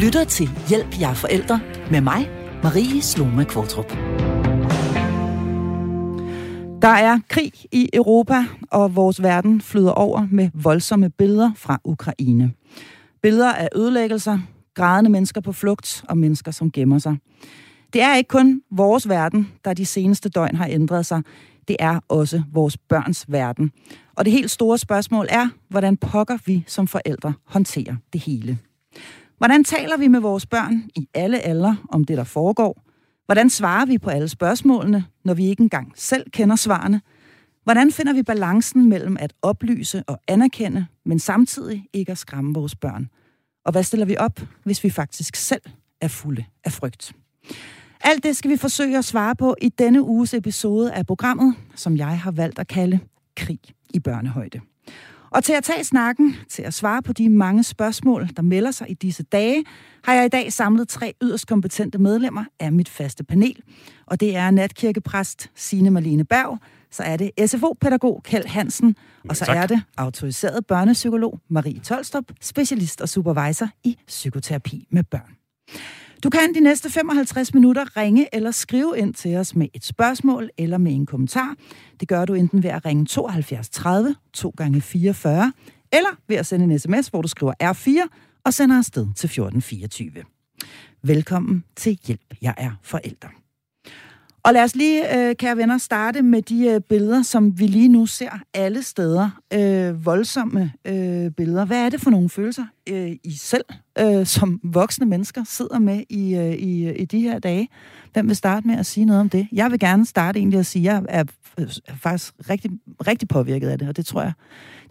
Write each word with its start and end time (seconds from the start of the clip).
lytter 0.00 0.24
til 0.24 0.50
Hjælp 0.68 1.00
jer 1.00 1.14
forældre 1.14 1.60
med 1.90 2.00
mig, 2.00 2.30
Marie 2.62 3.02
Sloma 3.02 3.44
Kvartrup. 3.44 3.90
Der 6.82 6.88
er 6.88 7.18
krig 7.28 7.52
i 7.72 7.88
Europa, 7.92 8.44
og 8.70 8.96
vores 8.96 9.22
verden 9.22 9.60
flyder 9.60 9.90
over 9.90 10.28
med 10.30 10.50
voldsomme 10.54 11.10
billeder 11.10 11.50
fra 11.56 11.80
Ukraine. 11.84 12.52
Billeder 13.22 13.52
af 13.52 13.68
ødelæggelser, 13.76 14.38
grædende 14.74 15.10
mennesker 15.10 15.40
på 15.40 15.52
flugt 15.52 16.04
og 16.08 16.18
mennesker, 16.18 16.50
som 16.50 16.70
gemmer 16.70 16.98
sig. 16.98 17.16
Det 17.92 18.02
er 18.02 18.16
ikke 18.16 18.28
kun 18.28 18.62
vores 18.70 19.08
verden, 19.08 19.52
der 19.64 19.74
de 19.74 19.86
seneste 19.86 20.28
døgn 20.28 20.56
har 20.56 20.66
ændret 20.66 21.06
sig. 21.06 21.22
Det 21.68 21.76
er 21.78 22.00
også 22.08 22.42
vores 22.52 22.76
børns 22.76 23.24
verden. 23.28 23.72
Og 24.16 24.24
det 24.24 24.32
helt 24.32 24.50
store 24.50 24.78
spørgsmål 24.78 25.26
er, 25.28 25.48
hvordan 25.68 25.96
pokker 25.96 26.38
vi 26.46 26.64
som 26.66 26.86
forældre 26.86 27.32
håndterer 27.44 27.96
det 28.12 28.20
hele. 28.20 28.58
Hvordan 29.40 29.64
taler 29.64 29.96
vi 29.96 30.08
med 30.08 30.20
vores 30.20 30.46
børn 30.46 30.82
i 30.94 31.08
alle 31.14 31.40
aldre 31.40 31.76
om 31.88 32.04
det, 32.04 32.16
der 32.16 32.24
foregår? 32.24 32.82
Hvordan 33.26 33.50
svarer 33.50 33.86
vi 33.86 33.98
på 33.98 34.10
alle 34.10 34.28
spørgsmålene, 34.28 35.04
når 35.24 35.34
vi 35.34 35.46
ikke 35.46 35.62
engang 35.62 35.92
selv 35.96 36.30
kender 36.30 36.56
svarene? 36.56 37.00
Hvordan 37.64 37.92
finder 37.92 38.12
vi 38.12 38.22
balancen 38.22 38.88
mellem 38.88 39.16
at 39.20 39.32
oplyse 39.42 40.02
og 40.06 40.20
anerkende, 40.28 40.86
men 41.04 41.18
samtidig 41.18 41.86
ikke 41.92 42.12
at 42.12 42.18
skræmme 42.18 42.54
vores 42.54 42.76
børn? 42.76 43.08
Og 43.64 43.72
hvad 43.72 43.82
stiller 43.82 44.06
vi 44.06 44.16
op, 44.16 44.40
hvis 44.64 44.84
vi 44.84 44.90
faktisk 44.90 45.36
selv 45.36 45.62
er 46.00 46.08
fulde 46.08 46.44
af 46.64 46.72
frygt? 46.72 47.12
Alt 48.00 48.24
det 48.24 48.36
skal 48.36 48.50
vi 48.50 48.56
forsøge 48.56 48.98
at 48.98 49.04
svare 49.04 49.36
på 49.36 49.56
i 49.62 49.68
denne 49.68 50.02
uges 50.02 50.34
episode 50.34 50.92
af 50.92 51.06
programmet, 51.06 51.54
som 51.74 51.96
jeg 51.96 52.20
har 52.20 52.30
valgt 52.30 52.58
at 52.58 52.68
kalde 52.68 52.98
Krig 53.36 53.60
i 53.94 54.00
børnehøjde. 54.00 54.60
Og 55.30 55.44
til 55.44 55.52
at 55.52 55.64
tage 55.64 55.84
snakken, 55.84 56.36
til 56.48 56.62
at 56.62 56.74
svare 56.74 57.02
på 57.02 57.12
de 57.12 57.28
mange 57.28 57.62
spørgsmål, 57.62 58.28
der 58.36 58.42
melder 58.42 58.70
sig 58.70 58.90
i 58.90 58.94
disse 58.94 59.22
dage, 59.22 59.64
har 60.04 60.14
jeg 60.14 60.24
i 60.24 60.28
dag 60.28 60.52
samlet 60.52 60.88
tre 60.88 61.14
yderst 61.22 61.46
kompetente 61.46 61.98
medlemmer 61.98 62.44
af 62.60 62.72
mit 62.72 62.88
faste 62.88 63.24
panel. 63.24 63.62
Og 64.06 64.20
det 64.20 64.36
er 64.36 64.50
natkirkepræst 64.50 65.50
Signe 65.54 65.90
Marlene 65.90 66.24
Berg, 66.24 66.58
så 66.90 67.02
er 67.02 67.16
det 67.16 67.30
SFO-pædagog 67.46 68.22
Kjeld 68.24 68.46
Hansen, 68.46 68.96
og 69.28 69.36
så 69.36 69.44
tak. 69.44 69.56
er 69.56 69.66
det 69.66 69.82
autoriseret 69.96 70.66
børnepsykolog 70.66 71.40
Marie 71.48 71.80
Tolstrup, 71.80 72.24
specialist 72.40 73.00
og 73.00 73.08
supervisor 73.08 73.68
i 73.84 73.98
psykoterapi 74.06 74.86
med 74.90 75.04
børn. 75.04 75.36
Du 76.24 76.30
kan 76.30 76.54
de 76.54 76.60
næste 76.60 76.90
55 76.90 77.54
minutter 77.54 77.96
ringe 77.96 78.34
eller 78.34 78.50
skrive 78.50 78.98
ind 78.98 79.14
til 79.14 79.36
os 79.36 79.56
med 79.56 79.68
et 79.74 79.84
spørgsmål 79.84 80.50
eller 80.58 80.78
med 80.78 80.92
en 80.92 81.06
kommentar. 81.06 81.54
Det 82.00 82.08
gør 82.08 82.24
du 82.24 82.34
enten 82.34 82.62
ved 82.62 82.70
at 82.70 82.84
ringe 82.84 83.06
72 83.06 83.68
30 83.68 84.14
2 84.32 84.54
gange 84.56 84.80
44 84.80 85.52
eller 85.92 86.08
ved 86.28 86.36
at 86.36 86.46
sende 86.46 86.64
en 86.64 86.78
sms, 86.78 87.08
hvor 87.08 87.22
du 87.22 87.28
skriver 87.28 87.52
R4 87.62 88.08
og 88.44 88.54
sender 88.54 88.78
afsted 88.78 89.02
til 89.02 89.26
1424. 89.26 90.10
Velkommen 91.02 91.64
til 91.76 91.98
Hjælp, 92.06 92.34
jeg 92.42 92.54
er 92.56 92.70
forælder. 92.82 93.39
Og 94.42 94.52
lad 94.52 94.64
os 94.64 94.76
lige, 94.76 95.18
øh, 95.18 95.36
kære 95.36 95.56
venner, 95.56 95.78
starte 95.78 96.22
med 96.22 96.42
de 96.42 96.66
øh, 96.66 96.80
billeder, 96.80 97.22
som 97.22 97.58
vi 97.58 97.66
lige 97.66 97.88
nu 97.88 98.06
ser 98.06 98.30
alle 98.54 98.82
steder. 98.82 99.30
Øh, 99.54 100.06
voldsomme 100.06 100.72
øh, 100.84 101.30
billeder. 101.30 101.64
Hvad 101.64 101.84
er 101.84 101.88
det 101.88 102.00
for 102.00 102.10
nogle 102.10 102.28
følelser, 102.28 102.64
øh, 102.88 103.10
I 103.24 103.32
selv 103.32 103.64
øh, 103.98 104.26
som 104.26 104.60
voksne 104.64 105.06
mennesker 105.06 105.44
sidder 105.44 105.78
med 105.78 106.02
i, 106.08 106.34
øh, 106.34 106.52
i, 106.52 106.92
i 106.94 107.04
de 107.04 107.20
her 107.20 107.38
dage? 107.38 107.68
Hvem 108.12 108.28
vil 108.28 108.36
starte 108.36 108.66
med 108.66 108.78
at 108.78 108.86
sige 108.86 109.04
noget 109.04 109.20
om 109.20 109.28
det? 109.28 109.48
Jeg 109.52 109.70
vil 109.70 109.78
gerne 109.78 110.06
starte 110.06 110.38
egentlig 110.38 110.58
at 110.58 110.66
sige, 110.66 110.90
at 110.90 110.94
jeg 110.94 111.04
er, 111.08 111.24
er 111.56 111.94
faktisk 111.94 112.34
rigtig, 112.50 112.70
rigtig 113.06 113.28
påvirket 113.28 113.68
af 113.68 113.78
det, 113.78 113.88
og 113.88 113.96
det 113.96 114.06
tror 114.06 114.22
jeg, 114.22 114.32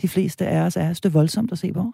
de 0.01 0.07
fleste 0.07 0.47
af 0.47 0.61
os 0.61 0.75
er. 0.75 0.87
Det 0.93 1.05
er 1.05 1.09
voldsomt 1.09 1.51
at 1.51 1.57
se 1.57 1.73
på. 1.73 1.93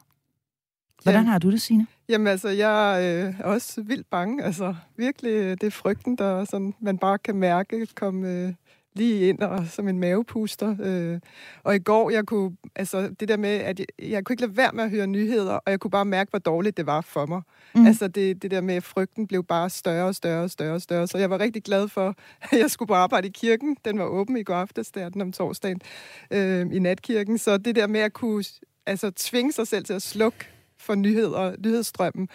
Hvordan 1.11 1.27
har 1.27 1.39
du 1.39 1.51
det, 1.51 1.61
Signe? 1.61 1.87
Jamen 2.09 2.27
altså, 2.27 2.49
jeg 2.49 2.99
øh, 3.01 3.39
er 3.39 3.43
også 3.43 3.81
vildt 3.81 4.09
bange. 4.09 4.43
Altså, 4.43 4.75
virkelig, 4.97 5.31
øh, 5.31 5.51
det 5.51 5.63
er 5.63 5.71
frygten, 5.71 6.15
der 6.15 6.45
sådan, 6.45 6.73
man 6.79 6.97
bare 6.97 7.17
kan 7.17 7.35
mærke 7.35 7.87
komme 7.95 8.31
øh, 8.31 8.53
lige 8.95 9.29
ind 9.29 9.39
og 9.39 9.65
som 9.67 9.87
en 9.87 9.99
mavepuster. 9.99 10.75
Øh. 10.79 11.19
Og 11.63 11.75
i 11.75 11.79
går, 11.79 12.09
jeg 12.09 12.25
kunne, 12.25 12.55
altså 12.75 13.09
det 13.19 13.27
der 13.27 13.37
med, 13.37 13.49
at 13.49 13.79
jeg, 13.79 13.87
jeg 13.99 14.25
kunne 14.25 14.33
ikke 14.33 14.41
lade 14.41 14.57
være 14.57 14.71
med 14.73 14.83
at 14.83 14.89
høre 14.89 15.07
nyheder, 15.07 15.53
og 15.53 15.71
jeg 15.71 15.79
kunne 15.79 15.91
bare 15.91 16.05
mærke, 16.05 16.29
hvor 16.29 16.39
dårligt 16.39 16.77
det 16.77 16.85
var 16.85 17.01
for 17.01 17.25
mig. 17.25 17.41
Mm. 17.75 17.85
Altså 17.87 18.07
det, 18.07 18.41
det 18.41 18.51
der 18.51 18.61
med, 18.61 18.75
at 18.75 18.83
frygten 18.83 19.27
blev 19.27 19.43
bare 19.43 19.69
større 19.69 20.07
og 20.07 20.15
større 20.15 20.43
og 20.43 20.51
større 20.51 20.73
og 20.73 20.81
større. 20.81 21.07
Så 21.07 21.17
jeg 21.17 21.29
var 21.29 21.39
rigtig 21.39 21.63
glad 21.63 21.87
for, 21.87 22.15
at 22.51 22.59
jeg 22.59 22.71
skulle 22.71 22.87
på 22.87 22.93
arbejde 22.93 23.27
i 23.27 23.31
kirken. 23.31 23.77
Den 23.85 23.99
var 23.99 24.05
åben 24.05 24.37
i 24.37 24.43
går 24.43 24.55
aftes, 24.55 24.91
der 24.91 25.09
den 25.09 25.21
om 25.21 25.31
torsdagen, 25.31 25.81
øh, 26.31 26.67
i 26.71 26.79
natkirken. 26.79 27.37
Så 27.37 27.57
det 27.57 27.75
der 27.75 27.87
med 27.87 27.99
at 27.99 28.13
kunne 28.13 28.43
altså, 28.85 29.11
tvinge 29.15 29.51
sig 29.51 29.67
selv 29.67 29.85
til 29.85 29.93
at 29.93 30.01
slukke 30.01 30.54
for 30.85 30.95
nyheder, 30.95 31.55
nyhedsstrømmen, 31.59 32.29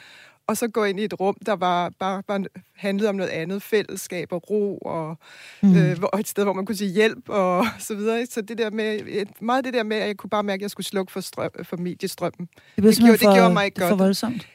og 0.50 0.56
så 0.56 0.68
gå 0.68 0.84
ind 0.84 1.00
i 1.00 1.04
et 1.04 1.20
rum, 1.20 1.36
der 1.46 1.52
var 1.52 1.90
bare, 1.98 2.22
bare 2.22 2.44
handlede 2.76 3.08
om 3.08 3.14
noget 3.14 3.30
andet, 3.30 3.62
fællesskab 3.62 4.32
og 4.32 4.50
ro, 4.50 4.78
og, 4.78 5.18
mm. 5.62 5.76
øh, 5.76 5.96
og 6.12 6.20
et 6.20 6.28
sted, 6.28 6.44
hvor 6.44 6.52
man 6.52 6.66
kunne 6.66 6.76
sige 6.76 6.90
hjælp, 6.90 7.28
og 7.28 7.66
så 7.88 7.94
videre. 7.94 8.26
Så 8.26 8.40
det 8.40 8.58
der 8.58 8.70
med, 8.70 9.24
meget 9.40 9.64
det 9.64 9.74
der 9.74 9.82
med, 9.82 9.96
at 9.96 10.06
jeg 10.06 10.16
kunne 10.16 10.30
bare 10.30 10.42
mærke, 10.42 10.60
at 10.60 10.62
jeg 10.62 10.70
skulle 10.70 10.86
slukke 10.86 11.12
for, 11.12 11.20
strøm, 11.20 11.50
for 11.62 11.76
mediestrømmen. 11.76 12.48
Det, 12.76 12.84
det, 12.84 12.98
gjorde, 12.98 13.18
for, 13.18 13.26
det 13.26 13.36
gjorde 13.36 13.52
mig 13.52 13.64
ikke 13.64 13.74
det 13.74 13.82
godt. 13.82 13.90
for 13.90 13.96
voldsomt? 13.96 14.46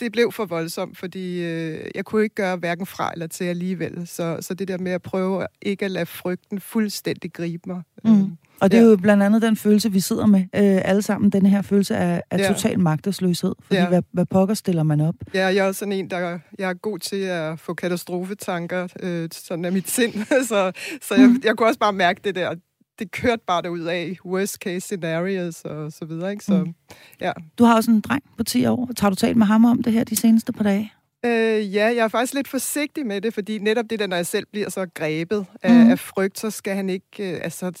Det 0.00 0.12
blev 0.12 0.32
for 0.32 0.44
voldsomt, 0.44 0.98
fordi 0.98 1.42
øh, 1.42 1.90
jeg 1.94 2.04
kunne 2.04 2.22
ikke 2.22 2.34
gøre 2.34 2.56
hverken 2.56 2.86
fra 2.86 3.12
eller 3.12 3.26
til 3.26 3.44
alligevel. 3.44 4.06
Så, 4.06 4.38
så 4.40 4.54
det 4.54 4.68
der 4.68 4.78
med 4.78 4.92
at 4.92 5.02
prøve 5.02 5.46
ikke 5.62 5.84
at 5.84 5.90
lade 5.90 6.06
frygten 6.06 6.60
fuldstændig 6.60 7.32
gribe 7.32 7.62
mig. 7.66 7.82
Mm. 8.04 8.20
Øh, 8.20 8.28
og 8.60 8.70
det 8.70 8.78
er 8.78 8.82
ja. 8.82 8.90
jo 8.90 8.96
blandt 8.96 9.22
andet 9.22 9.42
den 9.42 9.56
følelse, 9.56 9.92
vi 9.92 10.00
sidder 10.00 10.26
med 10.26 10.40
øh, 10.40 10.80
alle 10.84 11.02
sammen, 11.02 11.30
den 11.30 11.46
her 11.46 11.62
følelse 11.62 11.96
af, 11.96 12.22
af 12.30 12.38
ja. 12.38 12.48
total 12.48 12.80
magtesløshed. 12.80 13.54
Fordi 13.60 13.80
ja. 13.80 13.88
hvad, 13.88 14.02
hvad 14.12 14.26
pokker 14.26 14.54
stiller 14.54 14.82
man 14.82 15.00
op? 15.00 15.14
Ja, 15.34 15.46
jeg 15.46 15.56
er 15.56 15.64
også 15.64 15.78
sådan 15.78 15.92
en, 15.92 16.10
der 16.10 16.38
jeg 16.58 16.70
er 16.70 16.74
god 16.74 16.98
til 16.98 17.16
at 17.16 17.60
få 17.60 17.74
katastrofetanker, 17.74 18.88
øh, 19.02 19.28
sådan 19.32 19.64
er 19.64 19.70
mit 19.70 19.90
sind. 19.90 20.12
så 20.48 20.72
så 21.02 21.14
jeg, 21.14 21.28
mm. 21.28 21.40
jeg 21.44 21.56
kunne 21.56 21.68
også 21.68 21.80
bare 21.80 21.92
mærke 21.92 22.20
det 22.24 22.34
der, 22.34 22.54
det 22.98 23.10
kørte 23.10 23.42
bare 23.46 23.62
derud 23.62 23.84
af 23.84 24.16
worst 24.24 24.54
case 24.54 24.80
scenarios 24.80 25.60
og 25.60 25.92
så 25.92 26.04
videre. 26.04 26.30
Ikke? 26.30 26.44
Så, 26.44 26.64
mm. 26.64 26.74
ja. 27.20 27.32
Du 27.58 27.64
har 27.64 27.76
også 27.76 27.90
en 27.90 28.00
dreng 28.00 28.22
på 28.36 28.44
10 28.44 28.66
år. 28.66 28.90
Tager 28.96 29.10
du 29.10 29.16
talt 29.16 29.36
med 29.36 29.46
ham 29.46 29.64
om 29.64 29.82
det 29.82 29.92
her 29.92 30.04
de 30.04 30.16
seneste 30.16 30.52
par 30.52 30.64
dage? 30.64 30.92
Øh, 31.26 31.74
ja, 31.74 31.84
jeg 31.84 31.96
er 31.96 32.08
faktisk 32.08 32.34
lidt 32.34 32.48
forsigtig 32.48 33.06
med 33.06 33.20
det, 33.20 33.34
fordi 33.34 33.58
netop 33.58 33.84
det 33.90 33.98
der, 33.98 34.06
når 34.06 34.16
jeg 34.16 34.26
selv 34.26 34.46
bliver 34.52 34.70
så 34.70 34.86
grebet 34.94 35.46
af, 35.62 35.74
mm. 35.74 35.90
af 35.90 35.98
frygt, 35.98 36.38
så 36.38 36.50
skal 36.50 36.74
han 36.74 36.88
ikke, 36.88 37.32
øh, 37.32 37.40
altså, 37.42 37.72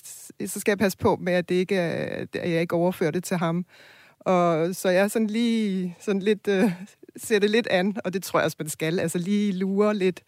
så 0.46 0.60
skal 0.60 0.70
jeg 0.70 0.78
passe 0.78 0.98
på 0.98 1.16
med, 1.20 1.32
at, 1.32 1.48
det 1.48 1.54
ikke 1.54 1.76
er, 1.76 2.26
at 2.34 2.50
jeg 2.50 2.60
ikke 2.60 2.74
overfører 2.74 3.10
det 3.10 3.24
til 3.24 3.36
ham. 3.36 3.64
Og 4.20 4.74
så 4.74 4.88
jeg 4.88 5.04
er 5.04 5.08
sådan 5.08 5.26
lige 5.26 5.96
sådan 6.00 6.22
lidt, 6.22 6.48
øh, 6.48 6.72
ser 7.16 7.38
det 7.38 7.50
lidt 7.50 7.66
an, 7.70 7.96
og 8.04 8.12
det 8.12 8.22
tror 8.22 8.38
jeg 8.38 8.44
også, 8.44 8.56
man 8.60 8.68
skal. 8.68 8.98
Altså 8.98 9.18
lige 9.18 9.52
lure 9.52 9.94
lidt, 9.94 10.20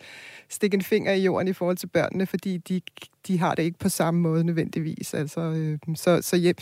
stikke 0.49 0.75
en 0.75 0.83
finger 0.83 1.13
i 1.13 1.23
jorden 1.23 1.49
i 1.49 1.53
forhold 1.53 1.77
til 1.77 1.87
børnene, 1.87 2.27
fordi 2.27 2.57
de, 2.57 2.81
de 3.27 3.39
har 3.39 3.55
det 3.55 3.63
ikke 3.63 3.79
på 3.79 3.89
samme 3.89 4.21
måde 4.21 4.45
nødvendigvis. 4.45 5.15
Altså, 5.15 5.41
øh, 5.41 5.79
så, 5.97 6.23
så 6.23 6.37
ja, 6.37 6.53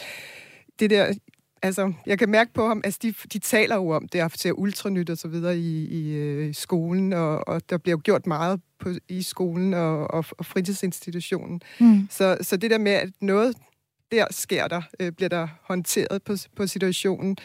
det 0.78 0.91
der, 0.91 1.14
altså, 1.62 1.92
jeg 2.06 2.19
kan 2.19 2.28
mærke 2.28 2.53
på 2.53 2.66
ham, 2.66 2.81
altså, 2.84 3.00
de, 3.03 3.14
de 3.32 3.38
taler 3.38 3.75
jo 3.76 3.88
om 3.88 4.09
det, 4.09 4.19
at 4.19 4.38
se 4.38 4.59
ultranyt 4.59 5.10
og 5.10 5.19
så 5.19 5.28
videre 5.28 5.59
i, 5.59 5.84
i 5.84 6.14
øh, 6.14 6.54
skolen, 6.54 7.12
og, 7.12 7.48
og 7.48 7.70
der 7.70 7.78
bliver 7.78 7.97
jo 7.97 8.00
gjort 8.04 8.26
meget 8.26 8.60
på, 8.78 8.91
i 9.08 9.22
skolen 9.22 9.75
og, 9.75 10.14
og, 10.14 10.25
og 10.31 10.47
fritidsinstitutionen. 10.47 11.60
Mm. 11.81 12.08
Så, 12.10 12.38
så 12.41 12.56
det 12.56 12.70
der 12.70 12.78
med, 12.78 12.93
at 12.93 13.10
noget 13.20 13.56
der 14.12 14.26
sker 14.31 14.69
der, 14.69 14.82
øh, 15.00 15.12
bliver 15.12 15.28
der 15.28 15.48
håndteret 15.62 16.22
på, 16.22 16.34
på 16.56 16.66
situationen. 16.66 17.37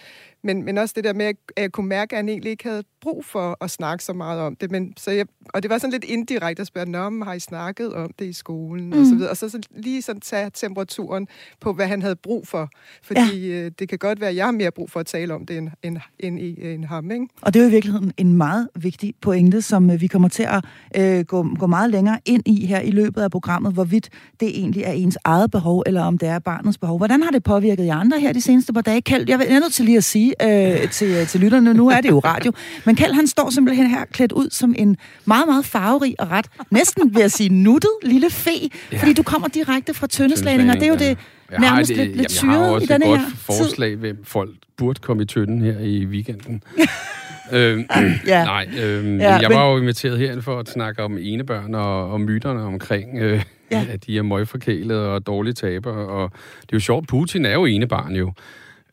Men, 0.44 0.64
men 0.64 0.78
også 0.78 0.94
det 0.96 1.04
der 1.04 1.14
med, 1.14 1.26
at 1.26 1.36
jeg 1.58 1.72
kunne 1.72 1.88
mærke, 1.88 2.14
at 2.14 2.18
han 2.18 2.30
egentlig 2.30 2.52
ikke 2.52 2.64
havde 2.64 2.84
brug 3.02 3.26
for 3.26 3.58
at 3.64 3.72
snakke 3.72 4.04
så 4.04 4.14
meget 4.14 4.42
om 4.42 4.56
det. 4.56 4.72
Men, 4.72 4.94
så 4.98 5.12
jeg, 5.12 5.26
og 5.54 5.64
det 5.64 5.72
var 5.72 5.78
sådan 5.78 5.92
lidt 5.92 6.04
indirekte 6.04 6.62
at 6.62 6.68
spørge, 6.68 6.92
Nå, 6.92 7.24
har 7.26 7.34
I 7.34 7.40
snakket 7.40 7.94
om 7.94 8.12
det 8.20 8.26
i 8.26 8.34
skolen? 8.34 8.86
Mm. 8.86 9.00
Og, 9.00 9.06
så 9.06 9.16
videre. 9.16 9.30
og 9.30 9.38
så, 9.38 9.50
så 9.50 9.60
lige 9.76 10.02
sådan 10.02 10.22
tage 10.22 10.52
temperaturen 10.54 11.28
på, 11.60 11.74
hvad 11.74 11.88
han 11.88 12.02
havde 12.02 12.16
brug 12.16 12.48
for. 12.48 12.70
Fordi 13.04 13.48
ja. 13.50 13.66
øh, 13.66 13.72
det 13.80 13.90
kan 13.90 13.98
godt 13.98 14.22
være, 14.22 14.30
at 14.30 14.36
jeg 14.36 14.46
har 14.46 14.52
mere 14.52 14.72
brug 14.72 14.92
for 14.92 15.00
at 15.00 15.06
tale 15.06 15.34
om 15.34 15.46
det, 15.46 15.58
end, 15.58 15.70
end, 15.84 15.98
end, 16.20 16.40
end 16.40 16.86
ham. 16.86 17.12
Ikke? 17.12 17.28
Og 17.42 17.54
det 17.54 17.60
er 17.60 17.64
jo 17.64 17.70
i 17.70 17.72
virkeligheden 17.72 18.14
en 18.18 18.34
meget 18.34 18.68
vigtig 18.76 19.14
pointe, 19.22 19.62
som 19.62 19.90
øh, 19.90 20.02
vi 20.02 20.08
kommer 20.08 20.28
til 20.28 20.44
at 20.44 20.66
øh, 20.96 21.26
gå, 21.26 21.56
gå 21.60 21.68
meget 21.68 21.90
længere 21.90 22.20
ind 22.26 22.44
i 22.46 22.66
her 22.66 22.80
i 22.80 22.92
løbet 22.92 23.22
af 23.22 23.32
programmet, 23.32 23.74
hvorvidt 23.74 24.10
det 24.40 24.60
egentlig 24.60 24.84
er 24.84 24.92
ens 24.92 25.18
eget 25.24 25.52
behov, 25.52 25.84
eller 25.86 26.04
om 26.04 26.18
det 26.18 26.30
er 26.30 26.40
barnets 26.40 26.78
behov. 26.78 26.98
Hvordan 26.98 27.24
har 27.24 27.32
det 27.32 27.44
påvirket 27.44 27.86
jer 27.86 27.96
andre 27.96 28.20
her 28.20 28.34
de 28.34 28.42
seneste 28.42 28.74
par 28.74 28.82
dage? 28.82 29.02
Kjeld, 29.02 29.30
jeg 29.30 29.40
vil 29.40 29.48
nødt 29.50 29.74
til 29.74 29.86
lige 29.86 29.98
at 29.98 30.04
sige 30.04 30.31
øh, 30.44 30.90
til, 30.90 31.28
til 31.28 31.40
lytterne, 31.40 31.74
nu 31.74 31.90
er 31.90 32.02
det 32.02 32.10
jo 32.10 32.20
radio, 32.20 32.52
men 32.86 32.96
Kjeld 32.96 33.14
han 33.14 33.28
står 33.28 33.50
simpelthen 33.50 33.88
her 33.88 34.06
klædt 34.06 34.32
ud 34.32 34.50
som 34.50 34.76
en 34.78 34.98
meget, 35.26 35.48
meget 35.48 35.66
farverig 35.66 36.16
og 36.20 36.32
ret, 36.32 36.46
næsten 36.70 37.16
vil 37.16 37.22
jeg 37.22 37.32
sige, 37.32 37.50
nuttet 37.50 37.92
lille 38.04 38.30
fe, 38.30 38.70
ja. 38.92 38.98
fordi 38.98 39.14
du 39.14 39.24
kommer 39.24 39.48
direkte 39.48 39.94
fra 39.94 40.08
tøndeslagning, 40.08 40.70
og 40.70 40.76
det 40.76 40.84
er 40.84 40.88
jo 40.88 40.96
det 40.96 41.18
jeg 41.52 41.60
nærmest 41.60 41.90
det, 41.90 41.98
lidt, 41.98 42.18
lidt 42.18 42.32
syret 42.32 42.84
i 42.84 42.86
denne 42.86 43.06
her 43.06 43.12
Jeg 43.12 43.20
har 43.20 43.26
også 43.26 43.54
et 43.54 43.58
godt 43.58 43.60
forslag, 43.60 43.96
hvem 43.96 44.24
folk 44.24 44.52
burde 44.78 45.00
komme 45.00 45.24
i 45.24 45.26
tønden 45.26 45.62
her 45.62 45.80
i 45.80 46.06
weekenden. 46.06 46.64
øhm, 47.54 47.86
ja. 48.28 48.44
Nej, 48.44 48.68
øhm, 48.84 49.20
ja, 49.20 49.36
jeg 49.36 49.50
var 49.50 49.72
jo 49.72 49.78
inviteret 49.78 50.20
herind 50.20 50.42
for 50.42 50.60
at 50.60 50.70
snakke 50.70 51.04
om 51.04 51.18
enebørn 51.22 51.76
og, 51.76 52.12
og 52.12 52.22
myterne 52.22 52.62
omkring, 52.62 53.20
øh, 53.20 53.42
ja. 53.72 53.86
at 53.90 54.06
de 54.06 54.18
er 54.18 54.22
møgforkælede 54.22 55.14
og 55.14 55.28
dårlige 55.28 55.54
taber. 55.54 55.92
Og 55.92 56.32
det 56.62 56.72
er 56.72 56.74
jo 56.74 56.80
sjovt, 56.80 57.08
Putin 57.08 57.46
er 57.46 57.54
jo 57.54 57.66
enebarn 57.66 58.16
jo. 58.16 58.34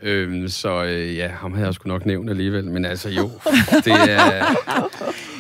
Øhm, 0.03 0.49
så 0.49 0.85
øh, 0.85 1.17
ja, 1.17 1.29
ham 1.29 1.53
havde 1.53 1.67
jeg 1.67 1.75
sgu 1.75 1.89
nok 1.89 2.06
nævnt 2.06 2.31
alligevel. 2.31 2.65
Men 2.65 2.85
altså 2.85 3.09
jo, 3.11 3.31
det 3.85 3.93
er... 3.93 4.45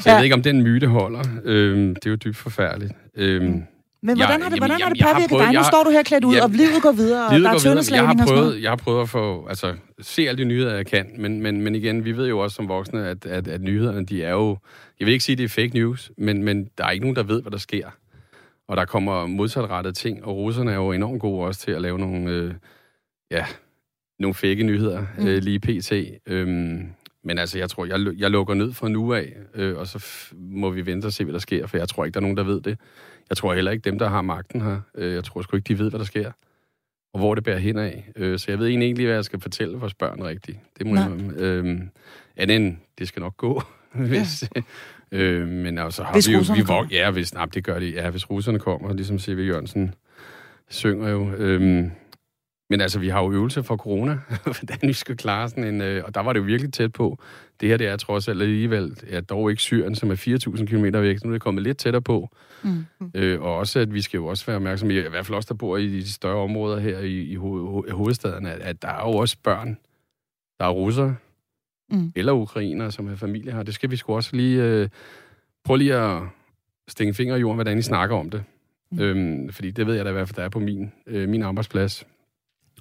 Så 0.00 0.10
jeg 0.10 0.12
ja. 0.12 0.16
ved 0.16 0.24
ikke, 0.24 0.34
om 0.34 0.42
den 0.42 0.62
myte 0.62 0.86
holder. 0.86 1.22
Øhm, 1.44 1.94
det 1.94 2.06
er 2.06 2.10
jo 2.10 2.16
dybt 2.16 2.36
forfærdeligt. 2.36 2.92
Øhm, 3.16 3.62
men 4.02 4.16
hvordan 4.16 4.38
jeg, 4.38 4.44
har 4.44 4.50
det, 4.50 4.58
hvordan 4.58 4.78
jamen, 4.78 5.00
har 5.00 5.08
det 5.08 5.14
påvirket 5.14 5.30
prøvet, 5.30 5.44
dig? 5.44 5.54
Nu 5.54 5.64
står 5.64 5.84
du 5.84 5.90
her 5.90 6.02
klædt 6.02 6.24
ud, 6.24 6.34
ja, 6.34 6.42
og 6.42 6.50
livet 6.50 6.82
går 6.82 6.92
videre, 6.92 7.34
livet 7.34 7.46
og 7.46 7.50
der 7.52 7.58
er 7.58 7.62
tøndeslagning 7.62 8.18
jeg 8.18 8.26
har 8.26 8.32
prøvet, 8.32 8.62
Jeg 8.62 8.70
har 8.70 8.76
prøvet 8.76 9.02
at 9.02 9.08
få, 9.08 9.46
altså, 9.48 9.74
se 10.00 10.28
alle 10.28 10.42
de 10.42 10.48
nyheder, 10.48 10.74
jeg 10.74 10.86
kan, 10.86 11.06
men, 11.18 11.42
men, 11.42 11.62
men 11.62 11.74
igen, 11.74 12.04
vi 12.04 12.16
ved 12.16 12.28
jo 12.28 12.38
også 12.38 12.54
som 12.54 12.68
voksne, 12.68 13.06
at, 13.06 13.26
at, 13.26 13.48
at 13.48 13.60
nyhederne, 13.60 14.06
de 14.06 14.24
er 14.24 14.30
jo, 14.30 14.58
jeg 15.00 15.06
vil 15.06 15.12
ikke 15.12 15.24
sige, 15.24 15.34
at 15.34 15.38
det 15.38 15.44
er 15.44 15.48
fake 15.48 15.70
news, 15.74 16.10
men, 16.18 16.42
men 16.42 16.68
der 16.78 16.84
er 16.84 16.90
ikke 16.90 17.04
nogen, 17.04 17.16
der 17.16 17.22
ved, 17.22 17.42
hvad 17.42 17.52
der 17.52 17.58
sker. 17.58 17.86
Og 18.68 18.76
der 18.76 18.84
kommer 18.84 19.26
modsatrettede 19.26 19.94
ting, 19.94 20.24
og 20.24 20.36
russerne 20.36 20.70
er 20.70 20.76
jo 20.76 20.92
enormt 20.92 21.20
gode 21.20 21.46
også 21.46 21.60
til 21.60 21.70
at 21.70 21.82
lave 21.82 21.98
nogle, 21.98 22.30
øh, 22.30 22.54
ja, 23.30 23.46
nogle 24.18 24.34
fake 24.34 24.62
nyheder 24.62 25.06
mm. 25.18 25.26
øh, 25.26 25.42
lige 25.42 25.60
pt. 25.60 25.92
Øhm, 26.26 26.86
men 27.24 27.38
altså, 27.38 27.58
jeg 27.58 27.70
tror, 27.70 27.84
jeg, 27.84 28.00
jeg 28.16 28.30
lukker 28.30 28.54
ned 28.54 28.72
fra 28.72 28.88
nu 28.88 29.14
af, 29.14 29.32
øh, 29.54 29.76
og 29.76 29.86
så 29.86 30.04
må 30.32 30.70
vi 30.70 30.86
vente 30.86 31.06
og 31.06 31.12
se, 31.12 31.24
hvad 31.24 31.32
der 31.32 31.38
sker, 31.38 31.66
for 31.66 31.76
jeg 31.76 31.88
tror 31.88 32.04
ikke, 32.04 32.14
der 32.14 32.20
er 32.20 32.22
nogen, 32.22 32.36
der 32.36 32.42
ved 32.42 32.60
det. 32.60 32.78
Jeg 33.30 33.36
tror 33.36 33.54
heller 33.54 33.70
ikke, 33.70 33.90
dem, 33.90 33.98
der 33.98 34.08
har 34.08 34.22
magten 34.22 34.60
her, 34.60 34.80
øh, 34.94 35.14
jeg 35.14 35.24
tror 35.24 35.42
sgu 35.42 35.56
ikke, 35.56 35.68
de 35.68 35.78
ved, 35.78 35.90
hvad 35.90 35.98
der 35.98 36.06
sker, 36.06 36.32
og 37.12 37.20
hvor 37.20 37.34
det 37.34 37.44
bærer 37.44 37.58
hen 37.58 37.78
af. 37.78 38.10
Øh, 38.16 38.38
så 38.38 38.46
jeg 38.48 38.58
ved 38.58 38.66
egentlig, 38.66 39.06
hvad 39.06 39.14
jeg 39.14 39.24
skal 39.24 39.40
fortælle 39.40 39.78
vores 39.78 39.94
børn 39.94 40.22
rigtigt. 40.22 40.58
Det 40.78 40.86
må 40.86 40.94
Nej. 40.94 41.04
jeg... 41.04 41.40
Øh, 41.40 41.80
end 42.36 42.76
det 42.98 43.08
skal 43.08 43.20
nok 43.20 43.36
gå, 43.36 43.62
hvis... 44.08 44.50
Ja. 44.56 44.62
Øh, 45.12 45.48
men 45.48 45.78
altså 45.78 46.02
har 46.02 46.12
hvis 46.12 46.28
vi 46.28 46.32
jo... 46.32 46.44
Vi, 46.54 46.62
kommer. 46.62 46.88
Ja, 46.90 47.10
hvis, 47.10 47.34
nej, 47.34 47.44
det 47.44 47.64
gør 47.64 47.78
de. 47.78 47.90
Ja, 47.90 48.10
hvis 48.10 48.30
russerne 48.30 48.58
kommer, 48.58 48.94
ligesom 48.94 49.18
C.V. 49.18 49.46
Jørgensen 49.48 49.94
synger 50.68 51.08
jo. 51.08 51.30
Øh, 51.34 51.84
men 52.70 52.80
altså, 52.80 52.98
vi 52.98 53.08
har 53.08 53.22
jo 53.22 53.32
øvelser 53.32 53.62
for 53.62 53.76
corona, 53.76 54.18
hvordan 54.44 54.78
vi 54.82 54.92
skal 54.92 55.16
klare 55.16 55.48
sådan 55.48 55.64
en... 55.64 55.80
Øh, 55.80 56.04
og 56.04 56.14
der 56.14 56.20
var 56.20 56.32
det 56.32 56.40
jo 56.40 56.44
virkelig 56.44 56.72
tæt 56.72 56.92
på. 56.92 57.18
Det 57.60 57.68
her, 57.68 57.76
det 57.76 57.86
er 57.86 57.96
trods 57.96 58.28
alt 58.28 58.42
alligevel, 58.42 58.96
ja, 59.10 59.20
dog 59.20 59.50
ikke 59.50 59.62
Syrien, 59.62 59.94
som 59.94 60.10
er 60.10 60.14
4.000 60.58 60.66
km 60.66 60.84
væk. 60.84 61.24
Nu 61.24 61.30
er 61.30 61.34
det 61.34 61.42
kommet 61.42 61.62
lidt 61.62 61.78
tættere 61.78 62.02
på. 62.02 62.28
Mm. 62.62 62.84
Øh, 63.14 63.40
og 63.40 63.56
også, 63.56 63.80
at 63.80 63.94
vi 63.94 64.02
skal 64.02 64.18
jo 64.18 64.26
også 64.26 64.46
være 64.46 64.56
opmærksomme, 64.56 64.94
i 64.94 65.08
hvert 65.08 65.26
fald 65.26 65.36
også, 65.36 65.46
der 65.48 65.54
bor 65.54 65.76
i 65.76 65.88
de 65.88 66.12
større 66.12 66.36
områder 66.36 66.78
her 66.78 66.98
i, 66.98 67.20
i 67.20 67.36
ho- 67.36 67.92
hovedstaden, 67.92 68.46
at, 68.46 68.60
at 68.60 68.82
der 68.82 68.88
er 68.88 69.10
jo 69.10 69.16
også 69.16 69.36
børn, 69.42 69.78
der 70.58 70.64
er 70.64 70.70
russere, 70.70 71.16
mm. 71.90 72.12
eller 72.16 72.32
ukrainer, 72.32 72.90
som 72.90 73.06
har 73.06 73.16
familie 73.16 73.52
her. 73.52 73.62
Det 73.62 73.74
skal 73.74 73.90
vi 73.90 73.96
sgu 73.96 74.14
også 74.14 74.36
lige... 74.36 74.62
Øh, 74.62 74.88
prøve 75.64 75.78
lige 75.78 75.94
at 75.94 76.22
stikke 76.88 77.14
fingre 77.14 77.36
i 77.36 77.40
jorden, 77.40 77.56
hvordan 77.56 77.78
I 77.78 77.82
snakker 77.82 78.16
om 78.16 78.30
det. 78.30 78.44
Mm. 78.90 79.00
Øhm, 79.00 79.52
fordi 79.52 79.70
det 79.70 79.86
ved 79.86 79.94
jeg 79.94 80.04
da 80.04 80.10
i 80.10 80.12
hvert 80.12 80.28
fald, 80.28 80.36
der 80.36 80.42
er 80.42 80.48
på 80.48 80.58
min, 80.58 80.92
øh, 81.06 81.28
min 81.28 81.42
arbejdsplads. 81.42 82.06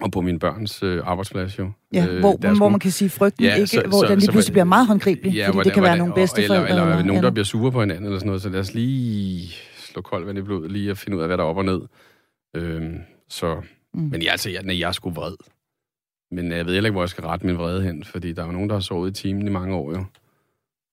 Og 0.01 0.11
på 0.11 0.21
min 0.21 0.39
børns 0.39 0.83
øh, 0.83 1.01
arbejdsplads 1.05 1.59
jo. 1.59 1.71
Ja, 1.93 2.07
øh, 2.07 2.19
hvor, 2.19 2.55
hvor 2.57 2.69
man 2.69 2.79
kan 2.79 2.91
sige 2.91 3.09
frygten 3.09 3.45
ja, 3.45 3.55
ikke, 3.55 3.67
så, 3.67 3.83
hvor 3.87 4.05
så, 4.05 4.11
den 4.11 4.19
lige 4.19 4.31
pludselig 4.31 4.53
bliver 4.53 4.63
meget 4.63 4.87
håndgribelig, 4.87 5.33
ja, 5.33 5.47
fordi 5.47 5.55
hvordan, 5.55 5.65
det 5.65 5.73
kan 5.73 5.81
hvordan, 5.81 5.91
være 5.91 5.97
nogle 5.97 6.13
bedste 6.13 6.43
eller, 6.43 6.55
eller, 6.55 6.69
eller, 6.69 6.83
eller 6.83 7.03
nogen, 7.03 7.23
der 7.23 7.31
bliver 7.31 7.45
sure 7.45 7.71
på 7.71 7.79
hinanden 7.79 8.05
eller 8.05 8.19
sådan 8.19 8.27
noget. 8.27 8.41
Så 8.41 8.49
lad 8.49 8.59
os 8.59 8.73
lige 8.73 9.49
slå 9.77 10.01
koldt 10.01 10.27
vand 10.27 10.37
i 10.37 10.41
blodet, 10.41 10.71
lige 10.71 10.91
at 10.91 10.97
finde 10.97 11.17
ud 11.17 11.21
af, 11.21 11.27
hvad 11.27 11.37
der 11.37 11.43
er 11.43 11.47
op 11.47 11.57
og 11.57 11.65
ned. 11.65 11.81
Øhm, 12.55 12.97
så, 13.29 13.61
mm. 13.93 14.01
Men 14.01 14.21
ja, 14.21 14.31
altså, 14.31 14.49
jeg, 14.49 14.63
nej, 14.63 14.79
jeg 14.79 14.87
er 14.87 14.91
sgu 14.91 15.09
vred. 15.09 15.35
Men 16.31 16.51
jeg 16.51 16.65
ved 16.65 16.73
heller 16.73 16.87
ikke, 16.87 16.93
hvor 16.93 17.01
jeg 17.01 17.09
skal 17.09 17.23
rette 17.23 17.45
min 17.45 17.57
vrede 17.57 17.83
hen, 17.83 18.03
fordi 18.03 18.33
der 18.33 18.41
er 18.41 18.45
jo 18.45 18.51
nogen, 18.51 18.69
der 18.69 18.75
har 18.75 18.81
sovet 18.81 19.09
i 19.09 19.21
timen 19.21 19.47
i 19.47 19.51
mange 19.51 19.75
år 19.75 19.91
jo. 19.91 20.05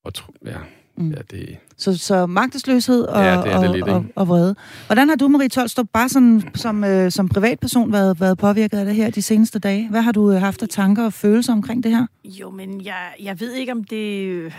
Og 0.04 0.14
tro, 0.14 0.32
ja, 0.46 0.58
Mm. 0.96 1.10
Ja, 1.10 1.16
det... 1.30 1.56
Så, 1.76 1.98
så 1.98 2.26
magtesløshed 2.26 3.02
og, 3.02 3.24
ja, 3.24 3.36
det 3.42 3.52
er 3.52 3.60
det 3.60 3.70
lidt, 3.70 3.88
og, 3.88 3.94
og, 3.94 4.04
og 4.14 4.28
vrede. 4.28 4.54
Hvordan 4.86 5.08
har 5.08 5.16
du, 5.16 5.28
Marie 5.28 5.48
Tolstrup, 5.48 5.86
bare 5.92 6.08
sådan, 6.08 6.42
som, 6.54 6.84
øh, 6.84 7.10
som 7.10 7.28
privatperson 7.28 7.92
været, 7.92 8.20
været 8.20 8.38
påvirket 8.38 8.78
af 8.78 8.84
det 8.84 8.94
her 8.94 9.10
de 9.10 9.22
seneste 9.22 9.58
dage? 9.58 9.88
Hvad 9.90 10.02
har 10.02 10.12
du 10.12 10.32
øh, 10.32 10.40
haft 10.40 10.62
af 10.62 10.68
tanker 10.68 11.04
og 11.04 11.12
følelser 11.12 11.52
omkring 11.52 11.84
det 11.84 11.96
her? 11.96 12.06
Jo, 12.24 12.50
men 12.50 12.84
jeg, 12.84 13.14
jeg 13.22 13.40
ved 13.40 13.52
ikke, 13.52 13.72
om 13.72 13.84
det... 13.84 14.52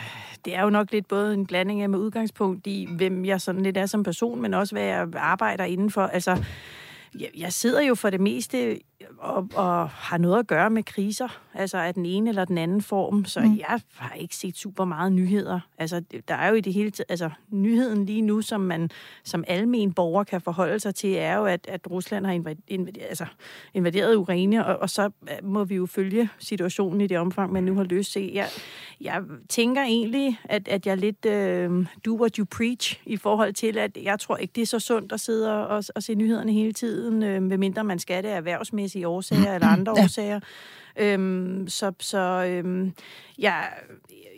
Det 0.46 0.56
er 0.56 0.64
jo 0.64 0.70
nok 0.70 0.92
lidt 0.92 1.08
både 1.08 1.34
en 1.34 1.46
blanding 1.46 1.82
af 1.82 1.90
med 1.90 2.00
udgangspunkt 2.00 2.68
i, 2.68 2.88
hvem 2.92 3.26
jeg 3.26 3.42
sådan 3.42 3.64
lidt 3.64 3.78
er 3.78 3.86
som 3.86 4.04
person, 4.04 4.42
men 4.42 4.54
også 4.54 4.76
hvad 4.76 4.84
jeg 4.84 5.08
arbejder 5.16 5.64
indenfor. 5.64 6.02
Altså, 6.02 6.44
jeg, 7.20 7.30
jeg 7.38 7.54
sidder 7.54 7.82
jo 7.82 7.96
for 7.96 8.10
det 8.10 8.22
meste 8.22 8.80
og, 9.18 9.50
og 9.56 9.90
har 9.90 10.18
noget 10.18 10.40
at 10.40 10.48
gøre 10.48 10.70
med 10.70 10.84
kriser, 10.84 11.40
altså 11.54 11.78
af 11.78 11.94
den 11.94 12.06
ene 12.06 12.30
eller 12.30 12.46
den 12.46 12.58
anden 12.58 12.82
form, 12.82 13.26
så 13.26 13.40
mm. 13.40 13.58
jeg 13.58 13.80
har 13.96 14.14
ikke 14.16 14.36
set 14.36 14.58
super 14.58 14.86
meget 14.86 15.12
nyheder. 15.12 15.60
Altså, 15.78 16.02
der 16.28 16.36
er 16.36 16.50
jo 16.50 16.56
i 16.56 16.62
det 16.62 16.74
hele 16.74 16.92
taget, 16.92 17.06
altså 17.10 17.30
nyheden 17.50 18.06
lige 18.06 18.22
nu, 18.22 18.42
som 18.42 18.62
man 18.62 18.90
som 19.24 19.44
almen 19.48 19.94
borger 19.94 20.24
kan 20.24 20.42
forholde 20.42 20.80
sig 20.80 20.96
til, 20.96 21.14
er 21.14 21.38
jo, 21.38 21.46
at, 21.46 21.68
at 21.68 21.92
Rusland 21.92 22.26
har 22.26 22.34
invaderet, 22.68 23.08
altså, 23.10 23.26
invaderet 23.74 24.16
Ukraine, 24.16 24.66
og, 24.66 24.78
og 24.78 24.90
så 24.90 25.10
må 25.44 25.64
vi 25.64 25.76
jo 25.76 25.86
følge 25.86 26.30
situationen 26.40 27.02
i 27.02 27.08
det 27.08 27.18
omfang, 27.18 27.54
man 27.54 27.64
nu 27.64 27.76
har 27.76 27.84
løst 27.84 28.12
se. 28.12 28.32
Jeg, 28.34 28.48
jeg 29.02 29.22
tænker 29.50 29.82
egentlig, 29.82 30.40
at, 30.44 30.68
at 30.68 30.88
jeg 30.88 30.98
lidt 30.98 31.26
uh, 31.26 31.86
do 32.06 32.20
what 32.22 32.36
you 32.36 32.46
preach 32.46 33.02
i 33.06 33.18
forhold 33.18 33.54
til, 33.54 33.78
at 33.78 33.98
jeg 34.04 34.20
tror 34.20 34.38
ikke, 34.38 34.52
det 34.56 34.62
er 34.62 34.66
så 34.66 34.80
sundt 34.80 35.12
at 35.12 35.20
sidde 35.20 35.68
og, 35.68 35.84
og 35.96 36.04
se 36.04 36.16
nyhederne 36.16 36.52
hele 36.52 36.74
tiden, 36.74 37.05
øh, 37.14 37.42
medmindre 37.42 37.84
man 37.84 38.00
skal 38.00 38.24
det 38.24 38.32
erhvervsmæssigt 38.32 39.06
sundhedsmæssige 39.06 39.08
årsager 39.08 39.56
eller 39.56 39.68
andre 39.68 39.94
ja. 39.98 40.04
årsager. 40.04 40.40
Øhm, 40.98 41.68
så 41.68 41.92
så 42.00 42.46
øhm, 42.50 42.94
jeg, 43.40 43.70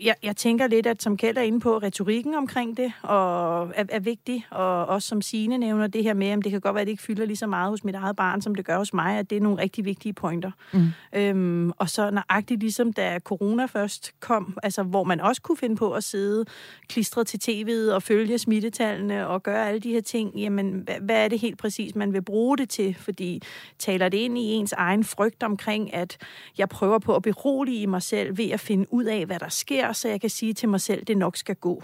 jeg, 0.03 0.15
jeg 0.23 0.35
tænker 0.35 0.67
lidt, 0.67 0.87
at 0.87 1.03
som 1.03 1.17
Kjeld 1.17 1.37
er 1.37 1.41
inde 1.41 1.59
på, 1.59 1.77
retorikken 1.77 2.33
omkring 2.33 2.77
det 2.77 2.93
og 3.01 3.71
er, 3.75 3.85
er 3.89 3.99
vigtig, 3.99 4.45
og 4.51 4.85
også 4.85 5.07
som 5.07 5.21
Signe 5.21 5.57
nævner 5.57 5.87
det 5.87 6.03
her 6.03 6.13
med, 6.13 6.27
at 6.27 6.39
det 6.43 6.51
kan 6.51 6.61
godt 6.61 6.75
være, 6.75 6.81
at 6.81 6.87
det 6.87 6.91
ikke 6.91 7.03
fylder 7.03 7.25
lige 7.25 7.37
så 7.37 7.47
meget 7.47 7.69
hos 7.69 7.83
mit 7.83 7.95
eget 7.95 8.15
barn, 8.15 8.41
som 8.41 8.55
det 8.55 8.65
gør 8.65 8.77
hos 8.77 8.93
mig, 8.93 9.17
at 9.17 9.29
det 9.29 9.35
er 9.35 9.41
nogle 9.41 9.61
rigtig 9.61 9.85
vigtige 9.85 10.13
pointer. 10.13 10.51
Mm. 10.73 10.87
Øhm, 11.13 11.71
og 11.77 11.89
så 11.89 12.11
nøjagtigt 12.11 12.59
ligesom 12.59 12.93
da 12.93 13.19
corona 13.19 13.65
først 13.65 14.11
kom, 14.19 14.57
altså 14.63 14.83
hvor 14.83 15.03
man 15.03 15.21
også 15.21 15.41
kunne 15.41 15.57
finde 15.57 15.75
på 15.75 15.91
at 15.91 16.03
sidde 16.03 16.45
klistret 16.89 17.27
til 17.27 17.39
tv'et 17.43 17.93
og 17.93 18.03
følge 18.03 18.37
smittetallene 18.37 19.27
og 19.27 19.43
gøre 19.43 19.67
alle 19.67 19.79
de 19.79 19.91
her 19.91 20.01
ting, 20.01 20.35
jamen 20.35 20.71
hvad, 20.71 20.95
hvad 21.01 21.23
er 21.23 21.27
det 21.27 21.39
helt 21.39 21.57
præcis, 21.57 21.95
man 21.95 22.13
vil 22.13 22.21
bruge 22.21 22.57
det 22.57 22.69
til? 22.69 22.95
Fordi 22.99 23.41
taler 23.79 24.09
det 24.09 24.17
ind 24.17 24.37
i 24.37 24.41
ens 24.41 24.73
egen 24.73 25.03
frygt 25.03 25.43
omkring, 25.43 25.93
at 25.93 26.17
jeg 26.57 26.69
prøver 26.69 26.99
på 26.99 27.15
at 27.15 27.21
berolige 27.21 27.87
mig 27.87 28.01
selv 28.01 28.37
ved 28.37 28.49
at 28.49 28.59
finde 28.59 28.93
ud 28.93 29.03
af, 29.03 29.25
hvad 29.25 29.39
der 29.39 29.49
sker, 29.49 29.93
så 29.93 30.07
jeg 30.07 30.21
kan 30.21 30.29
sige 30.29 30.53
til 30.53 30.69
mig 30.69 30.81
selv, 30.81 31.01
at 31.01 31.07
det 31.07 31.17
nok 31.17 31.37
skal 31.37 31.55
gå. 31.55 31.83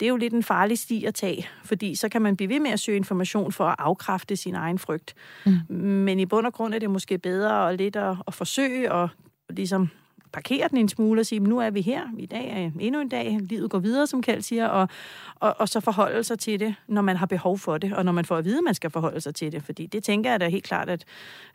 Det 0.00 0.06
er 0.06 0.10
jo 0.10 0.16
lidt 0.16 0.32
en 0.32 0.42
farlig 0.42 0.78
sti 0.78 1.04
at 1.04 1.14
tage, 1.14 1.48
fordi 1.64 1.94
så 1.94 2.08
kan 2.08 2.22
man 2.22 2.36
blive 2.36 2.48
ved 2.48 2.60
med 2.60 2.70
at 2.70 2.80
søge 2.80 2.96
information 2.96 3.52
for 3.52 3.64
at 3.64 3.76
afkræfte 3.78 4.36
sin 4.36 4.54
egen 4.54 4.78
frygt. 4.78 5.14
Mm. 5.46 5.76
Men 5.78 6.20
i 6.20 6.26
bund 6.26 6.46
og 6.46 6.52
grund 6.52 6.74
er 6.74 6.78
det 6.78 6.90
måske 6.90 7.18
bedre 7.18 7.70
at 7.70 7.78
lidt 7.78 7.96
at, 7.96 8.16
at 8.26 8.34
forsøge 8.34 8.92
at 8.92 9.08
ligesom 9.50 9.88
parkere 10.34 10.68
den 10.68 10.78
en 10.78 10.88
smule 10.88 11.20
og 11.20 11.26
sige, 11.26 11.38
nu 11.38 11.58
er 11.58 11.70
vi 11.70 11.80
her, 11.80 12.02
i 12.18 12.26
dag 12.26 12.50
er 12.50 12.70
endnu 12.80 13.00
en 13.00 13.08
dag, 13.08 13.38
livet 13.42 13.70
går 13.70 13.78
videre, 13.78 14.06
som 14.06 14.22
Kjeld 14.22 14.42
siger, 14.42 14.66
og, 14.66 14.88
og, 15.34 15.54
og 15.58 15.68
så 15.68 15.80
forholde 15.80 16.24
sig 16.24 16.38
til 16.38 16.60
det, 16.60 16.74
når 16.88 17.02
man 17.02 17.16
har 17.16 17.26
behov 17.26 17.58
for 17.58 17.78
det, 17.78 17.92
og 17.92 18.04
når 18.04 18.12
man 18.12 18.24
får 18.24 18.36
at 18.36 18.44
vide, 18.44 18.58
at 18.58 18.64
man 18.64 18.74
skal 18.74 18.90
forholde 18.90 19.20
sig 19.20 19.34
til 19.34 19.52
det. 19.52 19.62
Fordi 19.62 19.86
det 19.86 20.04
tænker 20.04 20.30
jeg 20.30 20.40
da 20.40 20.48
helt 20.48 20.64
klart, 20.64 20.90
at 20.90 21.04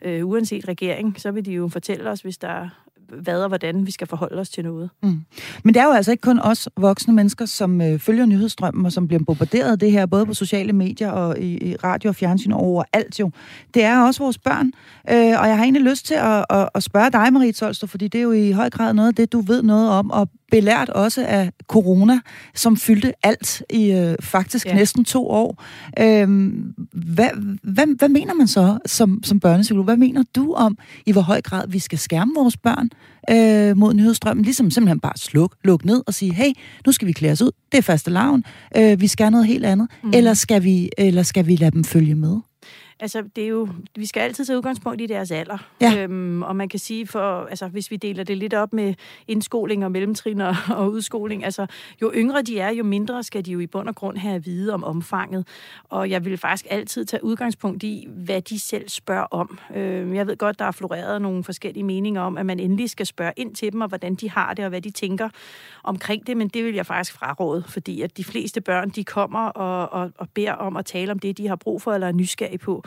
øh, 0.02 0.26
uanset 0.26 0.68
regering, 0.68 1.20
så 1.20 1.30
vil 1.30 1.44
de 1.44 1.52
jo 1.52 1.68
fortælle 1.68 2.10
os, 2.10 2.20
hvis 2.20 2.38
der 2.38 2.68
hvad 3.22 3.42
og 3.42 3.48
hvordan 3.48 3.86
vi 3.86 3.90
skal 3.90 4.06
forholde 4.06 4.40
os 4.40 4.48
til 4.48 4.64
noget. 4.64 4.90
Mm. 5.02 5.20
Men 5.64 5.74
det 5.74 5.80
er 5.80 5.84
jo 5.84 5.92
altså 5.92 6.10
ikke 6.10 6.20
kun 6.20 6.38
os 6.38 6.68
voksne 6.76 7.14
mennesker, 7.14 7.46
som 7.46 7.80
øh, 7.80 7.98
følger 7.98 8.26
nyhedsstrømmen 8.26 8.86
og 8.86 8.92
som 8.92 9.08
bliver 9.08 9.22
bombarderet 9.26 9.72
af 9.72 9.78
det 9.78 9.92
her, 9.92 10.06
både 10.06 10.26
på 10.26 10.34
sociale 10.34 10.72
medier 10.72 11.10
og 11.10 11.38
i, 11.38 11.70
i 11.70 11.76
radio 11.76 12.08
og 12.08 12.16
fjernsyn 12.16 12.52
og 12.52 12.60
overalt 12.60 13.20
jo. 13.20 13.30
Det 13.74 13.84
er 13.84 14.00
også 14.00 14.22
vores 14.22 14.38
børn. 14.38 14.66
Øh, 15.10 15.40
og 15.40 15.48
jeg 15.48 15.56
har 15.56 15.62
egentlig 15.62 15.82
lyst 15.82 16.06
til 16.06 16.14
at, 16.14 16.44
at, 16.50 16.68
at 16.74 16.82
spørge 16.82 17.10
dig, 17.10 17.32
Marie 17.32 17.52
Tolstrup, 17.52 17.90
fordi 17.90 18.08
det 18.08 18.18
er 18.18 18.22
jo 18.22 18.32
i 18.32 18.50
høj 18.50 18.70
grad 18.70 18.94
noget 18.94 19.08
af 19.08 19.14
det, 19.14 19.32
du 19.32 19.40
ved 19.40 19.62
noget 19.62 19.90
om, 19.90 20.10
og 20.10 20.28
belært 20.50 20.88
også 20.88 21.26
af 21.26 21.52
corona, 21.66 22.20
som 22.54 22.76
fyldte 22.76 23.12
alt 23.22 23.62
i 23.70 23.90
øh, 23.90 24.14
faktisk 24.20 24.66
ja. 24.66 24.74
næsten 24.74 25.04
to 25.04 25.28
år. 25.28 25.64
Øh, 25.98 26.52
hvad, 26.92 27.58
hvad, 27.62 27.96
hvad 27.98 28.08
mener 28.08 28.34
man 28.34 28.48
så 28.48 28.78
som, 28.86 29.20
som 29.24 29.40
børnepsykolog? 29.40 29.84
Hvad 29.84 29.96
mener 29.96 30.22
du 30.36 30.52
om, 30.52 30.78
i 31.06 31.12
hvor 31.12 31.20
høj 31.22 31.40
grad 31.40 31.68
vi 31.68 31.78
skal 31.78 31.98
skærme 31.98 32.32
vores 32.36 32.56
børn 32.56 32.90
øh, 33.30 33.76
mod 33.76 33.94
nyhedsstrømmen? 33.94 34.44
Ligesom 34.44 34.70
simpelthen 34.70 35.00
bare 35.00 35.16
sluk, 35.16 35.56
luk 35.64 35.84
ned 35.84 36.02
og 36.06 36.14
sige, 36.14 36.34
hey, 36.34 36.52
nu 36.86 36.92
skal 36.92 37.08
vi 37.08 37.12
klæde 37.12 37.32
os 37.32 37.42
ud. 37.42 37.50
Det 37.72 37.78
er 37.78 37.82
faste 37.82 38.10
lavn. 38.10 38.44
Øh, 38.76 39.00
vi 39.00 39.06
skal 39.06 39.30
noget 39.32 39.46
helt 39.46 39.64
andet. 39.64 39.88
Mm. 40.02 40.10
Eller, 40.14 40.34
skal 40.34 40.64
vi, 40.64 40.90
eller 40.98 41.22
skal 41.22 41.46
vi 41.46 41.56
lade 41.56 41.70
dem 41.70 41.84
følge 41.84 42.14
med? 42.14 42.36
Altså, 43.00 43.22
det 43.36 43.44
er 43.44 43.48
jo, 43.48 43.68
vi 43.96 44.06
skal 44.06 44.20
altid 44.20 44.44
tage 44.44 44.56
udgangspunkt 44.56 45.00
i 45.00 45.06
deres 45.06 45.30
alder. 45.30 45.58
Ja. 45.80 46.02
Øhm, 46.02 46.42
og 46.42 46.56
man 46.56 46.68
kan 46.68 46.78
sige, 46.78 47.06
for, 47.06 47.46
altså, 47.46 47.68
hvis 47.68 47.90
vi 47.90 47.96
deler 47.96 48.24
det 48.24 48.38
lidt 48.38 48.54
op 48.54 48.72
med 48.72 48.94
indskoling 49.28 49.84
og 49.84 49.92
mellemtrin 49.92 50.40
og, 50.40 50.56
og 50.78 50.90
udskoling, 50.90 51.44
altså, 51.44 51.66
jo 52.02 52.12
yngre 52.14 52.42
de 52.42 52.58
er, 52.60 52.70
jo 52.70 52.84
mindre 52.84 53.22
skal 53.22 53.46
de 53.46 53.52
jo 53.52 53.58
i 53.58 53.66
bund 53.66 53.88
og 53.88 53.94
grund 53.94 54.16
have 54.16 54.34
at 54.34 54.46
vide 54.46 54.74
om 54.74 54.84
omfanget. 54.84 55.46
Og 55.88 56.10
jeg 56.10 56.24
vil 56.24 56.38
faktisk 56.38 56.66
altid 56.70 57.04
tage 57.04 57.24
udgangspunkt 57.24 57.82
i, 57.82 58.08
hvad 58.08 58.42
de 58.42 58.58
selv 58.58 58.88
spørger 58.88 59.26
om. 59.30 59.58
Øhm, 59.76 60.14
jeg 60.14 60.26
ved 60.26 60.36
godt, 60.36 60.58
der 60.58 60.64
er 60.64 60.70
floreret 60.70 61.22
nogle 61.22 61.44
forskellige 61.44 61.84
meninger 61.84 62.20
om, 62.20 62.38
at 62.38 62.46
man 62.46 62.60
endelig 62.60 62.90
skal 62.90 63.06
spørge 63.06 63.32
ind 63.36 63.54
til 63.54 63.72
dem, 63.72 63.80
og 63.80 63.88
hvordan 63.88 64.14
de 64.14 64.30
har 64.30 64.54
det, 64.54 64.64
og 64.64 64.68
hvad 64.68 64.80
de 64.80 64.90
tænker 64.90 65.28
omkring 65.84 66.26
det, 66.26 66.36
men 66.36 66.48
det 66.48 66.64
vil 66.64 66.74
jeg 66.74 66.86
faktisk 66.86 67.12
fraråde, 67.12 67.64
fordi 67.68 68.02
at 68.02 68.16
de 68.16 68.24
fleste 68.24 68.60
børn, 68.60 68.90
de 68.90 69.04
kommer 69.04 69.46
og, 69.46 70.02
og, 70.02 70.12
og 70.18 70.28
beder 70.34 70.52
om 70.52 70.76
at 70.76 70.86
tale 70.86 71.12
om 71.12 71.18
det, 71.18 71.38
de 71.38 71.48
har 71.48 71.56
brug 71.56 71.82
for 71.82 71.92
eller 71.92 72.06
er 72.06 72.12
nysgerrige 72.12 72.58
på. 72.58 72.84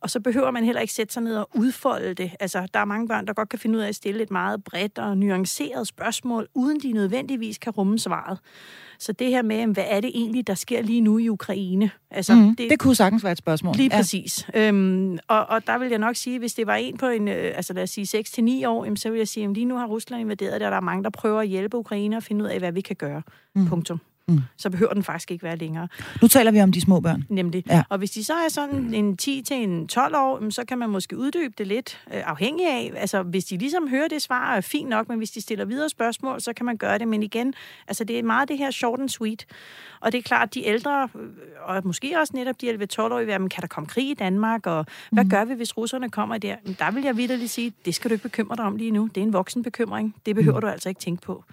Og 0.00 0.10
så 0.10 0.20
behøver 0.20 0.50
man 0.50 0.64
heller 0.64 0.80
ikke 0.80 0.94
sætte 0.94 1.12
sig 1.12 1.22
ned 1.22 1.36
og 1.36 1.48
udfolde 1.54 2.14
det. 2.14 2.30
Altså, 2.40 2.66
der 2.74 2.80
er 2.80 2.84
mange 2.84 3.08
børn, 3.08 3.26
der 3.26 3.32
godt 3.32 3.48
kan 3.48 3.58
finde 3.58 3.78
ud 3.78 3.82
af 3.82 3.88
at 3.88 3.94
stille 3.94 4.22
et 4.22 4.30
meget 4.30 4.64
bredt 4.64 4.98
og 4.98 5.18
nuanceret 5.18 5.86
spørgsmål, 5.86 6.48
uden 6.54 6.80
de 6.80 6.92
nødvendigvis 6.92 7.58
kan 7.58 7.72
rumme 7.72 7.98
svaret. 7.98 8.38
Så 8.98 9.12
det 9.12 9.26
her 9.26 9.42
med, 9.42 9.66
hvad 9.66 9.84
er 9.86 10.00
det 10.00 10.10
egentlig, 10.14 10.46
der 10.46 10.54
sker 10.54 10.82
lige 10.82 11.00
nu 11.00 11.18
i 11.18 11.28
Ukraine? 11.28 11.90
Altså, 12.10 12.34
mm, 12.34 12.56
det, 12.56 12.70
det 12.70 12.78
kunne 12.78 12.94
sagtens 12.94 13.24
være 13.24 13.32
et 13.32 13.38
spørgsmål. 13.38 13.76
Lige 13.76 13.88
ja. 13.92 13.98
præcis. 13.98 14.46
Øhm, 14.54 15.18
og, 15.28 15.46
og 15.46 15.66
der 15.66 15.78
vil 15.78 15.88
jeg 15.88 15.98
nok 15.98 16.16
sige, 16.16 16.38
hvis 16.38 16.54
det 16.54 16.66
var 16.66 16.74
en 16.74 16.96
på 16.96 17.06
en, 17.06 17.28
øh, 17.28 17.52
altså 17.54 17.72
lad 17.72 17.82
os 17.82 17.90
sige 17.90 18.24
6-9 18.64 18.68
år, 18.68 18.84
jamen, 18.84 18.96
så 18.96 19.10
vil 19.10 19.18
jeg 19.18 19.28
sige, 19.28 19.46
at 19.46 19.52
lige 19.52 19.66
nu 19.66 19.76
har 19.76 19.86
Rusland 19.86 20.20
invaderet 20.20 20.60
det, 20.60 20.66
og 20.66 20.70
der 20.70 20.76
er 20.76 20.80
mange, 20.80 21.04
der 21.04 21.10
prøver 21.10 21.40
at 21.40 21.48
hjælpe 21.48 21.76
Ukraine 21.76 22.16
og 22.16 22.22
finde 22.22 22.44
ud 22.44 22.50
af, 22.50 22.58
hvad 22.58 22.72
vi 22.72 22.80
kan 22.80 22.96
gøre. 22.96 23.22
Mm. 23.54 23.66
Punktum. 23.66 24.00
Mm. 24.28 24.40
Så 24.56 24.70
behøver 24.70 24.92
den 24.92 25.02
faktisk 25.02 25.30
ikke 25.30 25.44
være 25.44 25.56
længere. 25.56 25.88
Nu 26.22 26.28
taler 26.28 26.50
vi 26.50 26.60
om 26.60 26.72
de 26.72 26.80
små 26.80 27.00
børn. 27.00 27.24
Nemlig. 27.28 27.64
Ja. 27.70 27.82
Og 27.88 27.98
hvis 27.98 28.10
de 28.10 28.24
så 28.24 28.32
er 28.32 28.48
sådan 28.48 28.94
en 28.94 29.16
10 29.16 29.42
til 29.42 29.56
en 29.56 29.88
12 29.88 30.14
år, 30.16 30.50
så 30.50 30.64
kan 30.64 30.78
man 30.78 30.90
måske 30.90 31.16
uddybe 31.18 31.54
det 31.58 31.66
lidt, 31.66 32.00
øh, 32.14 32.22
afhængig 32.24 32.66
af, 32.66 32.92
altså 32.96 33.22
hvis 33.22 33.44
de 33.44 33.56
ligesom 33.56 33.88
hører 33.88 34.08
det 34.08 34.22
svar, 34.22 34.54
er 34.54 34.60
fint 34.60 34.88
nok, 34.88 35.08
men 35.08 35.18
hvis 35.18 35.30
de 35.30 35.40
stiller 35.40 35.64
videre 35.64 35.88
spørgsmål, 35.88 36.40
så 36.40 36.52
kan 36.52 36.66
man 36.66 36.76
gøre 36.76 36.98
det. 36.98 37.08
Men 37.08 37.22
igen, 37.22 37.54
altså 37.88 38.04
det 38.04 38.18
er 38.18 38.22
meget 38.22 38.48
det 38.48 38.58
her 38.58 38.70
short 38.70 39.00
and 39.00 39.08
sweet. 39.08 39.46
Og 40.00 40.12
det 40.12 40.18
er 40.18 40.22
klart, 40.22 40.48
at 40.48 40.54
de 40.54 40.66
ældre, 40.66 41.08
øh, 41.14 41.28
og 41.64 41.82
måske 41.84 42.18
også 42.20 42.32
netop 42.36 42.60
de 42.60 42.70
11-12-årige, 42.70 43.38
men 43.38 43.48
kan 43.48 43.60
der 43.60 43.68
komme 43.68 43.86
krig 43.86 44.10
i 44.10 44.14
Danmark, 44.14 44.66
og 44.66 44.86
hvad 45.12 45.24
mm. 45.24 45.30
gør 45.30 45.44
vi, 45.44 45.54
hvis 45.54 45.76
russerne 45.76 46.10
kommer 46.10 46.38
der? 46.38 46.56
Men 46.64 46.76
der 46.78 46.90
vil 46.90 47.02
jeg 47.02 47.16
vidderligt 47.16 47.50
sige, 47.50 47.72
det 47.84 47.94
skal 47.94 48.10
du 48.10 48.12
ikke 48.12 48.22
bekymre 48.22 48.56
dig 48.56 48.64
om 48.64 48.76
lige 48.76 48.90
nu. 48.90 49.08
Det 49.14 49.20
er 49.20 49.24
en 49.24 49.32
voksen 49.32 49.62
bekymring. 49.62 50.14
Det 50.26 50.34
behøver 50.34 50.56
mm. 50.56 50.60
du 50.60 50.66
altså 50.66 50.88
ikke 50.88 51.00
tænke 51.00 51.22
på. 51.22 51.44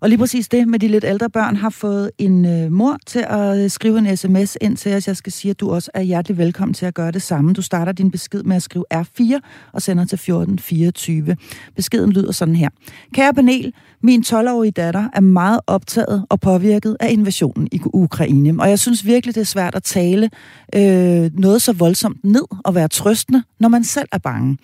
Og 0.00 0.08
lige 0.08 0.18
præcis 0.18 0.48
det 0.48 0.68
med 0.68 0.78
de 0.78 0.88
lidt 0.88 1.04
ældre 1.04 1.30
børn 1.30 1.56
har 1.56 1.70
fået 1.70 2.10
en 2.18 2.44
øh, 2.44 2.72
mor 2.72 2.96
til 3.06 3.24
at 3.28 3.58
øh, 3.58 3.70
skrive 3.70 3.98
en 3.98 4.16
sms 4.16 4.56
ind 4.60 4.76
til 4.76 4.94
os. 4.94 5.08
Jeg 5.08 5.16
skal 5.16 5.32
sige, 5.32 5.50
at 5.50 5.60
du 5.60 5.70
også 5.70 5.90
er 5.94 6.02
hjertelig 6.02 6.38
velkommen 6.38 6.74
til 6.74 6.86
at 6.86 6.94
gøre 6.94 7.10
det 7.10 7.22
samme. 7.22 7.52
Du 7.52 7.62
starter 7.62 7.92
din 7.92 8.10
besked 8.10 8.42
med 8.42 8.56
at 8.56 8.62
skrive 8.62 8.84
R4 8.94 9.38
og 9.72 9.82
sender 9.82 10.04
til 10.04 10.16
1424. 10.16 11.36
Beskeden 11.76 12.12
lyder 12.12 12.32
sådan 12.32 12.56
her. 12.56 12.68
Kære 13.14 13.34
panel, 13.34 13.72
min 14.02 14.24
12-årige 14.26 14.70
datter 14.70 15.08
er 15.12 15.20
meget 15.20 15.60
optaget 15.66 16.24
og 16.30 16.40
påvirket 16.40 16.96
af 17.00 17.12
invasionen 17.12 17.68
i 17.72 17.80
Ukraine. 17.84 18.62
Og 18.62 18.68
jeg 18.68 18.78
synes 18.78 19.06
virkelig, 19.06 19.34
det 19.34 19.40
er 19.40 19.44
svært 19.44 19.74
at 19.74 19.82
tale 19.82 20.30
øh, 20.74 21.30
noget 21.34 21.62
så 21.62 21.72
voldsomt 21.72 22.24
ned 22.24 22.44
og 22.64 22.74
være 22.74 22.88
trøstende, 22.88 23.42
når 23.60 23.68
man 23.68 23.84
selv 23.84 24.08
er 24.12 24.18
bange. 24.18 24.58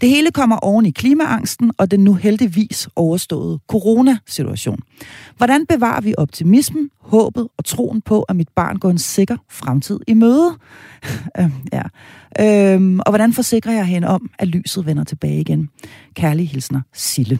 Det 0.00 0.08
hele 0.08 0.30
kommer 0.30 0.56
oven 0.56 0.86
i 0.86 0.90
klimaangsten 0.90 1.72
og 1.78 1.90
den 1.90 2.04
nu 2.04 2.14
heldigvis 2.14 2.88
overståede 2.96 3.58
coronasituation. 3.68 4.78
Hvordan 5.36 5.66
bevarer 5.66 6.00
vi 6.00 6.14
optimismen, 6.18 6.90
håbet 7.00 7.48
og 7.58 7.64
troen 7.64 8.00
på, 8.00 8.22
at 8.22 8.36
mit 8.36 8.48
barn 8.56 8.76
går 8.76 8.90
en 8.90 8.98
sikker 8.98 9.36
fremtid 9.50 9.98
i 10.06 10.14
møde? 10.14 10.50
Øhm, 11.40 11.52
ja. 11.72 11.82
øh, 12.40 12.98
og 13.06 13.10
hvordan 13.10 13.32
forsikrer 13.32 13.72
jeg 13.72 13.86
hende 13.86 14.08
om, 14.08 14.30
at 14.38 14.48
lyset 14.48 14.86
vender 14.86 15.04
tilbage 15.04 15.40
igen? 15.40 15.68
Kærlige 16.14 16.46
hilsner, 16.46 16.80
Sille. 16.94 17.38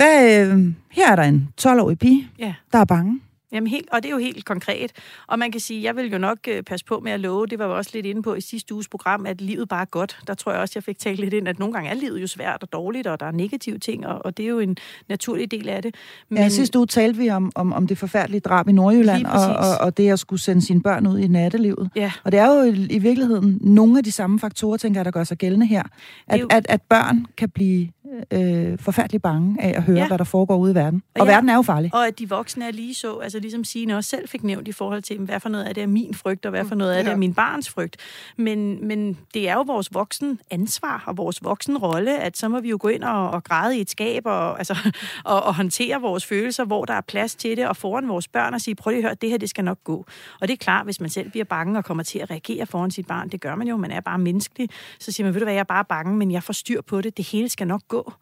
Hvad, 0.00 0.46
øh, 0.46 0.72
her 0.90 1.12
er 1.12 1.16
der 1.16 1.22
en 1.22 1.48
12-årig 1.60 1.98
pige, 1.98 2.28
ja. 2.38 2.54
der 2.72 2.78
er 2.78 2.84
bange. 2.84 3.20
Jamen 3.52 3.66
helt, 3.66 3.88
og 3.92 4.02
det 4.02 4.08
er 4.08 4.12
jo 4.12 4.18
helt 4.18 4.44
konkret. 4.44 4.92
Og 5.26 5.38
man 5.38 5.52
kan 5.52 5.60
sige, 5.60 5.82
jeg 5.82 5.96
vil 5.96 6.12
jo 6.12 6.18
nok 6.18 6.38
øh, 6.48 6.62
passe 6.62 6.86
på 6.86 7.00
med 7.00 7.12
at 7.12 7.20
love, 7.20 7.46
det 7.46 7.58
var 7.58 7.66
jo 7.66 7.76
også 7.76 7.90
lidt 7.94 8.06
inde 8.06 8.22
på 8.22 8.34
i 8.34 8.40
sidste 8.40 8.74
uges 8.74 8.88
program, 8.88 9.26
at 9.26 9.40
livet 9.40 9.68
bare 9.68 9.80
er 9.80 9.84
godt. 9.84 10.18
Der 10.26 10.34
tror 10.34 10.52
jeg 10.52 10.60
også, 10.60 10.72
jeg 10.76 10.84
fik 10.84 10.98
talt 10.98 11.20
lidt 11.20 11.34
ind, 11.34 11.48
at 11.48 11.58
nogle 11.58 11.74
gange 11.74 11.90
er 11.90 11.94
livet 11.94 12.22
jo 12.22 12.26
svært 12.26 12.62
og 12.62 12.72
dårligt, 12.72 13.06
og 13.06 13.20
der 13.20 13.26
er 13.26 13.30
negative 13.30 13.78
ting, 13.78 14.06
og, 14.06 14.24
og 14.24 14.36
det 14.36 14.44
er 14.44 14.48
jo 14.48 14.58
en 14.58 14.76
naturlig 15.08 15.50
del 15.50 15.68
af 15.68 15.82
det. 15.82 15.94
Men, 16.28 16.38
ja, 16.38 16.48
sidste 16.48 16.78
uge 16.78 16.86
talte 16.86 17.18
vi 17.18 17.30
om, 17.30 17.52
om, 17.54 17.72
om 17.72 17.86
det 17.86 17.98
forfærdelige 17.98 18.40
drab 18.40 18.68
i 18.68 18.72
Nordjylland, 18.72 19.26
og, 19.26 19.46
og, 19.56 19.78
og 19.80 19.96
det 19.96 20.10
at 20.10 20.18
skulle 20.18 20.40
sende 20.40 20.62
sine 20.62 20.82
børn 20.82 21.06
ud 21.06 21.18
i 21.18 21.28
nattelivet. 21.28 21.90
Ja. 21.96 22.12
Og 22.24 22.32
det 22.32 22.40
er 22.40 22.56
jo 22.56 22.62
i, 22.62 22.86
i 22.90 22.98
virkeligheden 22.98 23.58
nogle 23.60 23.98
af 23.98 24.04
de 24.04 24.12
samme 24.12 24.38
faktorer, 24.38 24.76
tænker 24.76 25.00
jeg, 25.00 25.04
der 25.04 25.10
gør 25.10 25.24
sig 25.24 25.38
gældende 25.38 25.66
her. 25.66 25.82
At, 26.26 26.40
jo... 26.40 26.46
at, 26.50 26.66
at 26.68 26.82
børn 26.82 27.26
kan 27.36 27.50
blive 27.50 27.88
øh, 28.32 28.78
forfærdeligt 28.78 29.22
bange 29.22 29.62
af 29.62 29.76
at 29.76 29.82
høre, 29.82 29.98
ja. 29.98 30.06
hvad 30.06 30.18
der 30.18 30.24
foregår 30.24 30.56
ude 30.56 30.72
i 30.72 30.74
verden. 30.74 31.02
Og, 31.14 31.20
og 31.20 31.26
ja, 31.26 31.32
verden 31.32 31.48
er 31.48 31.54
jo 31.54 31.62
farlig. 31.62 31.94
Og 31.94 32.06
at 32.06 32.18
de 32.18 32.28
voksne 32.28 32.64
er 32.64 32.70
lige 32.70 32.94
så, 32.94 33.16
altså 33.16 33.39
ligesom 33.40 33.64
Signe 33.64 33.96
også 33.96 34.10
selv 34.10 34.28
fik 34.28 34.44
nævnt 34.44 34.68
i 34.68 34.72
forhold 34.72 35.02
til, 35.02 35.18
hvad 35.18 35.40
for 35.40 35.48
noget 35.48 35.64
af 35.64 35.74
det 35.74 35.82
er 35.82 35.86
min 35.86 36.14
frygt, 36.14 36.46
og 36.46 36.50
hvad 36.50 36.64
for 36.64 36.74
noget 36.74 36.92
af 36.92 37.04
det 37.04 37.12
er 37.12 37.16
min 37.16 37.34
barns 37.34 37.68
frygt. 37.70 37.96
Men, 38.36 38.88
men 38.88 39.18
det 39.34 39.48
er 39.48 39.54
jo 39.54 39.62
vores 39.62 39.94
voksen 39.94 40.40
ansvar 40.50 41.04
og 41.06 41.16
vores 41.16 41.44
voksen 41.44 41.78
rolle, 41.78 42.18
at 42.18 42.36
så 42.36 42.48
må 42.48 42.60
vi 42.60 42.70
jo 42.70 42.78
gå 42.80 42.88
ind 42.88 43.04
og, 43.04 43.30
og 43.30 43.44
græde 43.44 43.78
i 43.78 43.80
et 43.80 43.90
skab 43.90 44.26
og, 44.26 44.56
altså, 44.60 44.92
og, 45.24 45.42
og 45.42 45.54
håndtere 45.54 46.00
vores 46.00 46.26
følelser, 46.26 46.64
hvor 46.64 46.84
der 46.84 46.94
er 46.94 47.00
plads 47.00 47.34
til 47.34 47.56
det, 47.56 47.68
og 47.68 47.76
foran 47.76 48.08
vores 48.08 48.28
børn 48.28 48.54
og 48.54 48.60
sige, 48.60 48.74
prøv 48.74 48.90
lige 48.90 48.98
at 48.98 49.04
høre, 49.04 49.14
det 49.14 49.30
her, 49.30 49.38
det 49.38 49.50
skal 49.50 49.64
nok 49.64 49.78
gå. 49.84 50.06
Og 50.40 50.48
det 50.48 50.52
er 50.52 50.56
klart, 50.56 50.86
hvis 50.86 51.00
man 51.00 51.10
selv 51.10 51.30
bliver 51.30 51.44
bange 51.44 51.78
og 51.78 51.84
kommer 51.84 52.02
til 52.02 52.18
at 52.18 52.30
reagere 52.30 52.66
foran 52.66 52.90
sit 52.90 53.06
barn, 53.06 53.28
det 53.28 53.40
gør 53.40 53.54
man 53.54 53.68
jo, 53.68 53.76
man 53.76 53.90
er 53.90 54.00
bare 54.00 54.18
menneskelig, 54.18 54.68
så 54.98 55.12
siger 55.12 55.24
man, 55.24 55.34
ved 55.34 55.40
du 55.40 55.44
hvad, 55.44 55.54
jeg 55.54 55.60
er 55.60 55.64
bare 55.64 55.84
bange, 55.84 56.16
men 56.16 56.30
jeg 56.30 56.42
får 56.42 56.52
styr 56.52 56.80
på 56.80 57.00
det, 57.00 57.16
det 57.16 57.24
hele 57.24 57.48
skal 57.48 57.66
nok 57.66 57.82
gå. 57.88 58.12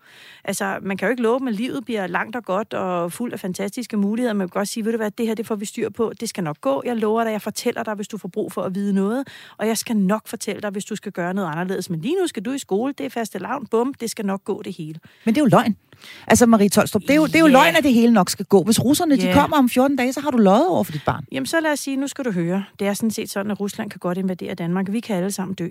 Altså, 0.45 0.79
man 0.83 0.97
kan 0.97 1.07
jo 1.07 1.11
ikke 1.11 1.23
love, 1.23 1.49
at 1.49 1.55
livet 1.55 1.85
bliver 1.85 2.07
langt 2.07 2.37
og 2.37 2.45
godt 2.45 2.75
og 2.75 3.13
fuld 3.13 3.33
af 3.33 3.41
fantastiske 3.41 3.97
muligheder. 3.97 4.35
Man 4.35 4.49
kan 4.49 4.59
godt 4.59 4.69
sige, 4.69 4.85
ved 4.85 4.93
du 4.93 4.99
hvad, 4.99 5.08
det 5.09 5.27
her, 5.27 5.35
det 5.35 5.47
får 5.47 5.55
vi 5.55 5.65
styr 5.65 5.91
på. 5.91 6.13
Det 6.21 6.29
skal 6.29 6.45
nok 6.45 6.61
gå. 6.61 6.83
Jeg 6.85 6.97
lover 6.97 7.25
dig, 7.25 7.31
jeg 7.31 7.43
fortæller 7.43 7.83
dig, 7.83 7.95
hvis 7.95 8.09
du 8.09 8.19
får 8.19 8.29
brug 8.29 8.53
for 8.53 8.63
at 8.63 8.75
vide 8.75 8.93
noget. 8.93 9.29
Og 9.59 9.67
jeg 9.67 9.79
skal 9.79 9.97
nok 9.97 10.29
fortælle 10.29 10.63
dig, 10.63 10.71
hvis 10.71 10.85
du 10.85 10.97
skal 10.97 11.13
gøre 11.13 11.35
noget 11.35 11.49
anderledes. 11.49 11.91
Men 11.91 12.01
lige 12.01 12.15
nu 12.21 12.27
skal 12.27 12.43
du 12.43 12.53
i 12.53 12.59
skole, 12.59 12.93
det 12.99 13.07
er 13.07 13.11
faste 13.11 13.39
lavn, 13.39 13.67
bum, 13.67 13.95
det 13.95 14.11
skal 14.11 14.27
nok 14.27 14.45
gå 14.45 14.63
det 14.63 14.77
hele. 14.77 15.01
Men 15.25 15.35
det 15.35 15.41
er 15.41 15.45
jo 15.45 15.49
løgn. 15.49 15.77
Altså 16.27 16.47
Marie 16.47 16.69
Tolstrup, 16.69 17.03
det 17.03 17.11
er 17.11 17.15
jo, 17.15 17.27
det 17.27 17.35
er 17.35 17.39
jo 17.39 17.47
yeah. 17.47 17.53
løgn, 17.53 17.77
at 17.77 17.85
det 17.85 17.95
hele 17.95 18.13
nok 18.13 18.31
skal 18.31 18.47
gå. 18.47 18.63
Hvis 18.63 18.85
russerne 18.85 19.15
yeah. 19.15 19.29
de 19.29 19.35
kommer 19.35 19.57
om 19.57 19.69
14 19.69 19.97
dage, 19.97 20.13
så 20.13 20.21
har 20.21 20.31
du 20.31 20.39
løjet 20.39 20.69
over 20.69 20.85
for 20.85 20.93
dit 20.93 21.03
barn. 21.07 21.25
Jamen 21.33 21.47
så 21.47 21.61
lad 21.61 21.73
os 21.73 21.81
sige, 21.81 21.97
nu 21.97 22.07
skal 22.07 22.25
du 22.25 22.31
høre. 22.31 22.65
Det 22.79 22.87
er 22.87 22.95
sådan 22.95 23.11
set 23.11 23.31
sådan, 23.31 23.51
at 23.51 23.61
Rusland 23.61 23.91
kan 23.91 23.99
godt 23.99 24.19
invadere 24.19 24.55
Danmark. 24.55 24.87
Vi 24.91 25.01
kan 25.01 25.17
alle 25.17 25.33
sammen 25.33 25.55
dø. 25.55 25.69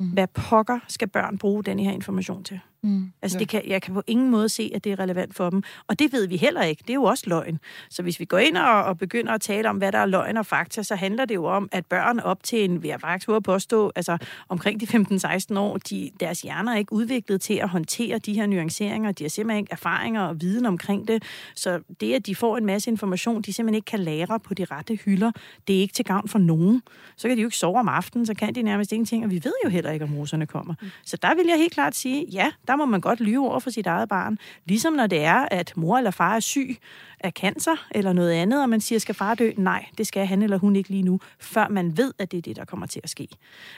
Mm. 0.00 0.06
Hvad 0.06 0.26
pokker 0.26 0.78
skal 0.88 1.08
børn 1.08 1.38
bruge 1.38 1.64
den 1.64 1.78
her 1.78 1.92
information 1.92 2.44
til? 2.44 2.60
Mm. 2.84 3.12
Altså, 3.22 3.38
ja. 3.38 3.40
det 3.40 3.48
kan, 3.48 3.62
jeg 3.66 3.82
kan 3.82 3.94
på 3.94 4.02
ingen 4.06 4.30
måde 4.30 4.48
se, 4.48 4.70
at 4.74 4.84
det 4.84 4.92
er 4.92 4.98
relevant 4.98 5.34
for 5.34 5.50
dem. 5.50 5.62
Og 5.88 5.98
det 5.98 6.12
ved 6.12 6.26
vi 6.26 6.36
heller 6.36 6.62
ikke. 6.62 6.82
Det 6.82 6.90
er 6.90 6.94
jo 6.94 7.04
også 7.04 7.24
løgn. 7.26 7.58
Så 7.90 8.02
hvis 8.02 8.20
vi 8.20 8.24
går 8.24 8.38
ind 8.38 8.56
og, 8.56 8.84
og 8.84 8.98
begynder 8.98 9.32
at 9.32 9.40
tale 9.40 9.68
om, 9.70 9.76
hvad 9.76 9.92
der 9.92 9.98
er 9.98 10.06
løgn 10.06 10.36
og 10.36 10.46
fakta, 10.46 10.82
så 10.82 10.94
handler 10.94 11.24
det 11.24 11.34
jo 11.34 11.44
om, 11.44 11.68
at 11.72 11.86
børn 11.86 12.20
op 12.20 12.42
til 12.42 12.64
en, 12.64 12.82
vil 12.82 12.88
jeg 12.88 13.00
faktisk 13.00 13.28
at 13.28 13.42
påstå, 13.42 13.92
altså 13.96 14.18
omkring 14.48 14.80
de 14.80 14.86
15-16 14.86 15.58
år, 15.58 15.76
de, 15.76 16.10
deres 16.20 16.42
hjerner 16.42 16.72
er 16.72 16.76
ikke 16.76 16.92
udviklet 16.92 17.40
til 17.40 17.54
at 17.54 17.68
håndtere 17.68 18.18
de 18.18 18.34
her 18.34 18.46
nuanceringer. 18.46 19.12
De 19.12 19.24
har 19.24 19.28
simpelthen 19.28 19.62
ikke 19.62 19.72
erfaringer 19.72 20.22
og 20.22 20.40
viden 20.40 20.66
omkring 20.66 21.08
det. 21.08 21.22
Så 21.54 21.80
det, 22.00 22.14
at 22.14 22.26
de 22.26 22.34
får 22.34 22.56
en 22.56 22.66
masse 22.66 22.90
information, 22.90 23.42
de 23.42 23.52
simpelthen 23.52 23.74
ikke 23.74 23.86
kan 23.86 24.00
lære 24.00 24.40
på 24.40 24.54
de 24.54 24.64
rette 24.64 24.94
hylder, 25.04 25.32
det 25.68 25.76
er 25.76 25.80
ikke 25.80 25.94
til 25.94 26.04
gavn 26.04 26.28
for 26.28 26.38
nogen. 26.38 26.82
Så 27.16 27.28
kan 27.28 27.36
de 27.36 27.42
jo 27.42 27.46
ikke 27.48 27.56
sove 27.56 27.78
om 27.78 27.88
aftenen, 27.88 28.26
så 28.26 28.34
kan 28.34 28.54
de 28.54 28.62
nærmest 28.62 28.92
ingenting, 28.92 29.24
og 29.24 29.30
vi 29.30 29.40
ved 29.44 29.52
jo 29.64 29.70
heller 29.70 29.90
ikke, 29.90 30.04
om 30.04 30.14
russerne 30.14 30.46
kommer. 30.46 30.74
Mm. 30.80 30.88
Så 31.04 31.16
der 31.22 31.34
vil 31.34 31.46
jeg 31.46 31.56
helt 31.56 31.72
klart 31.72 31.94
sige, 31.94 32.26
ja, 32.32 32.50
der 32.68 32.73
må 32.76 32.84
man 32.84 33.00
godt 33.00 33.20
lyve 33.20 33.48
over 33.48 33.60
for 33.60 33.70
sit 33.70 33.86
eget 33.86 34.08
barn. 34.08 34.38
Ligesom 34.64 34.92
når 34.92 35.06
det 35.06 35.24
er, 35.24 35.48
at 35.50 35.72
mor 35.76 35.98
eller 35.98 36.10
far 36.10 36.36
er 36.36 36.40
syg 36.40 36.76
af 37.24 37.32
cancer 37.32 37.86
eller 37.90 38.12
noget 38.12 38.32
andet, 38.32 38.62
og 38.62 38.68
man 38.68 38.80
siger, 38.80 38.98
skal 38.98 39.14
far 39.14 39.34
dø? 39.34 39.50
Nej, 39.56 39.86
det 39.98 40.06
skal 40.06 40.26
han 40.26 40.42
eller 40.42 40.58
hun 40.58 40.76
ikke 40.76 40.90
lige 40.90 41.02
nu, 41.02 41.20
før 41.38 41.68
man 41.68 41.96
ved, 41.96 42.12
at 42.18 42.30
det 42.30 42.38
er 42.38 42.42
det, 42.42 42.56
der 42.56 42.64
kommer 42.64 42.86
til 42.86 43.00
at 43.04 43.10
ske. 43.10 43.28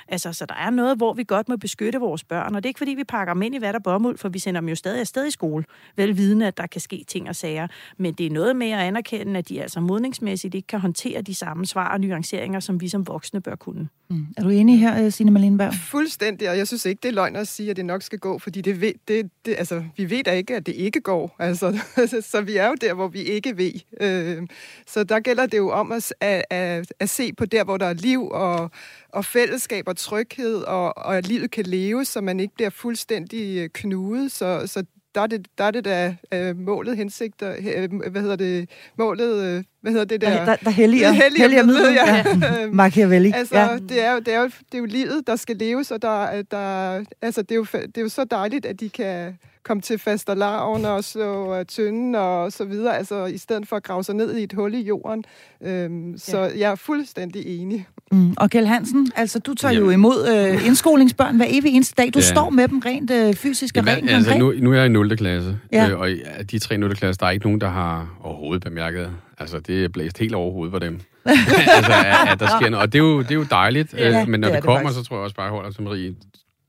Altså, 0.09 0.33
så 0.33 0.47
der 0.47 0.55
er 0.55 0.71
noget, 0.71 0.97
hvor 0.97 1.13
vi 1.13 1.25
godt 1.25 1.49
må 1.49 1.57
beskytte 1.57 1.99
vores 1.99 2.25
børn, 2.25 2.55
og 2.55 2.63
det 2.63 2.67
er 2.67 2.71
ikke 2.71 2.79
fordi, 2.79 2.91
vi 2.91 3.05
pakker 3.05 3.35
dem 3.35 3.43
ind 3.43 3.55
i 3.55 3.59
hvad 3.59 3.73
der 3.73 3.79
bomuld, 3.79 4.19
for 4.19 4.29
vi 4.29 4.39
sender 4.39 4.61
dem 4.61 4.69
jo 4.69 4.75
stadig 4.75 5.01
afsted 5.01 5.27
i 5.27 5.31
skole, 5.31 5.65
velvidende, 5.97 6.47
at 6.47 6.57
der 6.57 6.67
kan 6.67 6.81
ske 6.81 7.05
ting 7.09 7.29
og 7.29 7.37
sager. 7.37 7.69
Men 7.97 8.15
det 8.15 8.27
er 8.27 8.31
noget 8.31 8.57
med 8.57 8.71
at 8.71 8.79
anerkende, 8.79 9.39
at 9.39 9.49
de 9.49 9.63
altså 9.63 9.81
modningsmæssigt 9.81 10.55
ikke 10.55 10.67
kan 10.67 10.81
håndtere 10.81 11.23
de 11.23 11.35
samme 11.35 11.67
svar 11.67 11.93
og 11.93 12.01
nuanceringer, 12.01 12.61
som 12.61 12.81
vi 12.81 12.89
som 12.89 13.07
voksne 13.07 13.41
bør 13.41 13.55
kunne. 13.55 13.89
Mm. 14.11 14.27
Er 14.37 14.43
du 14.43 14.49
enig 14.49 14.81
her, 14.81 15.11
Signe 15.11 15.31
Malinberg? 15.31 15.75
Fuldstændig, 15.75 16.51
og 16.51 16.59
jeg 16.59 16.67
synes 16.67 16.87
ikke, 16.87 17.01
det 17.03 17.09
er 17.09 17.13
løgn 17.13 17.37
at 17.37 17.49
sige, 17.49 17.71
at 17.71 17.77
det 17.77 17.85
nok 17.85 18.03
skal 18.03 18.19
gå, 18.19 18.39
fordi 18.39 18.61
det 18.61 18.81
ved, 18.81 18.93
det, 19.09 19.31
det, 19.47 19.55
altså, 19.59 19.85
vi 19.97 20.11
ved 20.11 20.25
da 20.25 20.31
ikke, 20.31 20.57
at 20.57 20.67
det 20.67 20.75
ikke 20.75 21.01
går. 21.01 21.37
Altså, 21.39 21.79
så 22.31 22.41
vi 22.41 22.57
er 22.57 22.69
jo 22.69 22.75
der, 22.81 22.95
hvor 22.95 23.09
vi 23.09 23.19
ikke 23.37 23.57
ved. 23.57 23.73
Øh, 24.01 24.47
så 24.87 25.05
der 25.05 25.21
gælder 25.21 25.47
det 25.47 25.59
jo 25.59 25.71
om 25.71 25.93
at, 25.93 26.15
at, 26.21 26.45
at, 26.51 26.93
at 27.01 27.11
se 27.11 27.33
på 27.33 27.47
der, 27.47 27.65
hvor 27.65 27.77
der 27.77 27.87
er 27.87 27.95
liv 27.95 28.29
og, 28.29 28.71
og 29.13 29.25
fællesskab 29.25 29.89
og 29.89 29.97
tryghed, 29.97 30.57
og, 30.57 30.99
og 30.99 31.17
at 31.17 31.27
livet 31.27 31.51
kan 31.51 31.65
leve, 31.65 32.05
så 32.05 32.21
man 32.21 32.41
ikke 32.41 32.55
bliver 32.55 32.71
fuldstændig 32.71 33.59
øh, 33.59 33.69
knudet. 33.75 34.33
Så, 34.33 34.67
så 34.67 34.85
der 35.17 35.23
er 35.23 35.27
det, 35.27 35.47
der 35.59 35.65
er 35.65 35.71
det 35.71 35.85
da 35.85 36.17
uh, 36.35 36.59
målet, 36.59 36.97
hensigter, 36.97 37.57
uh, 37.59 38.11
hvad 38.11 38.23
hedder 38.23 38.37
det, 38.37 38.71
målet, 38.99 39.59
uh, 39.59 39.65
hvad 39.81 39.93
hedder 39.93 40.05
det 40.05 40.21
der? 40.21 40.45
Der, 40.45 40.57
der 40.57 40.71
helliger, 40.71 41.11
helliger, 41.11 41.43
helliger 41.43 41.65
midlet, 41.65 41.95
ja. 41.95 42.17
ja. 42.17 42.67
Machiavelli. 42.83 43.33
altså, 43.35 43.59
ja. 43.59 43.79
det, 43.89 44.05
er 44.05 44.13
jo, 44.13 44.19
det, 44.19 44.35
er 44.35 44.41
jo, 44.41 44.45
det 44.47 44.75
er 44.75 44.79
jo 44.79 44.85
livet, 44.85 45.27
der 45.27 45.37
skal 45.37 45.57
leves, 45.57 45.91
og 45.91 46.03
der, 46.03 46.43
der, 46.43 47.05
altså, 47.23 47.43
det, 47.43 47.51
er 47.51 47.57
jo, 47.57 47.67
det 47.73 47.99
er 47.99 48.03
jo 48.03 48.09
så 48.09 48.25
dejligt, 48.25 48.67
at 48.67 48.81
de 48.81 48.89
kan 48.89 49.39
komme 49.63 49.81
til 49.81 49.99
fastelavn 49.99 50.85
og 50.85 51.05
slå 51.05 51.59
uh, 51.59 51.65
tynden 51.65 52.15
og 52.15 52.53
så 52.53 52.65
videre, 52.65 52.97
altså 52.97 53.25
i 53.25 53.39
stedet 53.39 53.69
for 53.69 53.77
at 53.77 53.83
grave 53.83 54.05
sig 54.05 54.15
ned 54.15 54.37
i 54.37 54.43
et 54.43 54.53
hul 54.53 54.75
i 54.75 54.81
jorden. 54.81 55.25
Øhm, 55.61 56.19
så 56.19 56.39
ja. 56.39 56.59
jeg 56.59 56.71
er 56.71 56.75
fuldstændig 56.75 57.61
enig. 57.61 57.87
Mm. 58.13 58.35
Og 58.37 58.51
Kjell 58.51 58.67
Hansen, 58.67 59.13
altså 59.17 59.39
du 59.39 59.55
tager 59.55 59.73
Jamen. 59.73 59.87
jo 59.87 59.93
imod 59.93 60.29
øh, 60.29 60.67
indskolingsbørn 60.69 61.37
hver 61.37 61.47
evig 61.49 61.73
eneste 61.73 61.95
dag. 61.99 62.11
Du 62.15 62.19
ja. 62.19 62.25
står 62.25 62.51
med 62.51 62.69
dem 62.69 62.79
rent 62.79 63.11
øh, 63.11 63.35
fysisk 63.35 63.77
og 63.77 63.87
rent 63.87 64.11
altså, 64.11 64.39
nu, 64.39 64.53
nu 64.59 64.73
er 64.73 64.77
jeg 64.77 64.87
i 64.87 64.89
0. 64.89 65.17
klasse, 65.17 65.59
ja. 65.73 65.89
øh, 65.89 65.99
og 65.99 66.09
af 66.27 66.47
de 66.47 66.59
tre 66.59 66.79
0. 66.79 66.97
klasse, 66.97 67.19
der 67.21 67.27
er 67.27 67.31
ikke 67.31 67.47
nogen, 67.47 67.61
der 67.61 67.69
har 67.69 68.19
overhovedet 68.23 68.63
bemærket, 68.65 69.11
Altså, 69.39 69.61
det 69.61 69.85
er 69.85 69.89
blæst 69.89 70.19
helt 70.19 70.35
over 70.35 70.53
hovedet 70.53 70.73
på 70.73 70.79
dem. 70.79 70.95
altså, 71.27 71.93
at, 71.93 72.33
at 72.33 72.41
der 72.41 72.47
sker 72.47 72.69
noget. 72.69 72.83
Og 72.83 72.93
det 72.93 72.99
er 72.99 73.03
jo, 73.03 73.19
det 73.19 73.31
er 73.31 73.35
jo 73.35 73.47
dejligt, 73.51 73.95
Ja, 73.95 74.21
øh, 74.21 74.29
men 74.29 74.41
når 74.41 74.49
det 74.49 74.57
det, 74.57 74.65
kommer, 74.65 74.83
faktisk. 74.83 74.99
så 74.99 75.09
tror 75.09 75.17
jeg 75.17 75.25
også 75.25 75.37
bare, 75.37 75.47
at 75.47 75.53
jeg 75.53 75.55
holder 75.55 75.71
til 75.71 75.83
Marie 75.83 76.15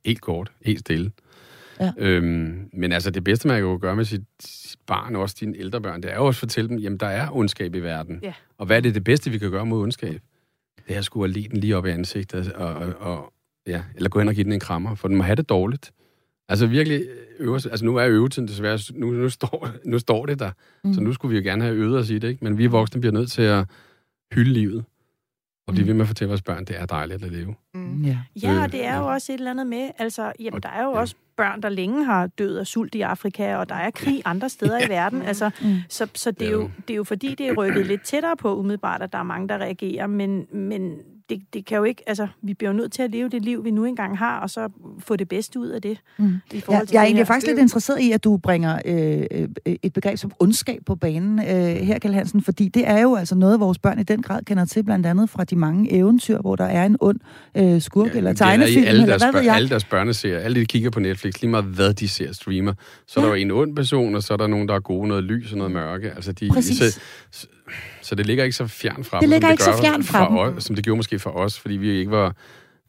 helt 0.05 0.21
kort, 0.21 0.51
helt 0.65 0.79
stille. 0.79 1.11
Ja. 1.79 1.91
Øhm, 1.97 2.69
men 2.73 2.91
altså, 2.91 3.09
det 3.11 3.23
bedste, 3.23 3.47
man 3.47 3.61
kan 3.61 3.79
gøre 3.79 3.95
med 3.95 4.05
sit, 4.05 4.21
sit 4.39 4.79
barn, 4.87 5.15
og 5.15 5.21
også 5.21 5.35
dine 5.39 5.57
ældre 5.57 5.81
børn, 5.81 6.01
det 6.01 6.11
er 6.11 6.15
jo 6.15 6.25
også 6.25 6.37
at 6.37 6.39
fortælle 6.39 6.69
dem, 6.69 6.77
jamen, 6.77 6.97
der 6.97 7.07
er 7.07 7.35
ondskab 7.35 7.75
i 7.75 7.79
verden. 7.79 8.19
Ja. 8.23 8.33
Og 8.57 8.65
hvad 8.65 8.77
er 8.77 8.81
det 8.81 8.95
det 8.95 9.03
bedste, 9.03 9.31
vi 9.31 9.37
kan 9.37 9.51
gøre 9.51 9.65
mod 9.65 9.83
ondskab? 9.83 10.21
Det 10.87 10.93
er 10.93 10.97
at 10.99 11.05
skulle 11.05 11.33
have 11.33 11.47
den 11.49 11.59
lige 11.59 11.77
op 11.77 11.85
i 11.85 11.89
ansigtet, 11.89 12.53
og, 12.53 12.73
og, 12.75 12.93
og, 12.99 13.33
ja, 13.67 13.83
eller 13.95 14.09
gå 14.09 14.19
hen 14.19 14.27
og 14.27 14.33
give 14.35 14.43
den 14.43 14.53
en 14.53 14.59
krammer, 14.59 14.95
for 14.95 15.07
den 15.07 15.17
må 15.17 15.23
have 15.23 15.35
det 15.35 15.49
dårligt. 15.49 15.91
Altså 16.49 16.67
virkelig 16.67 17.03
øve 17.39 17.59
sig- 17.59 17.71
Altså 17.71 17.85
nu 17.85 17.95
er 17.95 18.07
øvetiden 18.07 18.47
desværre, 18.47 18.79
nu, 18.93 19.11
nu, 19.11 19.29
står, 19.29 19.69
nu 19.85 19.99
står 19.99 20.25
det 20.25 20.39
der. 20.39 20.51
Mm. 20.83 20.93
Så 20.93 21.01
nu 21.01 21.13
skulle 21.13 21.29
vi 21.29 21.37
jo 21.37 21.49
gerne 21.49 21.63
have 21.63 21.75
øvet 21.75 21.99
os 21.99 22.09
i 22.09 22.19
det, 22.19 22.27
ikke? 22.29 22.43
Men 22.43 22.57
vi 22.57 22.65
voksne 22.65 23.01
bliver 23.01 23.13
nødt 23.13 23.31
til 23.31 23.41
at 23.41 23.65
hylde 24.33 24.53
livet. 24.53 24.85
Og 25.67 25.73
blive 25.73 25.83
Mm. 25.83 25.87
ved 25.87 25.93
med 25.93 26.01
at 26.01 26.07
fortælle 26.07 26.29
vores 26.29 26.41
børn, 26.41 26.65
det 26.65 26.79
er 26.79 26.85
dejligt 26.85 27.23
at 27.23 27.31
leve. 27.31 27.55
Mm. 27.73 28.03
Ja. 28.05 28.17
Ja, 28.43 28.57
og 28.57 28.63
Øh, 28.65 28.71
det 28.71 28.85
er 28.85 28.95
jo 28.97 29.03
ja. 29.07 29.13
også 29.13 29.31
et 29.33 29.37
eller 29.37 29.51
andet 29.51 29.67
med, 29.67 29.89
altså, 29.97 30.31
jamen, 30.39 30.53
Og- 30.53 30.63
der 30.63 30.69
er 30.69 30.83
jo 30.83 30.89
ja. 30.91 30.99
også 30.99 31.15
børn, 31.37 31.61
der 31.61 31.69
længe 31.69 32.05
har 32.05 32.27
død 32.27 32.57
af 32.57 32.67
sult 32.67 32.95
i 32.95 33.01
Afrika, 33.01 33.55
og 33.55 33.69
der 33.69 33.75
er 33.75 33.91
krig 33.91 34.21
andre 34.25 34.49
steder 34.49 34.85
i 34.85 34.89
verden. 34.89 35.21
Altså, 35.21 35.49
Mm. 35.61 35.75
så 35.89 36.07
så 36.13 36.31
det, 36.31 36.41
er 36.41 36.45
Ja. 36.45 36.51
jo, 36.51 36.69
det 36.87 36.93
er 36.93 36.97
jo 36.97 37.03
fordi, 37.03 37.35
det 37.35 37.47
er 37.47 37.53
rykket 37.53 37.85
lidt 37.85 38.01
tættere 38.01 38.37
på 38.37 38.55
umiddelbart, 38.59 39.01
at 39.01 39.11
der 39.13 39.19
er 39.19 39.23
mange, 39.23 39.47
der 39.49 39.57
reagerer, 39.57 40.07
men, 40.07 40.45
men 40.53 40.95
det, 41.29 41.41
det 41.53 41.65
kan 41.65 41.77
jo 41.77 41.83
ikke, 41.83 42.03
altså, 42.07 42.27
vi 42.41 42.53
bliver 42.53 42.71
jo 42.71 42.77
nødt 42.77 42.91
til 42.91 43.01
at 43.01 43.11
leve 43.11 43.29
det 43.29 43.41
liv, 43.41 43.63
vi 43.65 43.71
nu 43.71 43.85
engang 43.85 44.17
har, 44.17 44.39
og 44.39 44.49
så 44.49 44.69
få 44.99 45.15
det 45.15 45.29
bedste 45.29 45.59
ud 45.59 45.67
af 45.67 45.81
det. 45.81 45.97
Mm. 46.17 46.33
I 46.51 46.63
Ja, 46.69 46.79
til 46.79 46.89
jeg 46.91 46.99
er 46.99 47.05
egentlig 47.05 47.27
faktisk 47.27 47.47
lidt 47.47 47.59
interesseret 47.59 47.99
i, 47.99 48.11
at 48.11 48.23
du 48.23 48.37
bringer 48.37 48.79
øh, 48.85 49.47
øh, 49.65 49.75
et 49.83 49.93
begreb 49.93 50.17
som 50.17 50.31
ondskab 50.39 50.81
på 50.85 50.95
banen 50.95 51.39
øh, 51.39 51.75
her, 51.75 51.99
Kjell 51.99 52.15
Hansen, 52.15 52.41
fordi 52.41 52.67
det 52.67 52.87
er 52.87 53.01
jo 53.01 53.15
altså 53.15 53.35
noget, 53.35 53.59
vores 53.59 53.79
børn 53.79 53.99
i 53.99 54.03
den 54.03 54.21
grad 54.21 54.43
kender 54.43 54.65
til, 54.65 54.83
blandt 54.83 55.05
andet 55.05 55.29
fra 55.29 55.43
de 55.43 55.55
mange 55.55 55.93
eventyr, 55.93 56.41
hvor 56.41 56.55
der 56.55 56.65
er 56.65 56.85
en 56.85 56.97
ond 56.99 57.19
øh, 57.57 57.81
skurk 57.81 58.13
ja, 58.13 58.17
eller 58.17 58.33
tegnefilm, 58.33 58.85
alle 58.87 59.01
eller 59.01 59.17
hvad 59.17 59.31
ved 59.33 59.41
jeg. 59.41 59.55
alle 59.55 59.69
deres 59.69 59.85
børneserier, 59.85 60.39
alle 60.39 60.59
de 60.59 60.65
kigger 60.65 60.89
på 60.89 60.99
Netflix, 60.99 61.41
lige 61.41 61.51
meget 61.51 61.65
hvad 61.65 61.93
de 61.93 62.07
ser 62.07 62.33
streamer, 62.33 62.73
så 63.07 63.19
er 63.19 63.23
der 63.23 63.29
jo 63.29 63.35
en 63.35 63.51
ond 63.51 63.75
person, 63.75 64.15
og 64.15 64.23
så 64.23 64.33
er 64.33 64.37
der 64.37 64.47
nogen, 64.47 64.67
der 64.67 64.75
er 64.75 64.79
gode, 64.79 65.07
noget 65.07 65.23
lys 65.23 65.51
og 65.51 65.57
noget 65.57 65.73
mørke. 65.73 66.11
Altså 66.11 66.31
de, 66.31 66.49
Præcis. 66.49 66.99
Så, 67.31 67.47
så, 68.01 68.15
det 68.15 68.25
ligger 68.25 68.43
ikke 68.43 68.55
så 68.55 68.67
fjern 68.67 69.03
fra 69.03 69.19
Det 69.19 69.29
ligger 69.29 69.47
som 69.47 69.51
ikke 69.51 69.63
så 69.63 69.71
gør 69.71 69.77
fjern 69.81 70.03
fra 70.03 70.27
dem. 70.29 70.37
os, 70.57 70.63
som 70.63 70.75
det 70.75 70.83
gjorde 70.85 70.97
måske 70.97 71.19
for 71.19 71.29
os, 71.29 71.59
fordi 71.59 71.77
vi 71.77 71.89
ikke 71.89 72.11
var... 72.11 72.35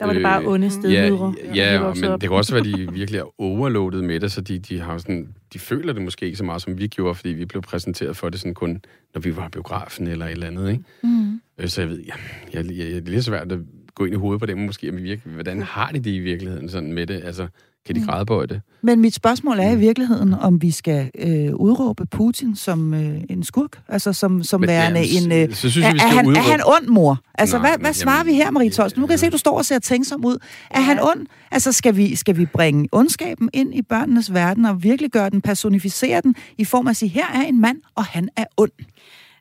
Der 0.01 0.07
var 0.07 0.13
det 0.13 0.23
bare 0.23 0.43
øh, 0.43 0.49
onde 0.49 0.67
Ja, 0.67 0.71
stedmødre. 0.71 1.35
ja, 1.55 1.75
ja 1.75 1.95
men 1.95 2.11
det 2.13 2.21
kan 2.21 2.31
også 2.31 2.55
være, 2.55 2.61
at 2.73 2.79
de 2.79 2.93
virkelig 2.93 3.19
er 3.19 3.41
overloadet 3.41 4.05
med 4.05 4.21
det, 4.21 4.33
så 4.33 4.41
de, 4.41 4.59
de, 4.59 4.81
har 4.81 4.99
sådan, 4.99 5.29
de 5.53 5.59
føler 5.59 5.93
det 5.93 6.03
måske 6.03 6.27
ikke 6.27 6.39
så 6.39 6.45
meget, 6.45 6.63
som 6.63 6.79
vi 6.79 6.87
gjorde, 6.87 7.15
fordi 7.15 7.29
vi 7.29 7.45
blev 7.45 7.63
præsenteret 7.63 8.17
for 8.17 8.29
det 8.29 8.41
sådan 8.41 8.55
kun, 8.55 8.81
når 9.15 9.21
vi 9.21 9.37
var 9.37 9.49
biografen 9.49 10.07
eller 10.07 10.27
et 10.27 10.33
eller 10.33 10.47
andet. 10.47 10.71
Ikke? 10.71 10.85
Mm. 11.03 11.41
Øh, 11.59 11.69
Så 11.69 11.81
jeg 11.81 11.91
ved, 11.91 12.01
ja, 12.01 12.13
jeg, 12.53 12.65
jeg, 12.67 12.77
det 12.87 12.97
er 12.97 13.11
lidt 13.11 13.25
svært 13.25 13.53
at 13.53 13.59
gå 13.95 14.05
ind 14.05 14.15
i 14.15 14.19
hovedet 14.19 14.41
på 14.41 14.47
dem 14.47 14.59
måske, 14.59 14.93
men 14.93 15.03
virkelig, 15.03 15.35
hvordan 15.35 15.63
har 15.63 15.91
de 15.93 15.99
det 15.99 16.11
i 16.11 16.19
virkeligheden 16.19 16.69
sådan 16.69 16.93
med 16.93 17.07
det? 17.07 17.23
Altså, 17.25 17.47
kan 17.95 17.97
Mm. 17.97 18.07
de 18.07 18.07
græde 18.13 18.27
på 18.27 18.47
det? 18.47 18.61
Men 18.83 19.01
mit 19.01 19.15
spørgsmål 19.15 19.59
er 19.59 19.71
i 19.71 19.77
virkeligheden, 19.79 20.35
om 20.35 20.63
vi 20.63 20.71
skal 20.71 21.11
øh, 21.19 21.55
udråbe 21.55 22.07
Putin 22.07 22.57
som 22.57 22.95
øh, 22.95 23.21
en 23.31 23.43
skurk, 23.43 23.81
altså 23.89 24.13
som, 24.13 24.43
som 24.43 24.61
Men, 24.61 24.69
værende 24.69 25.01
ja, 25.01 25.21
en... 25.25 25.33
Øh, 25.51 25.55
så 25.55 25.71
synes 25.71 25.77
er, 25.87 25.93
vi 25.93 25.97
er, 25.97 26.01
skal 26.01 26.11
han, 26.13 26.37
er 26.37 26.41
han 26.41 26.61
ond, 26.67 26.87
mor? 26.89 27.21
Altså, 27.35 27.59
Nej, 27.59 27.69
hvad, 27.71 27.79
hvad 27.81 27.93
svarer 27.93 28.17
jamen, 28.19 28.33
vi 28.33 28.37
her, 28.37 28.51
Marie 28.51 28.71
Tolst? 28.71 28.97
Nu 28.97 29.07
kan 29.07 29.11
jeg 29.11 29.21
se, 29.21 29.27
at 29.27 29.33
du 29.33 29.39
står 29.39 29.59
og 29.59 29.65
ser 29.65 29.79
tænksom 29.79 30.25
ud. 30.25 30.37
Er 30.71 30.81
Ja. 30.81 30.85
han 30.85 30.99
ond? 31.01 31.27
Altså, 31.51 31.73
skal 31.73 31.97
vi, 31.97 32.17
skal 32.17 32.37
vi 32.37 32.47
bringe 32.47 32.89
ondskaben 32.93 33.51
ind 33.53 33.75
i 33.75 33.83
børnenes 33.83 34.35
verden 34.35 34.65
og 34.65 34.83
virkelig 34.83 35.11
gøre 35.11 35.31
den, 35.31 35.41
personificere 35.41 36.21
den, 36.21 36.35
i 36.59 36.65
form 36.65 36.87
af 36.87 36.91
at 36.91 36.97
sige, 36.97 37.09
her 37.09 37.27
er 37.35 37.43
en 37.43 37.61
mand, 37.61 37.77
og 37.95 38.05
han 38.05 38.29
er 38.37 38.45
ond. 38.57 38.71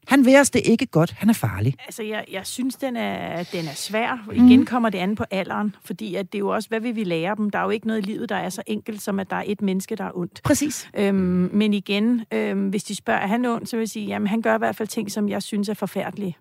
Han 0.07 0.25
vil 0.25 0.35
os 0.35 0.49
det 0.49 0.61
ikke 0.65 0.85
godt, 0.85 1.11
han 1.11 1.29
er 1.29 1.33
farlig. 1.33 1.73
Altså, 1.85 2.03
jeg, 2.03 2.25
jeg 2.31 2.45
synes, 2.47 2.75
den 2.75 2.95
er, 2.95 3.43
den 3.43 3.65
er 3.65 3.73
svær. 3.75 4.27
Igen 4.33 4.65
kommer 4.65 4.89
det 4.89 4.97
an 4.97 5.15
på 5.15 5.23
alderen, 5.31 5.75
fordi 5.85 6.15
at 6.15 6.31
det 6.31 6.37
er 6.37 6.39
jo 6.39 6.49
også, 6.49 6.69
hvad 6.69 6.79
vil 6.79 6.95
vi 6.95 7.03
lære 7.03 7.35
dem? 7.35 7.49
Der 7.49 7.59
er 7.59 7.63
jo 7.63 7.69
ikke 7.69 7.87
noget 7.87 7.99
i 7.99 8.05
livet, 8.05 8.29
der 8.29 8.35
er 8.35 8.49
så 8.49 8.63
enkelt, 8.67 9.01
som 9.01 9.19
at 9.19 9.29
der 9.29 9.35
er 9.35 9.43
et 9.45 9.61
menneske, 9.61 9.95
der 9.95 10.03
er 10.03 10.11
ondt. 10.17 10.41
Præcis. 10.43 10.89
Øhm, 10.97 11.49
men 11.53 11.73
igen, 11.73 12.25
øhm, 12.33 12.69
hvis 12.69 12.83
de 12.83 12.95
spørger, 12.95 13.19
er 13.19 13.27
han 13.27 13.45
ond, 13.45 13.65
så 13.65 13.75
vil 13.75 13.81
jeg 13.81 13.89
sige, 13.89 14.05
jamen 14.05 14.27
han 14.27 14.41
gør 14.41 14.55
i 14.55 14.57
hvert 14.57 14.75
fald 14.75 14.87
ting, 14.87 15.11
som 15.11 15.29
jeg 15.29 15.43
synes 15.43 15.69
er 15.69 15.73
forfærdelige. 15.73 16.37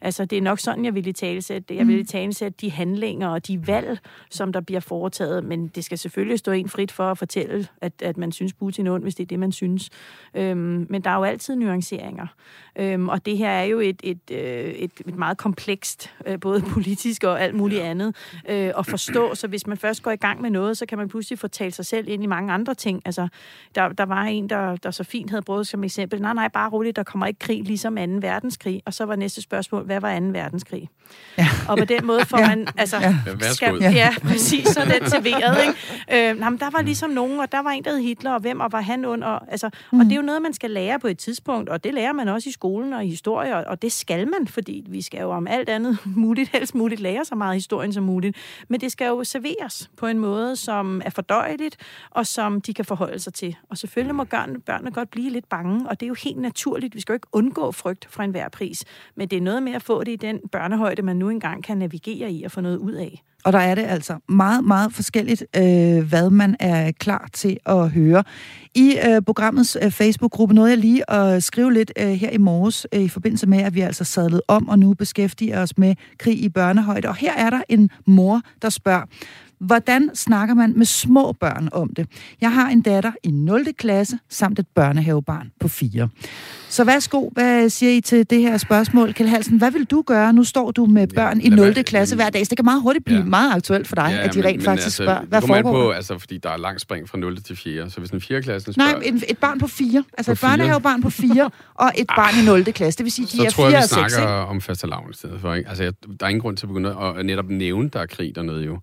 Altså, 0.00 0.24
det 0.24 0.38
er 0.38 0.42
nok 0.42 0.58
sådan, 0.58 0.84
jeg 0.84 0.94
vil 0.94 1.06
i 1.06 1.12
talesætte 1.12 1.64
det. 1.68 1.76
Jeg 1.76 1.86
vil 1.86 1.98
i 1.98 2.04
talesætte 2.04 2.56
de 2.60 2.70
handlinger 2.70 3.28
og 3.28 3.46
de 3.46 3.66
valg, 3.66 3.98
som 4.30 4.52
der 4.52 4.60
bliver 4.60 4.80
foretaget, 4.80 5.44
men 5.44 5.68
det 5.68 5.84
skal 5.84 5.98
selvfølgelig 5.98 6.38
stå 6.38 6.52
en 6.52 6.68
frit 6.68 6.92
for 6.92 7.10
at 7.10 7.18
fortælle, 7.18 7.66
at, 7.80 7.92
at 8.02 8.16
man 8.16 8.32
synes 8.32 8.52
Putin 8.52 8.86
er 8.86 8.92
ond, 8.92 9.02
hvis 9.02 9.14
det 9.14 9.22
er 9.22 9.26
det, 9.26 9.38
man 9.38 9.52
synes. 9.52 9.90
Øhm, 10.34 10.86
men 10.90 11.02
der 11.02 11.10
er 11.10 11.14
jo 11.14 11.24
altid 11.24 11.56
nuanceringer. 11.56 12.26
Øhm, 12.76 13.08
og 13.08 13.26
det 13.26 13.38
her 13.38 13.50
er 13.50 13.64
jo 13.64 13.80
et, 13.80 14.00
et, 14.02 14.30
øh, 14.30 14.38
et, 14.38 14.92
et 15.06 15.16
meget 15.16 15.38
komplekst, 15.38 16.14
øh, 16.26 16.40
både 16.40 16.60
politisk 16.74 17.24
og 17.24 17.42
alt 17.42 17.54
muligt 17.54 17.82
andet, 17.82 18.16
øh, 18.48 18.72
at 18.78 18.86
forstå. 18.86 19.34
Så 19.34 19.48
hvis 19.48 19.66
man 19.66 19.76
først 19.76 20.02
går 20.02 20.10
i 20.10 20.16
gang 20.16 20.40
med 20.40 20.50
noget, 20.50 20.78
så 20.78 20.86
kan 20.86 20.98
man 20.98 21.08
pludselig 21.08 21.38
få 21.38 21.48
talt 21.48 21.74
sig 21.74 21.86
selv 21.86 22.08
ind 22.08 22.22
i 22.22 22.26
mange 22.26 22.52
andre 22.52 22.74
ting. 22.74 23.02
Altså, 23.04 23.28
der, 23.74 23.88
der 23.88 24.04
var 24.04 24.22
en, 24.22 24.48
der, 24.50 24.76
der 24.76 24.90
så 24.90 25.04
fint 25.04 25.30
havde 25.30 25.42
brugt 25.42 25.66
som 25.66 25.84
eksempel, 25.84 26.20
nej, 26.22 26.34
nej, 26.34 26.48
bare 26.48 26.70
roligt, 26.70 26.96
der 26.96 27.02
kommer 27.02 27.26
ikke 27.26 27.38
krig 27.38 27.62
ligesom 27.64 27.96
2. 27.96 28.02
verdenskrig. 28.02 28.82
Og 28.86 28.94
så 28.94 29.04
var 29.04 29.16
næste 29.16 29.42
spørgsmål, 29.42 29.87
hvad 29.88 30.00
var 30.00 30.20
2. 30.20 30.26
verdenskrig? 30.26 30.88
Ja. 31.38 31.46
Og 31.68 31.78
på 31.78 31.84
den 31.84 32.06
måde 32.06 32.24
får 32.26 32.38
Ja. 32.38 32.48
man, 32.48 32.68
altså, 32.76 32.96
Ja. 32.96 33.14
Skal, 33.52 33.76
ja, 33.80 34.10
præcis, 34.22 34.68
så 34.68 34.80
den 35.00 35.10
serveret, 35.10 35.58
ikke? 35.66 36.30
Øh, 36.30 36.38
nej, 36.38 36.50
men 36.50 36.58
der 36.58 36.70
var 36.70 36.82
ligesom 36.82 37.10
nogen, 37.10 37.40
og 37.40 37.52
der 37.52 37.62
var 37.62 37.70
en, 37.70 37.84
der 37.84 37.90
hed 37.90 38.00
Hitler, 38.00 38.30
og 38.32 38.40
hvem, 38.40 38.60
og 38.60 38.72
var 38.72 38.80
han 38.80 39.04
og, 39.04 39.40
altså, 39.52 39.70
mm. 39.92 39.98
og 40.00 40.04
det 40.04 40.12
er 40.12 40.16
jo 40.16 40.22
noget, 40.22 40.42
man 40.42 40.52
skal 40.52 40.70
lære 40.70 40.98
på 40.98 41.06
et 41.06 41.18
tidspunkt, 41.18 41.68
og 41.70 41.84
det 41.84 41.94
lærer 41.94 42.12
man 42.12 42.28
også 42.28 42.48
i 42.48 42.52
skolen 42.52 42.92
og 42.92 43.04
i 43.04 43.08
historie, 43.08 43.56
og, 43.56 43.64
og 43.66 43.82
det 43.82 43.92
skal 43.92 44.28
man, 44.28 44.46
fordi 44.48 44.84
vi 44.88 45.02
skal 45.02 45.20
jo 45.20 45.30
om 45.30 45.46
alt 45.46 45.68
andet 45.68 45.98
muligt, 46.16 46.50
helst 46.52 46.74
muligt, 46.74 47.00
lære 47.00 47.24
så 47.24 47.34
meget 47.34 47.54
historien 47.54 47.92
som 47.92 48.04
muligt, 48.04 48.36
men 48.68 48.80
det 48.80 48.92
skal 48.92 49.06
jo 49.06 49.24
serveres 49.24 49.90
på 49.96 50.06
en 50.06 50.18
måde, 50.18 50.56
som 50.56 51.02
er 51.04 51.10
fordøjeligt, 51.10 51.76
og 52.10 52.26
som 52.26 52.60
de 52.60 52.74
kan 52.74 52.84
forholde 52.84 53.18
sig 53.18 53.34
til. 53.34 53.56
Og 53.70 53.78
selvfølgelig 53.78 54.14
må 54.14 54.24
børnene, 54.24 54.60
børnene 54.60 54.90
godt 54.90 55.10
blive 55.10 55.30
lidt 55.30 55.48
bange, 55.48 55.88
og 55.88 56.00
det 56.00 56.06
er 56.06 56.08
jo 56.08 56.14
helt 56.24 56.38
naturligt. 56.38 56.94
Vi 56.94 57.00
skal 57.00 57.12
jo 57.12 57.14
ikke 57.16 57.28
undgå 57.32 57.72
frygt 57.72 58.06
fra 58.10 58.24
enhver 58.24 58.48
pris, 58.48 58.84
men 59.16 59.28
det 59.28 59.36
er 59.36 59.40
noget 59.40 59.62
med 59.62 59.72
at 59.72 59.77
få 59.82 60.04
det 60.04 60.12
i 60.12 60.16
den 60.16 60.40
børnehøjde, 60.52 61.02
man 61.02 61.16
nu 61.16 61.28
engang 61.28 61.64
kan 61.64 61.78
navigere 61.78 62.32
i 62.32 62.42
og 62.42 62.50
få 62.50 62.60
noget 62.60 62.76
ud 62.76 62.92
af. 62.92 63.22
Og 63.44 63.52
der 63.52 63.58
er 63.58 63.74
det 63.74 63.82
altså 63.82 64.18
meget, 64.28 64.64
meget 64.64 64.92
forskelligt, 64.92 65.44
øh, 65.56 66.08
hvad 66.08 66.30
man 66.30 66.56
er 66.60 66.92
klar 66.92 67.28
til 67.32 67.58
at 67.66 67.90
høre. 67.90 68.24
I 68.74 68.96
øh, 69.06 69.22
programmets 69.22 69.76
øh, 69.82 69.90
Facebook-gruppe 69.90 70.54
nåede 70.54 70.70
jeg 70.70 70.78
lige 70.78 71.10
at 71.10 71.42
skrive 71.42 71.72
lidt 71.72 71.92
øh, 71.98 72.08
her 72.08 72.30
i 72.30 72.38
morges, 72.38 72.86
øh, 72.92 73.00
i 73.00 73.08
forbindelse 73.08 73.46
med, 73.46 73.58
at 73.58 73.74
vi 73.74 73.80
altså 73.80 74.04
sadlet 74.04 74.40
om 74.48 74.68
og 74.68 74.78
nu 74.78 74.94
beskæftiger 74.94 75.62
os 75.62 75.78
med 75.78 75.94
krig 76.18 76.44
i 76.44 76.48
børnehøjde. 76.48 77.08
Og 77.08 77.16
her 77.16 77.32
er 77.32 77.50
der 77.50 77.60
en 77.68 77.90
mor, 78.06 78.40
der 78.62 78.68
spørger, 78.68 79.04
Hvordan 79.60 80.10
snakker 80.14 80.54
man 80.54 80.72
med 80.76 80.86
små 80.86 81.32
børn 81.32 81.68
om 81.72 81.88
det? 81.94 82.06
Jeg 82.40 82.52
har 82.52 82.68
en 82.68 82.80
datter 82.80 83.12
i 83.22 83.30
0. 83.30 83.66
klasse 83.78 84.18
samt 84.28 84.58
et 84.58 84.66
børnehavebarn 84.74 85.50
på 85.60 85.68
4. 85.68 86.08
Så 86.70 86.84
værsgo, 86.84 87.28
hvad 87.32 87.68
siger 87.68 87.92
I 87.92 88.00
til 88.00 88.30
det 88.30 88.40
her 88.40 88.56
spørgsmål? 88.56 89.12
Kjell 89.14 89.30
Halsen, 89.30 89.58
hvad 89.58 89.70
vil 89.70 89.84
du 89.84 90.02
gøre? 90.06 90.32
Nu 90.32 90.44
står 90.44 90.70
du 90.70 90.86
med 90.86 91.06
børn 91.06 91.40
i 91.40 91.48
lad 91.48 91.56
0. 91.56 91.74
være- 91.74 91.84
klasse 91.84 92.16
hver 92.16 92.30
dag, 92.30 92.46
så 92.46 92.50
det 92.50 92.58
kan 92.58 92.64
meget 92.64 92.82
hurtigt 92.82 93.04
blive 93.04 93.18
Ja. 93.18 93.24
meget 93.24 93.54
aktuelt 93.56 93.88
for 93.88 93.94
dig, 93.94 94.20
at 94.20 94.34
de 94.34 94.44
rent 94.44 94.64
faktisk 94.64 94.86
altså, 94.86 95.02
spørger, 95.04 95.24
hvad 95.24 95.40
foregår 95.42 95.72
på, 95.72 95.90
altså, 95.90 96.18
fordi 96.18 96.38
der 96.38 96.50
er 96.50 96.56
langt 96.56 96.80
spring 96.80 97.08
fra 97.08 97.18
0 97.18 97.42
til 97.42 97.56
4. 97.56 97.90
Så 97.90 97.98
hvis 98.00 98.10
en 98.10 98.20
4. 98.20 98.42
klasse 98.42 98.72
spørger, 98.72 98.92
Nej, 98.92 99.00
et, 99.04 99.24
et 99.28 99.38
barn 99.38 99.58
på 99.58 99.66
4. 99.66 100.04
Altså 100.18 100.30
På 100.30 100.32
et 100.32 100.40
børnehavebarn 100.40 101.02
på 101.02 101.10
4 101.10 101.50
og 101.74 101.92
et 101.98 102.06
barn 102.16 102.42
i 102.42 102.46
0. 102.46 102.64
klasse. 102.72 102.98
Det 102.98 103.04
vil 103.04 103.12
sige, 103.12 103.26
de 103.26 103.30
så 103.36 103.42
er 103.44 103.50
tror 103.50 103.64
4 103.70 103.70
jeg, 103.70 103.78
og 103.78 103.82
vi 103.82 103.88
6. 104.02 104.12
snakker 104.14 104.18
Ikke? 104.40 104.50
om 104.50 104.60
fastelavn 104.60 105.10
i 105.10 105.14
stedet 105.14 105.40
for. 105.40 105.54
Ikke? 105.54 105.68
Altså, 105.68 105.84
jeg, 105.84 105.92
der 106.20 106.26
er 106.26 106.28
ingen 106.30 106.40
grund 106.42 106.56
til 106.56 106.66
at 106.66 106.68
begynde 106.68 106.96
at, 107.00 107.18
at 107.18 107.26
netop 107.26 107.48
nævne, 107.48 107.88
der 107.88 108.00
er 108.00 108.06
krig 108.06 108.34
dernede 108.34 108.64
jo. 108.64 108.78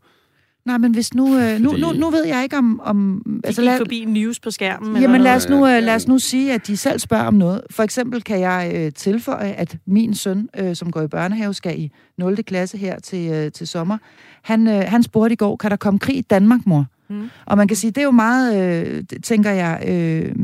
Nej, 0.65 0.78
men 0.78 0.93
hvis 0.93 1.13
nu, 1.13 1.38
øh, 1.39 1.60
nu, 1.60 1.69
Fordi- 1.69 1.82
nu, 1.82 1.91
nu 1.93 2.10
ved 2.10 2.25
jeg 2.25 2.43
ikke 2.43 2.58
om... 2.58 2.80
om 2.84 3.21
Altså, 3.25 3.47
altså, 3.47 3.62
gik 3.62 3.65
lad, 3.69 3.78
forbi 3.78 4.06
news 4.06 4.39
på 4.39 4.51
skærmen. 4.51 5.01
Jamen 5.01 5.15
eller 5.15 5.23
lad 5.23 5.36
os, 5.36 5.49
nu, 5.49 5.67
øh, 5.67 5.84
lad 5.84 5.95
os 5.95 6.08
nu 6.08 6.19
sige, 6.19 6.54
at 6.54 6.67
de 6.67 6.78
selv 6.78 6.99
spørger 6.99 7.23
om 7.23 7.34
noget. 7.34 7.62
For 7.71 7.84
eksempel 7.84 8.23
kan 8.23 8.39
jeg 8.39 8.71
øh, 8.75 8.91
tilføje, 8.91 9.51
at 9.51 9.78
min 9.86 10.15
søn, 10.15 10.49
øh, 10.58 10.75
som 10.75 10.91
går 10.91 11.01
i 11.01 11.08
børnehave, 11.08 11.54
skal 11.54 11.80
i 11.80 11.91
0. 12.17 12.43
klasse 12.43 12.78
her 12.78 12.99
til, 12.99 13.32
øh, 13.32 13.51
til 13.51 13.67
sommer. 13.67 13.97
Han, 14.41 14.67
øh, 14.67 14.84
han 14.88 15.04
spurgte 15.04 15.34
i 15.34 15.36
går, 15.36 15.56
kan 15.56 15.71
der 15.71 15.78
komme 15.78 15.99
krig 15.99 16.17
i 16.17 16.21
Danmark, 16.21 16.60
mor? 16.65 16.86
Mm. 17.10 17.30
Og 17.45 17.58
man 17.58 17.67
kan 17.67 17.78
sige, 17.78 17.91
det 17.91 17.97
er 17.97 18.06
jo 18.06 18.12
meget, 18.12 18.86
øh, 18.88 19.04
tænker 19.23 19.51
jeg, 19.51 19.84
øh, 19.88 20.36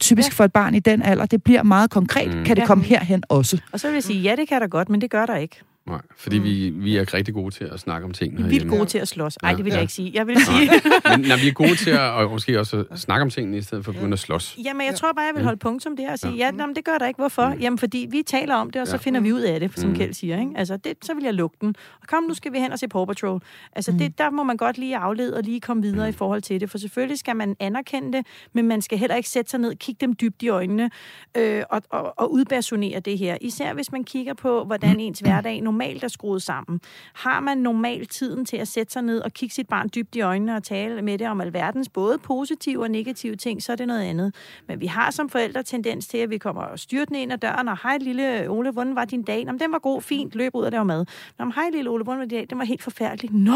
typisk 0.00 0.28
Ja. 0.28 0.34
for 0.34 0.44
et 0.44 0.52
barn 0.52 0.74
i 0.74 0.78
den 0.78 1.02
alder. 1.02 1.26
Det 1.26 1.42
bliver 1.42 1.62
meget 1.62 1.90
konkret. 1.90 2.36
Mm. 2.38 2.44
Kan 2.44 2.56
det 2.56 2.62
Ja. 2.62 2.66
komme 2.66 2.84
herhen 2.84 3.22
også? 3.28 3.58
Og 3.72 3.80
så 3.80 3.86
vil 3.86 3.94
jeg 3.94 4.02
sige, 4.02 4.20
ja, 4.20 4.36
det 4.36 4.48
kan 4.48 4.60
der 4.60 4.66
godt, 4.66 4.88
men 4.88 5.00
det 5.00 5.10
gør 5.10 5.26
der 5.26 5.36
ikke. 5.36 5.60
Nej, 5.90 6.00
fordi 6.16 6.38
mm. 6.38 6.44
vi, 6.44 6.70
vi 6.70 6.96
er 6.96 7.14
rigtig 7.14 7.34
gode 7.34 7.54
til 7.54 7.64
at 7.64 7.80
snakke 7.80 8.04
om 8.04 8.12
tingene 8.12 8.40
Vi 8.48 8.56
er 8.56 8.60
vildt 8.60 8.68
gode 8.70 8.86
til 8.86 8.98
at 8.98 9.08
slås. 9.08 9.36
Ej, 9.42 9.50
Ja. 9.50 9.56
det 9.56 9.64
vil 9.64 9.70
Ja. 9.70 9.74
jeg 9.76 9.82
ikke 9.82 9.92
sige. 9.92 10.10
Jeg 10.14 10.26
vil 10.26 10.36
sige... 10.40 10.70
Men 11.10 11.20
når 11.30 11.42
vi 11.42 11.48
er 11.48 11.52
gode 11.52 11.74
til 11.76 11.90
at 11.90 12.00
og 12.00 12.30
måske 12.30 12.60
også 12.60 12.84
at 12.90 12.98
snakke 13.00 13.22
om 13.22 13.30
tingene, 13.30 13.56
i 13.56 13.62
stedet 13.62 13.84
for 13.84 13.92
at 13.92 13.96
begynde 13.96 14.12
at 14.12 14.18
slås. 14.18 14.58
Jamen, 14.64 14.86
jeg 14.86 14.94
tror 14.94 15.12
bare, 15.12 15.24
jeg 15.24 15.34
vil 15.34 15.44
holde 15.44 15.58
punktum 15.58 15.96
der 15.96 16.12
og 16.12 16.18
sige, 16.18 16.32
Ja. 16.32 16.38
ja, 16.46 16.50
jamen, 16.58 16.76
det 16.76 16.84
gør 16.84 16.98
der 16.98 17.06
ikke. 17.06 17.18
Hvorfor? 17.18 17.56
Jamen, 17.60 17.78
fordi 17.78 18.06
vi 18.10 18.22
taler 18.26 18.54
om 18.54 18.70
det, 18.70 18.82
og 18.82 18.88
så 18.88 18.92
Ja. 18.94 18.98
finder 18.98 19.20
vi 19.20 19.32
ud 19.32 19.40
af 19.40 19.60
det, 19.60 19.78
som 19.78 19.88
Mm. 19.90 19.96
Kjeld 19.96 20.14
siger. 20.14 20.40
Ikke? 20.40 20.52
Altså, 20.56 20.76
det, 20.76 20.92
så 21.02 21.14
vil 21.14 21.24
jeg 21.24 21.34
lukke 21.34 21.56
den. 21.60 21.74
Og 22.02 22.06
kom, 22.08 22.22
nu 22.22 22.34
skal 22.34 22.52
vi 22.52 22.58
hen 22.58 22.72
og 22.72 22.78
se 22.78 22.88
Paw 22.88 23.04
Patrol. 23.04 23.40
Altså, 23.72 23.92
det, 23.92 24.18
der 24.18 24.30
må 24.30 24.42
man 24.42 24.56
godt 24.56 24.78
lige 24.78 24.96
aflede 24.96 25.36
og 25.36 25.42
lige 25.42 25.60
komme 25.60 25.82
videre 25.82 26.08
i 26.08 26.12
forhold 26.12 26.42
til 26.42 26.60
det. 26.60 26.70
For 26.70 26.78
selvfølgelig 26.78 27.18
skal 27.18 27.36
man 27.36 27.56
anerkende 27.60 28.18
det, 28.18 28.26
men 28.52 28.68
man 28.68 28.82
skal 28.82 28.98
heller 28.98 29.16
ikke 29.16 29.28
sætte 29.28 29.50
sig 29.50 29.60
ned, 29.60 29.74
kigge 29.76 30.06
dem 30.06 30.14
dybt 30.16 30.42
i 30.42 30.48
øjnene 30.48 30.90
øh, 31.36 31.62
og, 31.70 31.82
og, 31.90 32.14
og 32.18 32.32
udpersonere 32.32 33.00
det 33.00 33.18
her. 33.18 33.36
Især 33.40 33.74
hvis 33.74 33.92
man 33.92 34.04
kigger 34.04 34.34
på, 34.34 34.64
hvordan 34.64 35.00
ens 35.00 35.20
hverdag 35.20 35.60
normalt 35.60 35.79
normalt 35.80 36.04
er 36.04 36.08
skruet 36.08 36.42
sammen. 36.42 36.80
Har 37.14 37.40
man 37.40 37.58
normalt 37.58 38.10
tiden 38.10 38.44
til 38.44 38.56
at 38.56 38.68
sætte 38.68 38.92
sig 38.92 39.02
ned 39.02 39.20
og 39.20 39.32
kigge 39.32 39.54
sit 39.54 39.68
barn 39.68 39.88
dybt 39.94 40.16
i 40.16 40.20
øjnene 40.20 40.56
og 40.56 40.62
tale 40.62 41.02
med 41.02 41.18
det 41.18 41.28
om 41.28 41.40
alverdens 41.40 41.88
både 41.88 42.18
positive 42.18 42.82
og 42.82 42.90
negative 42.90 43.36
ting, 43.36 43.62
så 43.62 43.72
er 43.72 43.76
det 43.76 43.86
noget 43.86 44.02
andet. 44.02 44.34
Men 44.66 44.80
vi 44.80 44.86
har 44.86 45.10
som 45.10 45.28
forældre 45.28 45.62
tendens 45.62 46.06
til, 46.06 46.18
at 46.18 46.30
vi 46.30 46.38
kommer 46.38 46.76
styrtende 46.76 47.22
ind 47.22 47.32
ad 47.32 47.38
døren, 47.38 47.68
og 47.68 47.78
hej 47.82 47.98
lille 47.98 48.50
Ole, 48.50 48.70
hvordan 48.70 48.94
var 48.94 49.04
din 49.04 49.22
dag? 49.22 49.44
Nå, 49.44 49.52
den 49.52 49.72
var 49.72 49.78
god, 49.78 50.02
fint, 50.02 50.34
løb 50.34 50.54
ud 50.54 50.64
og 50.64 50.86
mad. 50.86 51.06
Nå, 51.38 51.52
hej 51.54 51.70
lille 51.72 51.90
Ole, 51.90 52.04
hvordan 52.04 52.18
var 52.18 52.24
din 52.26 52.38
dag? 52.38 52.46
Den 52.50 52.58
var 52.58 52.64
helt 52.64 52.82
forfærdelig. 52.82 53.30
Nå! 53.32 53.52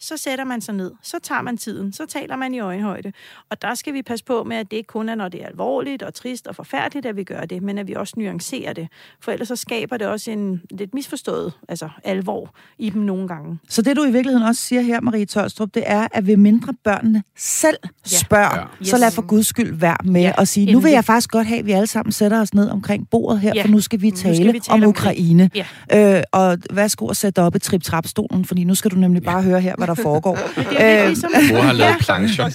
Så 0.00 0.16
sætter 0.16 0.44
man 0.44 0.60
sig 0.60 0.74
ned, 0.74 0.92
så 1.02 1.18
tager 1.22 1.42
man 1.42 1.56
tiden, 1.56 1.92
så 1.92 2.06
taler 2.06 2.36
man 2.36 2.54
i 2.54 2.60
øjenhøjde. 2.60 3.12
Og 3.50 3.62
der 3.62 3.74
skal 3.74 3.94
vi 3.94 4.02
passe 4.02 4.24
på 4.24 4.44
med, 4.44 4.56
at 4.56 4.70
det 4.70 4.76
ikke 4.76 4.86
kun 4.86 5.08
er, 5.08 5.14
når 5.14 5.28
det 5.28 5.42
er 5.42 5.46
alvorligt 5.46 6.02
og 6.02 6.14
trist 6.14 6.46
og 6.46 6.56
forfærdeligt, 6.56 7.06
at 7.06 7.16
vi 7.16 7.24
gør 7.24 7.40
det, 7.40 7.62
men 7.62 7.78
at 7.78 7.88
vi 7.88 7.94
også 7.94 8.14
nuancerer 8.16 8.72
det. 8.72 8.88
For 9.20 9.32
ellers 9.32 9.48
så 9.48 9.56
skaber 9.56 9.96
det 9.96 10.06
også 10.06 10.30
en 10.30 10.62
lidt 10.70 10.94
misforstået 10.94 11.52
altså 11.68 11.88
alvor 12.04 12.54
i 12.78 12.90
dem 12.90 13.02
nogle 13.02 13.28
gange. 13.28 13.58
Så 13.68 13.82
det, 13.82 13.96
du 13.96 14.04
i 14.04 14.12
virkeligheden 14.12 14.46
også 14.46 14.62
siger 14.62 14.80
her, 14.82 15.00
Marie 15.00 15.26
Tolstrup, 15.26 15.74
det 15.74 15.82
er, 15.86 16.08
at 16.12 16.26
ved 16.26 16.36
mindre 16.36 16.74
børnene 16.84 17.22
selv 17.36 17.76
spørger, 18.06 18.54
Ja. 18.56 18.60
ja. 18.80 18.84
så 18.84 18.98
lad 18.98 19.10
for 19.10 19.22
guds 19.22 19.46
skyld 19.46 19.74
være 19.74 19.96
med 20.04 20.20
Ja, 20.20 20.32
at 20.38 20.48
sige, 20.48 20.72
nu 20.72 20.80
vil 20.80 20.92
jeg 20.92 21.04
faktisk 21.04 21.30
godt 21.30 21.46
have, 21.46 21.58
at 21.58 21.66
vi 21.66 21.72
alle 21.72 21.86
sammen 21.86 22.12
sætter 22.12 22.40
os 22.40 22.54
ned 22.54 22.68
omkring 22.70 23.10
bordet 23.10 23.40
her, 23.40 23.52
Ja. 23.54 23.62
for 23.62 23.68
nu 23.68 23.80
skal 23.80 24.00
vi 24.00 24.10
Nu 24.10 24.16
skal 24.16 24.34
tale, 24.36 24.52
vi 24.52 24.58
tale 24.60 24.74
om 24.74 24.82
om 24.82 24.88
Ukraine. 24.88 25.50
Ja. 25.90 26.16
Øh, 26.18 26.22
og 26.32 26.58
værsgo 26.72 27.08
at 27.08 27.16
sætte 27.16 27.42
op 27.42 27.56
i 27.56 27.58
trip-trap-stolen, 27.58 28.44
fordi 28.44 28.64
nu 28.64 28.74
skal 28.74 28.90
du 28.90 28.96
nemlig 28.96 29.22
bare 29.22 29.42
høre 29.42 29.60
her, 29.60 29.74
hvad 29.78 29.89
der 29.96 30.02
foregår. 30.02 30.34
Det 30.56 30.66
er 30.70 31.00
Øh, 31.02 31.06
ligesom... 31.08 31.30
Mor 31.52 31.60
har 31.60 31.72
lavet 31.72 31.96
plancher. 32.00 32.44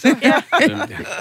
Øhm, 0.64 0.80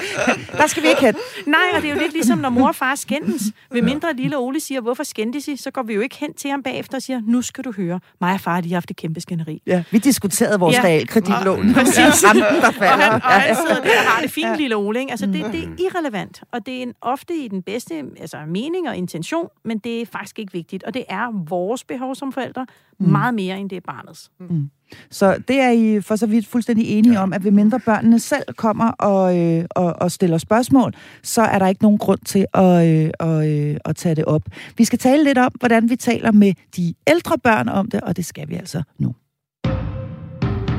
Der 0.58 0.66
skal 0.66 0.82
vi 0.82 0.88
ikke 0.88 1.00
hen. 1.00 1.14
Nej, 1.46 1.58
og 1.76 1.82
det 1.82 1.90
er 1.90 1.94
jo 1.94 2.00
lidt 2.00 2.12
ligesom, 2.12 2.38
når 2.38 2.48
mor 2.48 2.68
og 2.68 2.74
far 2.74 2.94
skændes. 2.94 3.42
Ved 3.72 3.82
mindre 3.82 4.12
lille 4.16 4.36
Ole 4.38 4.60
siger, 4.60 4.80
hvorfor 4.80 5.02
skændes 5.02 5.48
I? 5.48 5.56
Så 5.56 5.70
går 5.70 5.82
vi 5.82 5.94
jo 5.94 6.00
ikke 6.00 6.16
hen 6.16 6.34
til 6.34 6.50
ham 6.50 6.62
bagefter 6.62 6.96
og 6.98 7.02
siger, 7.02 7.20
nu 7.26 7.42
skal 7.42 7.64
du 7.64 7.72
høre. 7.72 8.00
Mig 8.20 8.34
og 8.34 8.40
far, 8.40 8.60
de 8.60 8.68
har 8.68 8.76
haft 8.76 8.90
et 8.90 8.96
kæmpe 8.96 9.20
skænderi. 9.20 9.62
Ja, 9.66 9.82
vi 9.90 9.98
diskuterede 9.98 10.60
vores 10.60 10.76
Ja. 10.76 10.80
ja. 10.82 10.88
realkreditlån. 10.88 11.74
Præcis. 11.74 11.96
Renten, 12.24 12.42
der 12.42 12.68
Og 12.68 12.74
falder. 12.74 12.92
han, 13.04 13.12
og 13.12 13.20
han 13.30 13.56
sidder 13.56 13.82
der 13.82 13.90
og 13.90 14.04
har 14.12 14.22
det 14.22 14.30
fint, 14.30 14.46
Ja. 14.48 14.56
lille 14.56 14.76
Ole. 14.76 15.00
Ikke? 15.00 15.10
Altså, 15.10 15.26
det, 15.26 15.34
det 15.52 15.64
er 15.64 15.68
irrelevant, 15.78 16.42
og 16.52 16.66
det 16.66 16.78
er 16.78 16.82
en, 16.82 16.92
ofte 17.02 17.34
i 17.36 17.48
den 17.48 17.62
bedste 17.62 17.94
altså, 18.20 18.36
mening 18.48 18.88
og 18.88 18.96
intention, 18.96 19.48
men 19.64 19.78
det 19.78 20.02
er 20.02 20.06
faktisk 20.12 20.38
ikke 20.38 20.52
vigtigt. 20.52 20.82
Og 20.84 20.94
det 20.94 21.04
er 21.08 21.44
vores 21.48 21.84
behov 21.84 22.14
som 22.14 22.32
forældre 22.32 22.66
meget 22.98 23.34
mere, 23.34 23.58
end 23.58 23.70
det 23.70 23.76
er 23.76 23.80
barnets. 23.86 24.30
Så 25.10 25.36
det 25.48 25.60
er 25.60 25.70
I 25.70 26.00
for 26.00 26.16
så 26.16 26.26
vidt 26.26 26.46
fuldstændig 26.46 26.88
enige 26.88 27.20
om, 27.20 27.32
at 27.32 27.44
ved 27.44 27.50
mindre 27.50 27.80
børnene 27.80 28.20
selv 28.20 28.44
kommer 28.56 28.90
og, 28.90 29.38
øh, 29.38 29.64
og, 29.70 29.94
og 30.00 30.10
stiller 30.10 30.38
spørgsmål, 30.38 30.92
så 31.22 31.42
er 31.42 31.58
der 31.58 31.66
ikke 31.66 31.82
nogen 31.82 31.98
grund 31.98 32.20
til 32.26 32.46
at, 32.54 32.88
øh, 32.88 33.10
at, 33.20 33.48
øh, 33.48 33.76
at 33.84 33.96
tage 33.96 34.14
det 34.14 34.24
op. 34.24 34.42
Vi 34.76 34.84
skal 34.84 34.98
tale 34.98 35.24
lidt 35.24 35.38
om, 35.38 35.52
hvordan 35.58 35.90
vi 35.90 35.96
taler 35.96 36.32
med 36.32 36.52
de 36.76 36.94
ældre 37.06 37.38
børn 37.38 37.68
om 37.68 37.90
det, 37.90 38.00
og 38.00 38.16
det 38.16 38.24
skal 38.26 38.48
vi 38.48 38.54
altså 38.54 38.82
nu. 38.98 39.14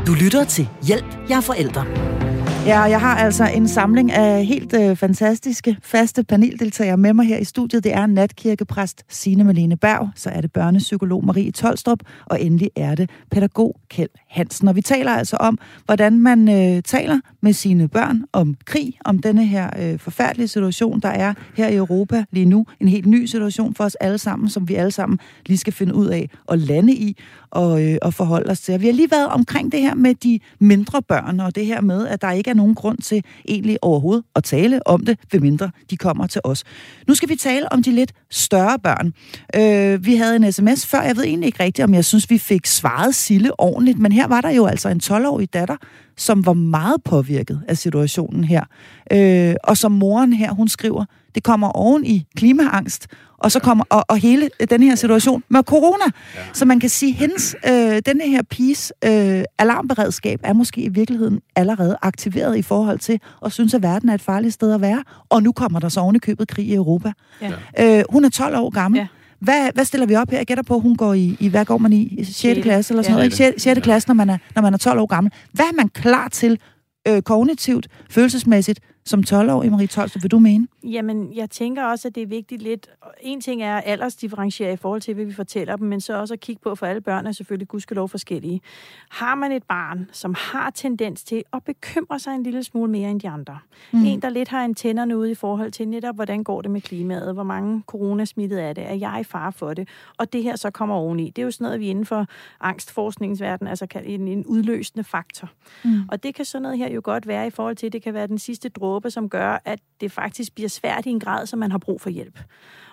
Du 0.08 0.14
lytter 0.14 0.44
til 0.44 0.68
Hjælp, 0.88 1.30
jeg 1.30 1.38
er 1.38 1.42
forældre. 1.42 2.25
Ja, 2.66 2.84
og 2.84 2.90
jeg 2.90 3.00
har 3.00 3.16
altså 3.16 3.46
en 3.56 3.68
samling 3.68 4.12
af 4.12 4.46
helt 4.46 4.74
øh, 4.74 4.96
fantastiske, 4.96 5.78
faste 5.84 6.24
paneldeltagere 6.24 6.98
med 6.98 7.14
mig 7.14 7.26
her 7.26 7.38
i 7.38 7.44
studiet. 7.44 7.84
Det 7.84 7.94
er 7.94 8.06
natkirkepræst 8.06 9.04
Signe 9.10 9.44
Malene 9.44 9.78
Berg, 9.78 10.10
så 10.16 10.30
er 10.30 10.42
det 10.42 10.52
børnepsykolog 10.52 11.26
Marie 11.26 11.52
Tolstrup, 11.52 12.00
og 12.26 12.42
endelig 12.42 12.70
er 12.76 12.96
det 12.96 13.10
pædagog 13.32 13.76
Kjeld 13.90 14.10
Hansen. 14.36 14.68
Og 14.68 14.76
vi 14.76 14.82
taler 14.82 15.12
altså 15.12 15.38
om, 15.38 15.60
hvordan 15.86 16.20
man 16.20 16.50
øh, 16.50 16.84
taler 16.84 17.20
med 17.42 17.54
sine 17.54 17.88
børn 17.88 18.24
om 18.34 18.56
krig, 18.66 18.98
om 19.06 19.20
denne 19.20 19.46
her 19.46 19.70
øh, 19.80 20.00
forfærdelige 20.00 20.48
situation, 20.48 21.00
der 21.00 21.10
er 21.10 21.34
her 21.56 21.68
i 21.68 21.76
Europa 21.76 22.26
lige 22.32 22.46
nu. 22.46 22.66
En 22.80 22.88
helt 22.88 23.06
ny 23.06 23.26
situation 23.26 23.76
for 23.76 23.84
os 23.84 23.96
alle 23.96 24.18
sammen, 24.18 24.50
som 24.50 24.70
vi 24.70 24.76
alle 24.76 24.92
sammen 24.92 25.20
lige 25.46 25.58
skal 25.58 25.74
finde 25.74 25.96
ud 25.96 26.08
af 26.08 26.30
at 26.52 26.60
lande 26.60 26.94
i 26.94 27.18
og, 27.52 27.84
øh, 27.84 27.98
og 28.02 28.14
forholde 28.14 28.52
os 28.52 28.60
til. 28.60 28.74
Og 28.74 28.82
vi 28.82 28.86
har 28.86 28.94
lige 28.94 29.12
været 29.12 29.28
omkring 29.28 29.72
det 29.72 29.82
her 29.82 29.96
med 29.96 30.16
de 30.16 30.40
mindre 30.60 31.02
børn, 31.02 31.40
og 31.40 31.56
det 31.56 31.66
her 31.66 31.82
med, 31.82 32.08
at 32.08 32.22
der 32.22 32.32
ikke 32.32 32.50
er 32.50 32.54
nogen 32.54 32.76
grund 32.76 32.98
til 32.98 33.24
egentlig 33.48 33.78
overhovedet 33.82 34.24
at 34.36 34.44
tale 34.44 34.88
om 34.88 35.06
det, 35.06 35.20
ved 35.32 35.40
mindre 35.40 35.72
de 35.90 35.98
kommer 35.98 36.28
til 36.28 36.42
os. 36.44 36.64
Nu 37.08 37.16
skal 37.16 37.30
vi 37.30 37.36
tale 37.36 37.72
om 37.72 37.84
de 37.84 37.92
lidt 37.92 38.14
større 38.30 38.80
børn. 38.80 39.14
Øh, 39.56 40.06
vi 40.06 40.16
havde 40.16 40.36
en 40.36 40.52
sms 40.52 40.86
før, 40.86 41.02
jeg 41.02 41.18
ved 41.18 41.24
egentlig 41.24 41.48
ikke 41.48 41.64
rigtigt, 41.64 41.84
om 41.84 41.94
jeg 41.94 42.06
synes, 42.06 42.30
vi 42.30 42.38
fik 42.38 42.66
svaret 42.66 43.16
Sille 43.16 43.60
ordentligt, 43.60 44.00
men 44.00 44.12
her 44.12 44.25
var 44.30 44.42
der 44.42 44.50
jo 44.50 44.66
altså 44.66 44.90
en 44.90 45.02
12-årig 45.04 45.54
datter, 45.54 45.76
som 46.18 46.46
var 46.46 46.54
meget 46.54 47.04
påvirket 47.04 47.62
af 47.68 47.78
situationen 47.78 48.44
her. 48.44 48.64
Øh, 49.12 49.56
og 49.64 49.78
som 49.78 49.92
moren 49.92 50.34
her, 50.34 50.52
hun 50.52 50.68
skriver, 50.68 51.06
det 51.36 51.44
kommer 51.44 51.70
oven 51.70 52.06
i 52.06 52.26
klimaangst, 52.36 53.08
og 53.38 53.52
så 53.52 53.60
kommer 53.60 53.84
og, 53.90 54.06
og 54.08 54.18
hele 54.18 54.50
den 54.70 54.84
her 54.84 54.96
situation 54.96 55.44
med 55.50 55.64
corona. 55.64 56.06
Ja. 56.36 56.42
Så 56.54 56.66
man 56.66 56.80
kan 56.80 56.90
sige, 56.90 57.12
hendes, 57.12 57.56
øh, 57.68 58.02
denne 58.06 58.24
her 58.24 58.42
piges 58.50 58.94
øh, 59.06 59.44
alarmberedskab 59.58 60.40
er 60.44 60.54
måske 60.54 60.82
i 60.82 60.90
virkeligheden 60.90 61.42
allerede 61.56 61.98
aktiveret 62.02 62.58
i 62.58 62.62
forhold 62.62 63.00
til 63.00 63.20
at 63.46 63.52
synes, 63.52 63.74
at 63.74 63.84
verden 63.84 64.10
er 64.10 64.14
et 64.14 64.22
farligt 64.22 64.54
sted 64.54 64.74
at 64.74 64.82
være. 64.82 65.04
Og 65.30 65.44
nu 65.44 65.52
kommer 65.52 65.80
der 65.80 65.90
så 65.90 66.00
oven 66.00 66.16
i 66.16 66.20
købet 66.20 66.48
krig 66.48 66.66
i 66.66 66.74
Europa. 66.74 67.12
Ja. 67.42 67.52
Øh, 67.80 68.04
hun 68.10 68.26
er 68.26 68.30
12 68.30 68.58
år 68.58 68.70
gammel. 68.70 69.00
Ja. 69.00 69.08
Hvad, 69.40 69.70
hvad 69.74 69.86
stiller 69.86 70.08
vi 70.08 70.16
op 70.16 70.30
her? 70.30 70.38
Jeg 70.38 70.46
gætter 70.46 70.64
på, 70.64 70.76
at 70.76 70.82
hun 70.82 70.96
går 70.96 71.14
i, 71.14 71.38
i 71.40 71.48
hvad 71.48 71.66
går 71.66 71.78
man 71.78 71.94
i? 71.94 72.02
I 72.20 72.24
6. 72.24 72.38
Sjette. 72.38 72.62
klasse 72.62 72.94
eller 72.94 73.04
sådan 73.04 73.12
Ja. 73.12 73.16
noget, 73.16 73.26
ikke? 73.26 73.36
6. 73.38 73.64
6. 73.64 73.80
klasse, 73.82 74.08
når 74.10 74.16
man, 74.16 74.30
er, 74.30 74.38
når 74.56 74.62
man 74.62 74.74
er 74.74 74.78
12 74.78 75.00
år 75.00 75.06
gammel. 75.06 75.34
Hvad 75.52 75.66
er 75.66 75.74
man 75.76 75.90
klar 75.90 76.28
til 76.28 76.60
øh, 77.08 77.22
kognitivt, 77.22 77.88
følelsesmæssigt, 78.10 78.80
som 79.06 79.24
12-årig, 79.28 79.72
Marie 79.72 79.88
Tolstrup, 79.88 80.24
vil 80.24 80.32
du 80.32 80.40
mene? 80.40 80.68
Jamen, 80.84 81.36
jeg 81.36 81.50
tænker 81.50 81.84
også, 81.84 82.08
at 82.08 82.16
det 82.16 82.24
er 82.24 82.28
vigtigt 82.28 82.62
lidt... 82.62 82.90
En 83.22 83.42
ting 83.42 83.64
er 83.64 83.82
aldersdifferentiere 83.82 84.74
i 84.74 84.76
forhold 84.76 85.02
til, 85.02 85.14
hvad 85.14 85.26
vi 85.26 85.34
fortæller 85.34 85.76
dem, 85.76 85.88
men 85.88 86.02
så 86.02 86.20
også 86.20 86.34
at 86.34 86.40
kigge 86.40 86.62
på, 86.64 86.76
for 86.76 86.86
alle 86.86 87.02
børn 87.02 87.28
er 87.28 87.32
selvfølgelig 87.32 87.68
gudskelov 87.68 88.10
forskellige. 88.10 88.62
Har 89.10 89.36
man 89.36 89.52
et 89.52 89.64
barn, 89.64 90.10
som 90.12 90.36
har 90.38 90.70
tendens 90.70 91.24
til 91.24 91.44
at 91.54 91.64
bekymre 91.64 92.20
sig 92.20 92.36
en 92.36 92.44
lille 92.44 92.64
smule 92.64 92.92
mere 92.92 93.12
end 93.12 93.20
de 93.20 93.30
andre, 93.30 93.60
mm. 93.92 94.06
en, 94.06 94.22
der 94.22 94.30
lidt 94.30 94.50
har 94.50 94.64
antennerne 94.64 95.18
ude 95.18 95.32
i 95.32 95.36
forhold 95.36 95.72
til 95.72 95.88
netop, 95.88 96.16
hvordan 96.16 96.44
går 96.44 96.62
det 96.62 96.72
med 96.72 96.82
klimaet, 96.82 97.34
hvor 97.34 97.44
mange 97.44 97.84
coronasmittet 97.88 98.64
er 98.64 98.74
det, 98.74 98.90
er 98.90 98.94
jeg 98.94 99.18
i 99.22 99.24
fare 99.24 99.52
for 99.52 99.74
det, 99.74 99.88
og 100.18 100.34
det 100.34 100.44
her 100.44 100.56
så 100.56 100.72
kommer 100.72 100.96
oveni. 100.96 101.30
Det 101.30 101.42
er 101.42 101.46
jo 101.46 101.52
sådan 101.52 101.66
noget, 101.66 101.80
vi 101.80 101.88
inden 101.88 102.06
for 102.06 102.26
angstforskningsverdenen, 102.60 103.70
altså 103.70 103.88
en, 104.04 104.28
en 104.28 104.46
udløsende 104.46 105.04
faktor. 105.04 105.50
Mm. 105.84 106.02
Og 106.12 106.24
det 106.24 106.36
kan 106.36 106.46
sådan 106.46 106.62
noget 106.62 106.78
her 106.78 106.90
jo 106.90 107.02
godt 107.04 107.28
være 107.28 107.48
i 107.48 107.50
forhold 107.50 107.76
til, 107.76 107.94
det 107.94 108.02
kan 108.02 108.14
være 108.14 108.28
den 108.28 108.38
sidste 108.38 108.70
dråbe, 108.70 108.95
som 109.10 109.30
gør, 109.30 109.62
at 109.66 109.80
det 110.02 110.12
faktisk 110.12 110.56
bliver 110.56 110.70
svært 110.70 111.06
i 111.06 111.10
en 111.10 111.20
grad, 111.20 111.46
så 111.46 111.56
man 111.56 111.72
har 111.72 111.78
brug 111.78 112.02
for 112.02 112.10
hjælp. 112.10 112.40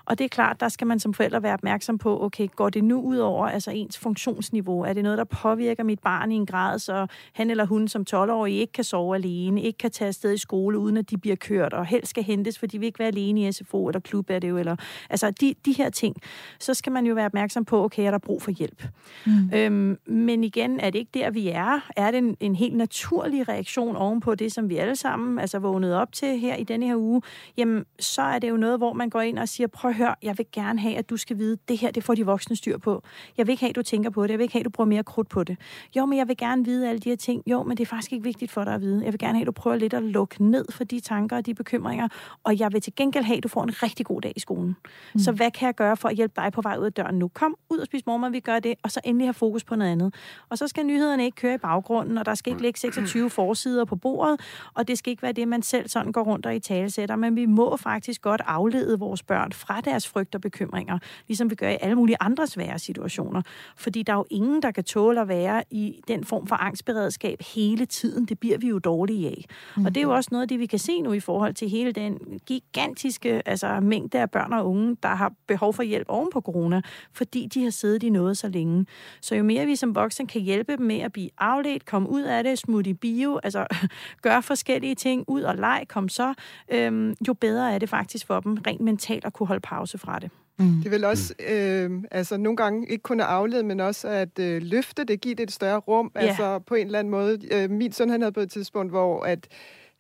Og 0.04 0.18
det 0.18 0.24
er 0.24 0.28
klart, 0.28 0.60
der 0.60 0.68
skal 0.68 0.86
man 0.86 1.00
som 1.00 1.14
forældre 1.14 1.42
være 1.42 1.54
opmærksom 1.54 1.98
på, 1.98 2.24
okay, 2.24 2.48
går 2.56 2.70
det 2.70 2.84
nu 2.84 3.00
ud 3.00 3.16
over 3.16 3.46
altså 3.46 3.70
ens 3.70 3.98
funktionsniveau? 3.98 4.80
Er 4.80 4.92
det 4.92 5.02
noget, 5.02 5.18
der 5.18 5.24
påvirker 5.24 5.84
mit 5.84 6.00
barn 6.00 6.32
i 6.32 6.34
en 6.34 6.46
grad, 6.46 6.78
så 6.78 7.06
han 7.32 7.50
eller 7.50 7.66
hun 7.66 7.88
som 7.88 8.04
12-årig 8.14 8.54
ikke 8.54 8.72
kan 8.72 8.84
sove 8.84 9.14
alene, 9.14 9.62
ikke 9.62 9.78
kan 9.78 9.90
tage 9.90 10.08
afsted 10.08 10.34
i 10.34 10.38
skole, 10.38 10.78
uden 10.78 10.96
at 10.96 11.10
de 11.10 11.18
bliver 11.18 11.36
kørt, 11.36 11.72
og 11.72 11.86
helst 11.86 12.10
skal 12.10 12.24
hentes, 12.24 12.58
for 12.58 12.66
de 12.66 12.78
vil 12.78 12.86
ikke 12.86 12.98
være 12.98 13.08
alene 13.08 13.48
i 13.48 13.52
SFO 13.52 13.88
eller 13.88 14.00
klub 14.00 14.30
er 14.30 14.38
det 14.38 14.48
jo, 14.48 14.58
eller, 14.58 14.76
altså 15.10 15.30
de, 15.30 15.54
de 15.64 15.72
her 15.72 15.90
ting. 15.90 16.16
Så 16.58 16.74
skal 16.74 16.92
man 16.92 17.06
jo 17.06 17.14
være 17.14 17.26
opmærksom 17.26 17.64
på, 17.64 17.84
okay, 17.84 18.06
er 18.06 18.10
der 18.10 18.18
brug 18.18 18.42
for 18.42 18.50
hjælp? 18.50 18.84
Mm. 19.26 19.50
Øhm, 19.54 19.98
men 20.06 20.44
igen, 20.44 20.80
er 20.80 20.90
det 20.90 20.98
ikke 20.98 21.10
der, 21.14 21.30
vi 21.30 21.48
er? 21.48 21.90
Er 21.96 22.10
det 22.10 22.18
en, 22.18 22.36
en 22.40 22.54
helt 22.54 22.76
naturlig 22.76 23.48
reaktion 23.48 23.96
ovenpå 23.96 24.34
det, 24.34 24.52
som 24.52 24.68
vi 24.68 24.76
alle 24.76 24.96
sammen 24.96 25.38
altså 25.38 25.58
vågnede 25.58 26.00
op 26.00 26.12
til 26.12 26.38
her 26.38 26.56
i 26.56 26.64
denne 26.64 26.86
her 26.86 26.96
uge? 26.96 27.22
Jamen, 27.56 27.84
så 27.98 28.22
er 28.22 28.38
det 28.38 28.50
jo 28.50 28.56
noget, 28.56 28.78
hvor 28.78 28.92
man 28.92 29.10
går 29.10 29.20
ind 29.20 29.38
og 29.38 29.48
siger, 29.48 29.66
prøv 29.66 29.91
at 29.92 29.96
høre, 29.98 30.14
jeg 30.22 30.38
vil 30.38 30.46
gerne 30.52 30.81
have, 30.81 30.96
at 30.96 31.11
du 31.11 31.16
skal 31.16 31.38
vide, 31.38 31.57
det 31.68 31.78
her, 31.78 31.90
det 31.90 32.05
får 32.05 32.14
de 32.14 32.26
voksne 32.26 32.57
styr 32.57 32.78
på. 32.78 33.02
Jeg 33.38 33.46
vil 33.46 33.52
ikke 33.52 33.61
have, 33.61 33.70
at 33.70 33.76
du 33.76 33.83
tænker 33.83 34.11
på 34.11 34.22
det. 34.22 34.31
Jeg 34.31 34.38
vil 34.38 34.42
ikke 34.42 34.52
have, 34.52 34.61
at 34.61 34.64
du 34.64 34.70
bruger 34.70 34.88
mere 34.88 35.05
krudt 35.05 35.28
på 35.28 35.44
det. 35.44 35.57
Jo, 35.96 36.07
men 36.07 36.18
jeg 36.18 36.28
vil 36.28 36.37
gerne 36.37 36.64
vide 36.64 36.88
alle 36.88 36.98
de 36.98 37.09
her 37.09 37.16
ting. 37.16 37.42
Jo, 37.46 37.62
men 37.62 37.76
det 37.76 37.83
er 37.83 37.87
faktisk 37.87 38.12
ikke 38.12 38.24
vigtigt 38.24 38.50
for 38.50 38.64
dig 38.64 38.74
at 38.74 38.81
vide. 38.81 39.05
Jeg 39.05 39.12
vil 39.12 39.18
gerne 39.18 39.35
have, 39.35 39.42
at 39.42 39.46
du 39.46 39.52
prøver 39.52 39.76
lidt 39.76 39.94
at 39.94 40.02
lukke 40.02 40.44
ned 40.44 40.64
for 40.70 40.85
de 40.85 41.00
tanker 41.00 41.37
og 41.37 41.46
de 41.46 41.55
bekymringer. 41.55 42.09
Og 42.44 42.59
jeg 42.59 42.72
vil 42.72 42.81
til 42.81 42.94
gengæld 42.96 43.24
have, 43.24 43.37
at 43.37 43.42
du 43.42 43.48
får 43.48 43.62
en 43.62 43.83
rigtig 43.83 44.07
god 44.07 44.20
dag 44.20 44.33
i 44.37 44.40
skolen. 44.40 44.76
Mm. 45.14 45.20
Så 45.20 45.33
hvad 45.33 45.50
kan 45.50 45.66
jeg 45.66 45.74
gøre 45.74 45.96
for 45.96 46.09
at 46.09 46.14
hjælpe 46.14 46.35
dig 46.37 46.52
på 46.52 46.61
vej 46.61 46.76
ud 46.78 46.85
af 46.85 46.92
døren 46.92 47.18
nu? 47.18 47.28
Kom 47.28 47.57
ud 47.70 47.78
og 47.78 47.87
spis 47.87 48.07
morgenmad, 48.07 48.31
vi 48.31 48.40
gør 48.40 48.59
det, 48.59 48.74
og 48.83 48.90
så 48.90 49.00
endelig 49.05 49.26
have 49.26 49.35
fokus 49.35 49.64
på 49.64 49.76
noget 49.76 49.92
andet. 49.92 50.14
Og 50.48 50.59
så 50.59 50.68
skal 50.68 50.85
nyhederne 50.85 51.24
ikke 51.24 51.37
køre 51.37 51.55
i 51.55 51.59
baggrunden, 51.59 52.18
og 52.18 52.26
der 52.26 52.35
skal 52.35 52.50
ikke 52.50 52.62
ligge 52.62 52.81
26 52.81 53.31
forsider 53.31 53.85
på 53.85 53.96
bordet, 53.96 54.40
og 54.74 54.88
det 54.88 54.98
skal 54.98 55.11
ikke 55.11 55.22
være 55.22 55.33
det, 55.33 55.48
man 55.48 55.62
selv 55.62 55.88
sådan 55.88 56.12
går 56.12 56.22
rundt 56.22 56.46
og 56.46 56.55
i 56.55 56.59
talesætter, 56.61 57.16
men 57.16 57.37
vi 57.37 57.46
må 57.46 57.76
faktisk 57.76 58.22
godt 58.22 58.40
aflede 58.46 58.98
vores 58.98 59.22
børn 59.22 59.52
fra 59.52 59.81
deres 59.84 60.08
frygt 60.08 60.34
og 60.34 60.40
bekymringer, 60.40 60.98
ligesom 61.28 61.50
vi 61.50 61.54
gør 61.54 61.68
i 61.68 61.76
alle 61.80 61.94
mulige 61.94 62.16
andre 62.20 62.46
svære 62.46 62.78
situationer. 62.78 63.42
Fordi 63.76 64.02
der 64.02 64.12
er 64.12 64.16
jo 64.16 64.26
ingen, 64.30 64.62
der 64.62 64.70
kan 64.70 64.84
tåle 64.84 65.20
at 65.20 65.28
være 65.28 65.64
i 65.70 66.00
den 66.08 66.24
form 66.24 66.46
for 66.46 66.56
angstberedskab 66.56 67.42
hele 67.54 67.86
tiden. 67.86 68.24
Det 68.24 68.38
bliver 68.38 68.58
vi 68.58 68.68
jo 68.68 68.78
dårlige 68.78 69.28
af. 69.28 69.44
Mm. 69.76 69.84
Og 69.84 69.94
det 69.94 70.00
er 70.00 70.04
jo 70.04 70.14
også 70.14 70.28
noget 70.32 70.42
af 70.42 70.48
det, 70.48 70.58
vi 70.58 70.66
kan 70.66 70.78
se 70.78 71.00
nu 71.00 71.12
i 71.12 71.20
forhold 71.20 71.54
til 71.54 71.68
hele 71.68 71.92
den 71.92 72.18
gigantiske 72.46 73.48
altså, 73.48 73.80
mængde 73.80 74.20
af 74.20 74.30
børn 74.30 74.52
og 74.52 74.68
unge, 74.68 74.96
der 75.02 75.08
har 75.08 75.32
behov 75.46 75.74
for 75.74 75.82
hjælp 75.82 76.06
oven 76.08 76.28
på 76.32 76.40
corona, 76.40 76.82
fordi 77.12 77.46
de 77.46 77.62
har 77.62 77.70
siddet 77.70 78.02
i 78.02 78.10
noget 78.10 78.38
så 78.38 78.48
længe. 78.48 78.86
Så 79.20 79.34
jo 79.34 79.42
mere 79.42 79.66
vi 79.66 79.76
som 79.76 79.94
voksne 79.94 80.26
kan 80.26 80.40
hjælpe 80.40 80.72
dem 80.72 80.86
med 80.86 80.98
at 80.98 81.12
blive 81.12 81.30
afledt, 81.38 81.86
komme 81.86 82.08
ud 82.08 82.22
af 82.22 82.44
det, 82.44 82.58
smutte 82.58 82.90
i 82.90 82.94
bio, 82.94 83.40
altså 83.42 83.66
gøre 84.22 84.42
forskellige 84.42 84.94
ting, 84.94 85.24
ud 85.28 85.42
og 85.42 85.56
leg, 85.56 85.84
kom 85.88 86.08
så, 86.08 86.34
øhm, 86.68 87.14
jo 87.28 87.34
bedre 87.34 87.74
er 87.74 87.78
det 87.78 87.88
faktisk 87.88 88.26
for 88.26 88.40
dem 88.40 88.58
rent 88.66 88.80
mentalt 88.80 89.24
at 89.24 89.32
kunne 89.32 89.46
holde 89.46 89.60
pause 89.72 89.98
fra 89.98 90.18
det. 90.18 90.30
Mm. 90.58 90.82
Det 90.82 90.90
vil 90.90 91.04
også, 91.04 91.35
øh, 91.48 91.90
altså 92.11 92.37
nogle 92.37 92.56
gange 92.56 92.88
ikke 92.88 93.02
kun 93.02 93.20
at 93.20 93.26
aflede, 93.26 93.62
men 93.62 93.80
også 93.80 94.08
at 94.08 94.38
øh, 94.38 94.62
løfte 94.62 95.04
det, 95.04 95.20
give 95.20 95.35
det 95.35 95.42
et 95.42 95.52
større 95.52 95.78
rum, 95.78 96.12
yeah. 96.16 96.28
altså 96.28 96.58
på 96.58 96.74
en 96.74 96.87
eller 96.87 96.98
anden 96.98 97.11
måde. 97.11 97.38
Øh, 97.52 97.70
min 97.70 97.92
søn, 97.92 98.11
han 98.11 98.20
havde 98.20 98.32
på 98.32 98.40
et 98.40 98.50
tidspunkt, 98.50 98.92
hvor 98.92 99.24
at 99.24 99.48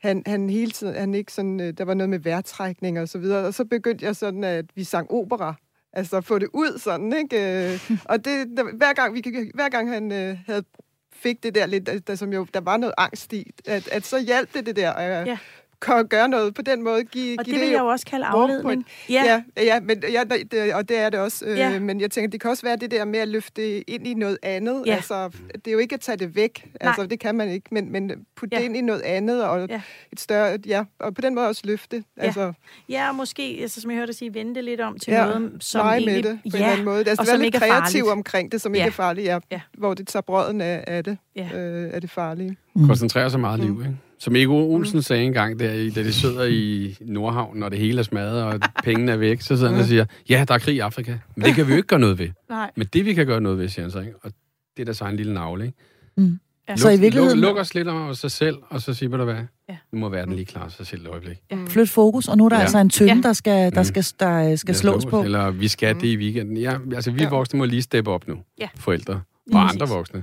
han, 0.02 0.22
han 0.26 0.50
hele 0.50 0.70
tiden, 0.70 0.94
han 0.94 1.14
ikke 1.14 1.32
sådan, 1.32 1.60
øh, 1.60 1.72
der 1.78 1.84
var 1.84 1.94
noget 1.94 2.10
med 2.10 2.18
vejrtrækning 2.18 3.00
og 3.00 3.08
så 3.08 3.18
videre, 3.18 3.46
og 3.46 3.54
så 3.54 3.64
begyndte 3.64 4.04
jeg 4.04 4.16
sådan, 4.16 4.44
at 4.44 4.64
vi 4.74 4.84
sang 4.84 5.10
opera, 5.10 5.54
altså 5.92 6.20
få 6.20 6.38
det 6.38 6.48
ud 6.52 6.78
sådan, 6.78 7.12
ikke? 7.12 7.72
Øh, 7.72 7.90
og 8.04 8.24
det, 8.24 8.46
der, 8.56 8.76
hver 8.76 8.92
gang, 8.92 9.14
vi, 9.14 9.22
hver 9.54 9.68
gang 9.68 9.90
han 9.90 10.12
øh, 10.12 10.38
havde 10.46 10.64
fik 11.12 11.42
det 11.42 11.54
der 11.54 11.66
lidt, 11.66 12.06
der, 12.06 12.14
som 12.14 12.32
jo, 12.32 12.46
der 12.54 12.60
var 12.60 12.76
noget 12.76 12.94
angst 12.98 13.32
i, 13.32 13.50
at, 13.66 13.88
at 13.88 14.04
så 14.04 14.20
hjalp 14.20 14.54
det 14.54 14.66
det 14.66 14.76
der, 14.76 14.98
øh, 14.98 15.28
ja 15.28 15.38
kan 15.61 15.61
gøre 16.10 16.28
noget 16.28 16.54
på 16.54 16.62
den 16.62 16.82
måde. 16.82 17.04
Give, 17.04 17.38
og 17.38 17.44
give 17.44 17.54
det 17.54 17.60
vil 17.60 17.68
det 17.68 17.72
jeg 17.72 17.80
jo 17.80 17.86
også 17.86 18.06
kalde 18.06 18.26
afledning. 18.26 18.86
Ja. 19.08 19.42
ja, 19.56 19.62
ja, 19.62 19.80
men, 19.80 20.04
ja 20.12 20.22
det, 20.50 20.74
og 20.74 20.88
det 20.88 20.98
er 20.98 21.10
det 21.10 21.20
også. 21.20 21.44
Øh, 21.46 21.58
ja. 21.58 21.78
Men 21.78 22.00
jeg 22.00 22.10
tænker, 22.10 22.30
det 22.30 22.40
kan 22.40 22.50
også 22.50 22.62
være 22.62 22.76
det 22.76 22.90
der 22.90 23.04
med 23.04 23.18
at 23.18 23.28
løfte 23.28 23.90
ind 23.90 24.06
i 24.06 24.14
noget 24.14 24.38
andet. 24.42 24.82
Ja. 24.86 24.94
Altså, 24.94 25.30
det 25.54 25.66
er 25.66 25.72
jo 25.72 25.78
ikke 25.78 25.94
at 25.94 26.00
tage 26.00 26.16
det 26.16 26.36
væk. 26.36 26.64
Nej. 26.64 26.88
Altså, 26.88 27.06
det 27.06 27.20
kan 27.20 27.34
man 27.34 27.48
ikke. 27.48 27.68
Men, 27.70 27.92
men 27.92 28.10
putte 28.36 28.56
ja. 28.56 28.60
det 28.60 28.64
ind 28.64 28.76
i 28.76 28.80
noget 28.80 29.02
andet, 29.02 29.44
og 29.44 29.68
ja. 29.68 29.80
et 30.12 30.20
større, 30.20 30.58
ja, 30.66 30.84
og 30.98 31.14
på 31.14 31.20
den 31.20 31.34
måde 31.34 31.48
også 31.48 31.62
løfte. 31.64 32.04
Ja, 32.16 32.22
altså, 32.22 32.52
ja 32.88 33.08
og 33.08 33.14
måske, 33.14 33.58
altså, 33.62 33.80
som 33.80 33.90
jeg 33.90 33.98
hørte 33.98 34.06
dig 34.06 34.16
sige, 34.16 34.34
vente 34.34 34.62
lidt 34.62 34.80
om 34.80 34.98
til 34.98 35.12
ja, 35.12 35.26
noget, 35.26 35.52
som 35.60 35.86
egentlig... 35.86 36.14
med 36.14 36.22
det, 36.22 36.40
på 36.50 36.56
ja, 36.56 36.56
en 36.56 36.62
eller 36.62 36.72
anden 36.72 36.84
måde. 36.84 36.98
Altså, 36.98 37.22
og 37.22 37.26
være 37.26 37.38
lidt 37.38 37.54
kreativ 37.54 38.06
omkring 38.06 38.52
det, 38.52 38.60
som 38.60 38.74
ja. 38.74 38.80
ikke 38.80 38.88
er 38.88 38.92
farligt, 38.92 39.26
ja, 39.26 39.38
ja. 39.50 39.60
hvor 39.78 39.94
det 39.94 40.08
tager 40.08 40.22
brøden 40.22 40.60
af, 40.60 40.84
af 40.86 41.04
det, 41.04 41.18
ja. 41.36 41.48
øh, 41.54 41.90
er 41.94 42.00
det 42.00 42.10
farlige. 42.10 42.56
Mm. 42.74 42.86
Koncentrerer 42.86 43.28
sig 43.28 43.40
meget 43.40 43.60
mm. 43.60 43.66
liv, 43.66 43.80
ikke? 43.80 43.96
Som 44.22 44.36
Ego 44.36 44.54
Olsen 44.54 44.96
mm. 44.96 45.02
sagde 45.02 45.24
engang, 45.24 45.58
der, 45.58 45.90
da 45.94 46.02
de 46.02 46.12
sidder 46.12 46.44
i 46.44 46.96
Nordhavn, 47.00 47.62
og 47.62 47.70
det 47.70 47.78
hele 47.78 47.98
er 47.98 48.02
smadret, 48.02 48.42
og 48.42 48.60
pengene 48.84 49.12
er 49.12 49.16
væk, 49.16 49.40
så 49.40 49.56
sidder 49.56 49.70
han 49.70 49.80
og 49.80 49.86
siger, 49.86 50.04
ja, 50.28 50.44
der 50.48 50.54
er 50.54 50.58
krig 50.58 50.74
i 50.74 50.78
Afrika. 50.78 51.18
Men 51.36 51.44
det 51.44 51.54
kan 51.54 51.66
vi 51.66 51.72
jo 51.72 51.76
ikke 51.76 51.86
gøre 51.86 52.00
noget 52.00 52.18
ved. 52.18 52.28
Nej. 52.50 52.70
Men 52.76 52.86
det, 52.92 53.04
vi 53.04 53.14
kan 53.14 53.26
gøre 53.26 53.40
noget 53.40 53.58
ved, 53.58 53.68
siger 53.68 53.84
han 53.84 53.90
så, 53.90 54.00
ikke? 54.00 54.12
og 54.22 54.32
det 54.76 54.82
er 54.82 54.84
da 54.84 54.92
så 54.92 55.04
en 55.04 55.16
lille 55.16 55.34
navle, 55.34 55.64
ikke? 55.64 55.78
Mm. 56.16 56.38
Ja. 56.68 56.72
Luk, 56.72 56.78
så 56.78 56.90
i 56.90 57.00
virkeligheden... 57.00 57.38
Luk, 57.38 57.48
luk 57.48 57.58
os 57.58 57.74
lidt 57.74 57.88
om 57.88 58.14
sig 58.14 58.30
selv, 58.30 58.56
og 58.68 58.80
så 58.80 58.94
siger 58.94 59.16
du 59.16 59.24
hvad? 59.24 59.34
Ja. 59.68 59.76
Nu 59.92 59.98
må 59.98 60.08
verden 60.08 60.34
lige 60.34 60.46
klare 60.46 60.70
sig 60.70 60.86
selv 60.86 61.02
et 61.02 61.08
øjeblik. 61.08 61.36
Ja. 61.50 61.58
Flyt 61.66 61.88
fokus, 61.88 62.28
og 62.28 62.36
nu 62.36 62.44
er 62.44 62.48
der 62.48 62.56
ja. 62.56 62.62
altså 62.62 62.78
en 62.78 62.90
tynde, 62.90 63.14
ja. 63.14 63.20
der 63.22 63.32
skal, 63.32 63.74
der 63.74 63.82
skal, 63.82 64.04
der 64.20 64.56
skal 64.56 64.74
slås 64.74 65.06
på. 65.06 65.22
Eller 65.22 65.50
vi 65.50 65.68
skal 65.68 65.94
mm. 65.94 66.00
det 66.00 66.08
i 66.08 66.16
weekenden. 66.16 66.56
Ja, 66.56 66.78
altså 66.94 67.10
vi 67.10 67.22
ja. 67.22 67.28
voksne 67.28 67.58
må 67.58 67.64
lige 67.64 67.82
steppe 67.82 68.10
op 68.10 68.28
nu. 68.28 68.38
Ja. 68.60 68.68
Forældre. 68.76 69.20
Og 69.52 69.68
andre 69.68 69.88
voksne. 69.88 70.22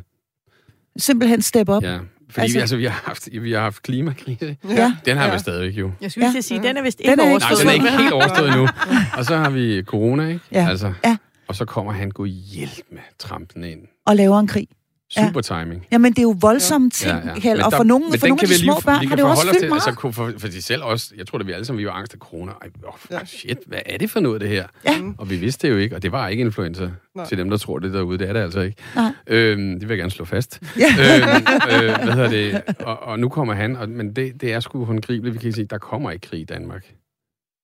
Simpelthen 0.97 1.41
steppe 1.41 1.73
op. 1.73 1.83
Ja, 1.83 1.99
fordi 2.29 2.43
altså, 2.43 2.57
vi, 2.57 2.61
altså, 2.61 2.77
vi, 2.77 2.85
har 2.85 3.01
haft, 3.05 3.29
vi 3.31 3.51
har 3.51 3.61
haft 3.61 3.81
klimakrise. 3.81 4.57
Ja. 4.69 4.93
Den 5.05 5.17
har 5.17 5.27
ja. 5.27 5.33
vi 5.33 5.39
stadigvæk 5.39 5.79
jo. 5.79 5.91
Jeg 6.01 6.11
skulle 6.11 6.31
ja. 6.35 6.41
sige, 6.41 6.63
den 6.63 6.77
er 6.77 6.81
vist 6.81 6.99
ikke 6.99 7.11
den 7.11 7.19
er 7.19 7.29
overstået. 7.29 7.65
Nej, 7.65 7.73
den 7.73 7.85
er 7.85 7.91
ikke 7.91 8.01
helt 8.01 8.13
overstået 8.13 8.47
endnu. 8.47 8.67
Og 9.17 9.25
så 9.25 9.37
har 9.37 9.49
vi 9.49 9.83
corona, 9.83 10.27
ikke? 10.27 10.41
Ja. 10.51 10.67
Altså, 10.69 10.93
ja. 11.05 11.17
Og 11.47 11.55
så 11.55 11.65
kommer 11.65 11.91
han 11.91 12.11
gå 12.11 12.25
hjælp 12.25 12.85
med 12.91 13.01
trampen 13.19 13.63
ind. 13.63 13.79
Og 14.05 14.15
laver 14.15 14.39
en 14.39 14.47
krig. 14.47 14.67
Super 15.11 15.41
ja. 15.49 15.59
timing. 15.61 15.87
Jamen, 15.91 16.11
det 16.11 16.19
er 16.19 16.23
jo 16.23 16.35
voldsomme 16.39 16.89
ting, 16.89 17.23
ja, 17.23 17.29
ja. 17.29 17.39
Kjeld. 17.39 17.61
Og 17.61 17.73
for 17.73 17.83
nogle, 17.83 18.19
for 18.19 18.27
nogle 18.27 18.41
af 18.41 18.47
de 18.47 18.57
små 18.57 18.73
lige, 18.73 18.85
børn 18.85 19.07
har 19.07 19.15
det 19.15 19.25
også 19.25 19.47
fyldt 19.47 19.69
meget. 19.69 19.87
Altså, 19.87 20.11
for, 20.11 20.31
for 20.37 20.47
de 20.47 20.61
selv 20.61 20.83
også, 20.83 21.13
jeg 21.17 21.27
tror, 21.27 21.39
at 21.39 21.47
vi 21.47 21.51
alle 21.51 21.65
sammen 21.65 21.79
vi 21.79 21.85
var 21.85 21.91
angst 21.91 22.13
af 22.13 22.19
corona. 22.19 22.51
Ej, 22.51 22.69
oh, 22.83 22.93
ja. 23.11 23.25
shit, 23.25 23.57
hvad 23.67 23.79
er 23.85 23.97
det 23.97 24.09
for 24.09 24.19
noget, 24.19 24.41
det 24.41 24.49
her? 24.49 24.67
Ja. 24.85 25.01
Og 25.17 25.29
vi 25.29 25.37
vidste 25.37 25.67
det 25.67 25.73
jo 25.73 25.77
ikke, 25.79 25.95
og 25.95 26.03
det 26.03 26.11
var 26.11 26.27
ikke 26.27 26.41
influenza. 26.41 26.89
Nej. 27.15 27.25
Til 27.25 27.37
dem, 27.37 27.49
der 27.49 27.57
tror 27.57 27.79
det 27.79 27.93
derude, 27.93 28.17
det 28.17 28.29
er 28.29 28.33
det 28.33 28.39
altså 28.39 28.59
ikke. 28.59 28.77
Nej. 28.95 29.11
Øhm, 29.27 29.79
det 29.79 29.81
vil 29.81 29.89
jeg 29.89 29.97
gerne 29.97 30.11
slå 30.11 30.25
fast. 30.25 30.61
Ja. 30.79 30.85
øhm, 30.85 31.45
øh, 31.71 32.03
hvad 32.03 32.13
hedder 32.13 32.29
det? 32.29 32.61
Og, 32.79 32.99
og 32.99 33.19
nu 33.19 33.29
kommer 33.29 33.53
han, 33.53 33.75
og, 33.75 33.89
men 33.89 34.15
det, 34.15 34.41
det 34.41 34.53
er 34.53 34.59
sgu 34.59 34.85
håndgribeligt. 34.85 35.33
Vi 35.33 35.39
kan 35.39 35.53
sige, 35.53 35.65
der 35.65 35.77
kommer 35.77 36.11
ikke 36.11 36.27
krig 36.27 36.41
i 36.41 36.45
Danmark. 36.45 36.93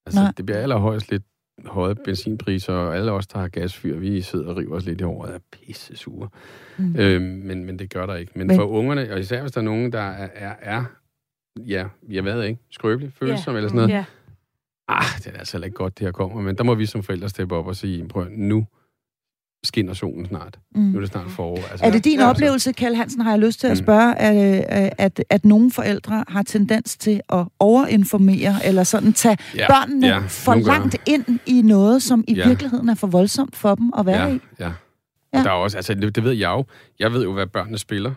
Altså, 0.06 0.22
Nej. 0.22 0.32
det 0.38 0.46
bliver 0.46 0.60
allerhøjst 0.60 1.12
lidt 1.12 1.24
høje 1.66 1.96
benzinpriser, 1.96 2.74
og 2.74 2.96
alle 2.96 3.12
os, 3.12 3.28
der 3.28 3.40
har 3.40 3.48
gasfyr, 3.48 4.00
vi 4.00 4.22
sidder 4.22 4.50
og 4.50 4.58
river 4.58 4.76
os 4.76 4.86
lidt 4.86 5.02
i 5.02 5.04
håret, 5.04 5.36
er 5.36 5.40
pisse 5.52 5.98
sure. 5.98 6.30
Mm. 6.78 6.96
Øhm, 6.96 7.24
men, 7.24 7.66
men 7.66 7.80
det 7.80 7.90
gør 7.90 8.06
der 8.06 8.16
ikke. 8.16 8.32
Men, 8.36 8.48
men 8.48 8.56
for 8.56 8.64
ungerne, 8.64 9.14
og 9.14 9.20
især 9.20 9.42
hvis 9.42 9.52
der 9.52 9.60
er 9.62 9.66
nogen, 9.66 9.92
der 9.92 10.02
er, 10.02 10.30
er, 10.34 10.56
er 10.62 10.84
ja, 11.68 11.88
jeg 12.10 12.26
ved 12.26 12.44
ikke, 12.44 12.60
skrøbelig, 12.72 13.14
følsom 13.14 13.54
yeah. 13.54 13.58
eller 13.58 13.70
sådan 13.70 13.76
noget, 13.76 13.92
yeah. 13.92 14.06
ah, 14.88 15.18
det 15.18 15.28
er 15.28 15.40
altså 15.40 15.58
ikke 15.58 15.76
godt, 15.76 16.00
det 16.00 16.08
her 16.08 16.12
kommer, 16.12 16.42
men 16.42 16.58
der 16.58 16.64
må 16.64 16.76
vi 16.76 16.86
som 16.86 17.04
forældre 17.04 17.30
steppe 17.30 17.56
op 17.56 17.68
og 17.68 17.76
sige, 17.76 18.08
prøv 18.08 18.28
nu, 18.30 18.68
skinner 19.66 19.94
solen 19.94 20.26
snart. 20.26 20.60
Mm. 20.76 20.82
Nu 20.82 20.98
er 20.98 21.02
det 21.02 21.12
snart 21.12 21.32
forår. 21.32 21.58
Altså, 21.72 21.86
er 21.86 21.92
det 21.92 22.06
din 22.06 22.20
ja, 22.20 22.30
oplevelse, 22.30 22.72
Kjell 22.72 22.96
Hansen, 22.96 23.22
har 23.22 23.32
jeg 23.32 23.40
lyst 23.40 23.60
til 23.60 23.68
at 23.68 23.72
mm. 23.72 23.84
spørge, 23.84 24.16
at, 24.16 24.94
at, 24.98 25.24
at 25.30 25.46
nogle 25.46 25.72
forældre 25.72 26.26
har 26.28 26.44
tendens 26.44 26.98
til 26.98 27.22
at 27.30 27.46
overinformere, 27.60 28.66
eller 28.66 28.84
sådan 28.84 29.14
tage 29.14 29.38
ja, 29.56 29.68
børnene 29.68 30.08
ja, 30.08 30.20
for 30.28 30.56
langt 30.56 30.92
gør. 30.92 31.14
ind 31.14 31.40
i 31.46 31.62
noget, 31.62 32.04
som 32.04 32.24
i 32.28 32.34
ja. 32.34 32.48
virkeligheden 32.48 32.90
er 32.90 32.96
for 32.96 33.08
voldsomt 33.08 33.56
for 33.56 33.76
dem 33.76 33.94
at 33.98 34.06
være 34.06 34.28
ja, 34.28 34.36
i? 34.36 34.40
Ja, 34.60 34.72
ja. 35.34 35.44
Der 35.44 35.50
er 35.50 35.54
også, 35.54 35.78
altså, 35.78 35.94
det, 35.94 36.16
det 36.16 36.24
ved 36.24 36.32
jeg 36.32 36.50
jo. 36.50 36.66
Jeg 37.00 37.14
ved 37.14 37.24
jo, 37.24 37.34
hvad 37.34 37.48
børnene 37.48 37.78
spiller. 37.78 38.14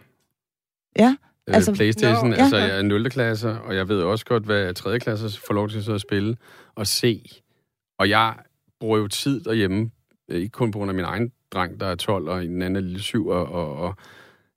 Ja. 0.98 1.16
Øh, 1.48 1.54
altså, 1.54 1.72
Playstation, 1.74 2.30
no, 2.30 2.37
altså 2.37 2.56
ja. 2.56 2.64
jeg 2.64 2.78
er 2.78 2.82
0. 2.82 3.11
klasse, 3.11 3.61
og 3.61 3.76
jeg 3.76 3.88
ved 3.88 4.02
også 4.02 4.24
godt, 4.24 4.44
hvad 4.44 4.74
3. 4.74 4.98
klasse 4.98 5.40
får 5.46 5.54
lov 5.54 5.68
til 5.68 5.90
at 5.90 6.00
spille 6.00 6.37
og 6.74 6.87
se. 6.87 7.30
Og 7.98 8.08
jeg 8.08 8.34
bruger 8.80 8.98
jo 8.98 9.08
tid 9.08 9.40
derhjemme, 9.40 9.90
ikke 10.28 10.48
kun 10.48 10.70
på 10.70 10.78
grund 10.78 10.90
af 10.90 10.94
min 10.94 11.04
egen 11.04 11.32
dreng, 11.52 11.80
der 11.80 11.87
er 11.87 11.94
12, 11.94 12.28
og 12.28 12.44
en 12.44 12.62
anden 12.62 12.76
er 12.76 12.80
lille 12.80 13.00
7, 13.00 13.28
og, 13.28 13.46
og, 13.46 13.76
og 13.76 13.94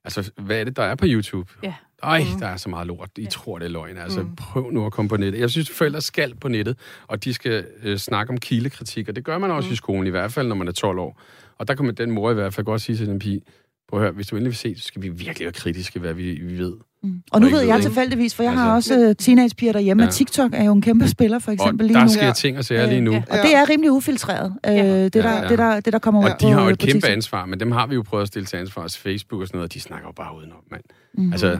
altså, 0.03 0.31
hvad 0.37 0.59
er 0.59 0.63
det, 0.63 0.75
der 0.75 0.83
er 0.83 0.95
på 0.95 1.05
YouTube? 1.07 1.51
Ja. 1.63 1.73
Ej, 2.03 2.23
mm. 2.33 2.39
der 2.39 2.47
er 2.47 2.57
så 2.57 2.69
meget 2.69 2.87
lort. 2.87 3.09
I 3.17 3.21
ja. 3.21 3.29
tror, 3.29 3.59
det 3.59 3.65
er 3.65 3.69
løgn. 3.69 3.97
Altså, 3.97 4.21
mm. 4.21 4.35
prøv 4.35 4.71
nu 4.71 4.85
at 4.85 4.91
komme 4.91 5.09
på 5.09 5.17
nettet. 5.17 5.39
Jeg 5.39 5.49
synes, 5.49 5.69
forældre 5.69 6.01
skal 6.01 6.35
på 6.35 6.47
nettet, 6.47 6.77
og 7.07 7.23
de 7.23 7.33
skal 7.33 7.65
øh, 7.83 7.97
snakke 7.97 8.31
om 8.31 8.37
kildekritik, 8.37 9.09
og 9.09 9.15
det 9.15 9.23
gør 9.23 9.37
man 9.37 9.51
også 9.51 9.69
mm. 9.69 9.73
i 9.73 9.75
skolen, 9.75 10.07
i 10.07 10.09
hvert 10.09 10.31
fald, 10.31 10.47
når 10.47 10.55
man 10.55 10.67
er 10.67 10.71
12 10.71 10.99
år. 10.99 11.21
Og 11.57 11.67
der 11.67 11.75
kan 11.75 11.85
man 11.85 11.95
den 11.95 12.11
mor 12.11 12.31
i 12.31 12.33
hvert 12.33 12.53
fald 12.53 12.65
godt 12.65 12.81
sige 12.81 12.95
til 12.95 13.07
den 13.07 13.19
pige, 13.19 13.41
prøv 13.87 13.99
at 13.99 14.03
høre, 14.03 14.11
hvis 14.11 14.27
du 14.27 14.35
endelig 14.35 14.49
vil 14.49 14.57
se, 14.57 14.75
så 14.77 14.83
skal 14.83 15.01
vi 15.01 15.09
virkelig 15.09 15.45
være 15.45 15.53
kritiske, 15.53 15.99
hvad 15.99 16.13
vi, 16.13 16.33
vi 16.33 16.57
ved. 16.57 16.73
Mm. 17.03 17.21
Og 17.31 17.41
nu 17.41 17.49
ved 17.49 17.61
jeg 17.61 17.81
tilfældigvis, 17.81 18.35
for 18.35 18.43
jeg 18.43 18.51
altså, 18.51 18.63
har 18.63 18.75
også 18.75 19.07
uh, 19.09 19.15
teenagepiger 19.15 19.73
derhjemme, 19.73 20.03
ja. 20.03 20.07
og 20.07 20.13
TikTok 20.13 20.51
er 20.53 20.63
jo 20.63 20.73
en 20.73 20.81
kæmpe 20.81 21.07
spiller, 21.07 21.39
for 21.39 21.51
eksempel 21.51 21.85
og 21.85 21.87
lige 21.87 21.97
nu. 21.97 22.01
der 22.01 22.07
sker 22.07 22.33
ting 22.33 22.57
og 22.57 22.65
sager 22.65 22.85
lige 22.85 23.01
nu. 23.01 23.11
Ja. 23.11 23.23
Og 23.29 23.37
det 23.37 23.55
er 23.55 23.69
rimelig 23.69 23.91
ufiltreret, 23.91 24.53
øh, 24.67 24.75
ja. 24.75 25.03
det, 25.03 25.13
der, 25.13 25.29
ja, 25.29 25.41
ja. 25.41 25.47
Det, 25.47 25.57
der, 25.57 25.79
det 25.79 25.93
der 25.93 25.99
kommer 25.99 26.21
og 26.21 26.25
ud 26.25 26.31
Og 26.31 26.41
de 26.41 26.51
har 26.51 26.63
jo 26.63 26.69
et 26.69 26.79
kæmpe 26.79 26.91
TikTok. 26.91 27.11
ansvar, 27.11 27.45
men 27.45 27.59
dem 27.59 27.71
har 27.71 27.87
vi 27.87 27.95
jo 27.95 28.01
prøvet 28.01 28.21
at 28.21 28.27
stille 28.27 28.45
til 28.45 28.57
ansvar, 28.57 28.81
altså 28.81 28.99
Facebook 28.99 29.41
og 29.41 29.47
sådan 29.47 29.57
noget, 29.57 29.69
og 29.69 29.73
de 29.73 29.79
snakker 29.79 30.07
jo 30.07 30.11
bare 30.11 30.37
udenom, 30.37 30.57
mand. 30.71 30.83
Mm. 31.13 31.31
Altså, 31.31 31.59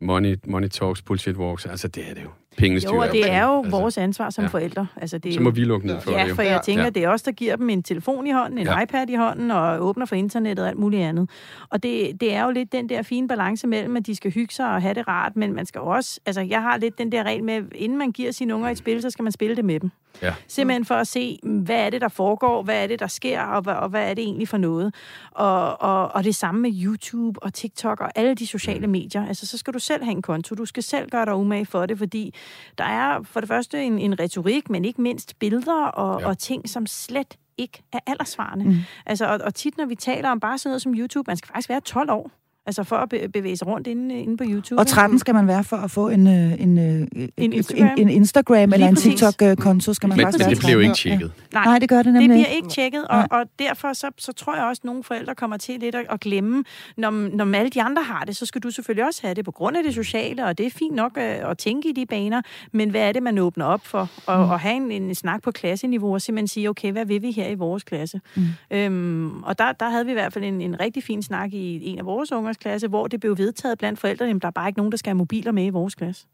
money, 0.00 0.36
money 0.46 0.68
talks, 0.68 1.02
bullshit 1.02 1.36
walks, 1.36 1.66
altså 1.66 1.88
det 1.88 2.10
er 2.10 2.14
det 2.14 2.22
jo. 2.22 2.28
Pengene 2.58 2.80
jo, 2.84 2.98
og 2.98 3.12
det 3.12 3.30
er 3.30 3.46
jo 3.46 3.62
altså, 3.62 3.78
vores 3.78 3.98
ansvar 3.98 4.30
som 4.30 4.44
ja. 4.44 4.48
forældre. 4.48 4.86
Altså, 4.96 5.18
det 5.18 5.28
er 5.28 5.34
så 5.34 5.40
må 5.40 5.50
vi 5.50 5.64
lukke 5.64 5.86
ned 5.86 6.00
for 6.00 6.10
ja, 6.10 6.22
det. 6.22 6.28
Ja, 6.28 6.32
for 6.32 6.42
jeg 6.42 6.60
tænker, 6.64 6.84
ja. 6.84 6.90
det 6.90 7.04
er 7.04 7.08
os, 7.08 7.22
der 7.22 7.32
giver 7.32 7.56
dem 7.56 7.70
en 7.70 7.82
telefon 7.82 8.26
i 8.26 8.30
hånden, 8.30 8.58
en 8.58 8.66
ja. 8.66 8.82
iPad 8.82 9.10
i 9.10 9.14
hånden, 9.14 9.50
og 9.50 9.86
åbner 9.86 10.06
for 10.06 10.16
internettet 10.16 10.62
og 10.64 10.68
alt 10.68 10.78
muligt 10.78 11.02
andet. 11.02 11.30
Og 11.70 11.82
det, 11.82 12.20
det 12.20 12.34
er 12.34 12.44
jo 12.44 12.50
lidt 12.50 12.72
den 12.72 12.88
der 12.88 13.02
fine 13.02 13.28
balance 13.28 13.66
mellem, 13.66 13.96
at 13.96 14.06
de 14.06 14.14
skal 14.14 14.30
hygge 14.30 14.54
sig 14.54 14.66
og 14.66 14.82
have 14.82 14.94
det 14.94 15.08
rart, 15.08 15.36
men 15.36 15.52
man 15.52 15.66
skal 15.66 15.80
også, 15.80 16.20
altså 16.26 16.40
jeg 16.40 16.62
har 16.62 16.76
lidt 16.76 16.98
den 16.98 17.12
der 17.12 17.22
regel 17.22 17.44
med, 17.44 17.62
inden 17.74 17.98
man 17.98 18.12
giver 18.12 18.32
sine 18.32 18.54
unger 18.54 18.68
et 18.68 18.78
spil, 18.78 19.02
så 19.02 19.10
skal 19.10 19.22
man 19.22 19.32
spille 19.32 19.56
det 19.56 19.64
med 19.64 19.80
dem. 19.80 19.90
Ja. 20.22 20.34
Simpelthen 20.48 20.84
for 20.84 20.94
at 20.94 21.06
se, 21.06 21.38
hvad 21.42 21.76
er 21.76 21.90
det, 21.90 22.00
der 22.00 22.08
foregår, 22.08 22.62
hvad 22.62 22.82
er 22.82 22.86
det, 22.86 23.00
der 23.00 23.06
sker, 23.06 23.42
og 23.42 23.62
hvad, 23.62 23.74
og 23.74 23.88
hvad 23.88 24.10
er 24.10 24.14
det 24.14 24.24
egentlig 24.24 24.48
for 24.48 24.56
noget. 24.56 24.94
Og, 25.30 25.82
og, 25.82 26.14
og 26.14 26.24
det 26.24 26.34
samme 26.34 26.60
med 26.60 26.70
YouTube 26.84 27.42
og 27.42 27.54
TikTok 27.54 28.00
og 28.00 28.10
alle 28.14 28.34
de 28.34 28.46
sociale 28.46 28.86
mm. 28.86 28.92
medier. 28.92 29.26
Altså, 29.26 29.46
så 29.46 29.58
skal 29.58 29.74
du 29.74 29.78
selv 29.78 30.04
have 30.04 30.12
en 30.12 30.22
konto. 30.22 30.54
Du 30.54 30.64
skal 30.64 30.82
selv 30.82 31.10
gøre 31.10 31.24
dig 31.24 31.34
umage 31.34 31.66
for 31.66 31.86
det, 31.86 31.98
fordi 31.98 32.34
der 32.78 32.84
er 32.84 33.22
for 33.22 33.40
det 33.40 33.48
første 33.48 33.84
en, 33.84 33.98
en 33.98 34.20
retorik, 34.20 34.70
men 34.70 34.84
ikke 34.84 35.02
mindst 35.02 35.38
billeder 35.38 35.84
og, 35.84 36.20
ja. 36.20 36.28
og 36.28 36.38
ting, 36.38 36.68
som 36.68 36.86
slet 36.86 37.36
ikke 37.58 37.82
er 37.92 37.98
aldersvarende. 38.06 38.64
Mm. 38.64 38.76
Altså, 39.06 39.26
og, 39.26 39.40
og 39.44 39.54
tit, 39.54 39.76
når 39.76 39.86
vi 39.86 39.94
taler 39.94 40.30
om 40.30 40.40
bare 40.40 40.58
sådan 40.58 40.70
noget 40.70 40.82
som 40.82 40.94
YouTube, 40.94 41.30
man 41.30 41.36
skal 41.36 41.48
faktisk 41.48 41.68
være 41.68 41.80
12 41.80 42.10
år. 42.10 42.30
Altså 42.66 42.84
for 42.84 42.96
at 42.96 43.08
be- 43.08 43.28
bevæge 43.32 43.56
sig 43.56 43.66
rundt 43.66 43.86
inde, 43.86 44.14
inde 44.20 44.36
på 44.36 44.44
YouTube. 44.46 44.78
Og 44.80 44.86
13 44.86 45.18
skal 45.18 45.34
man 45.34 45.46
være 45.46 45.64
for 45.64 45.76
at 45.76 45.90
få 45.90 46.08
en, 46.08 46.26
øh, 46.26 46.34
en, 46.60 46.78
en, 46.78 47.08
En 47.36 47.52
Instagram. 47.52 47.88
en, 47.88 47.98
en 47.98 48.08
Instagram 48.10 48.72
eller 48.72 48.88
en. 48.88 48.96
TikTok-konto, 48.96 49.94
skal 49.94 50.08
man 50.08 50.16
Men, 50.16 50.24
faktisk 50.26 50.44
men 50.46 50.50
det 50.50 50.58
bliver 50.58 50.72
jo 50.72 50.78
13. 50.78 50.84
ikke 50.90 50.96
tjekket. 50.96 51.32
Nej, 51.52 51.64
Nej, 51.64 51.78
det 51.78 51.88
gør 51.88 51.96
det 51.96 52.04
det 52.04 52.12
nemlig 52.12 52.28
bliver 52.30 52.46
ikke. 52.46 52.68
tjekket, 52.68 53.04
og, 53.08 53.24
og 53.30 53.44
derfor 53.58 53.92
så, 53.92 54.10
så 54.18 54.32
tror 54.32 54.56
jeg 54.56 54.64
også, 54.64 54.80
at 54.80 54.84
nogle 54.84 55.02
forældre 55.04 55.34
kommer 55.34 55.56
til 55.56 55.80
lidt 55.80 55.94
at, 55.94 56.06
at 56.10 56.20
glemme, 56.20 56.64
når, 56.96 57.10
når 57.10 57.58
alle 57.58 57.70
de 57.70 57.82
andre 57.82 58.02
har 58.02 58.24
det, 58.24 58.36
så 58.36 58.46
skal 58.46 58.62
du 58.62 58.70
selvfølgelig 58.70 59.04
også 59.06 59.20
have 59.22 59.34
det 59.34 59.44
på 59.44 59.50
grund 59.50 59.76
af 59.76 59.82
det 59.84 59.94
sociale, 59.94 60.44
og 60.46 60.58
det 60.58 60.66
er 60.66 60.70
fint 60.70 60.94
nok 60.94 61.16
at, 61.18 61.22
at 61.50 61.58
tænke 61.58 61.88
i 61.88 61.92
de 61.92 62.06
baner, 62.06 62.42
men 62.72 62.90
hvad 62.90 63.00
er 63.00 63.12
det, 63.12 63.22
man 63.22 63.38
åbner 63.38 63.64
op 63.64 63.86
for? 63.86 64.10
Og, 64.26 64.44
Mm. 64.44 64.50
og 64.50 64.60
have 64.60 64.76
en, 64.76 64.90
en 64.92 65.14
snak 65.14 65.42
på 65.42 65.50
klasseniveau 65.50 66.14
og 66.14 66.22
simpelthen 66.22 66.48
sige, 66.48 66.70
okay, 66.70 66.92
hvad 66.92 67.04
vil 67.06 67.22
vi 67.22 67.30
her 67.32 67.48
i 67.48 67.54
vores 67.54 67.82
klasse? 67.84 68.20
Mm. 68.36 68.42
Øhm, 68.70 69.42
og 69.42 69.58
der, 69.58 69.72
der 69.72 69.88
havde 69.88 70.04
vi 70.04 70.10
i 70.10 70.14
hvert 70.14 70.32
fald 70.32 70.44
en, 70.44 70.60
en 70.60 70.80
rigtig 70.80 71.02
fin 71.02 71.22
snak 71.22 71.52
i 71.52 71.80
en 71.86 71.98
af 71.98 72.06
vores 72.06 72.32
ungers 72.32 72.55
klasse, 72.58 72.88
hvor 72.88 73.06
det 73.06 73.20
blev 73.20 73.38
vedtaget 73.38 73.78
blandt 73.78 73.98
forældrene, 73.98 74.30
at 74.30 74.42
der 74.42 74.48
er 74.48 74.52
bare 74.52 74.68
ikke 74.68 74.78
nogen, 74.78 74.92
der 74.92 74.98
skal 74.98 75.10
have 75.10 75.18
mobiler 75.18 75.52
med 75.52 75.64
i 75.66 75.70
vores 75.70 75.94
klasse. 75.94 76.26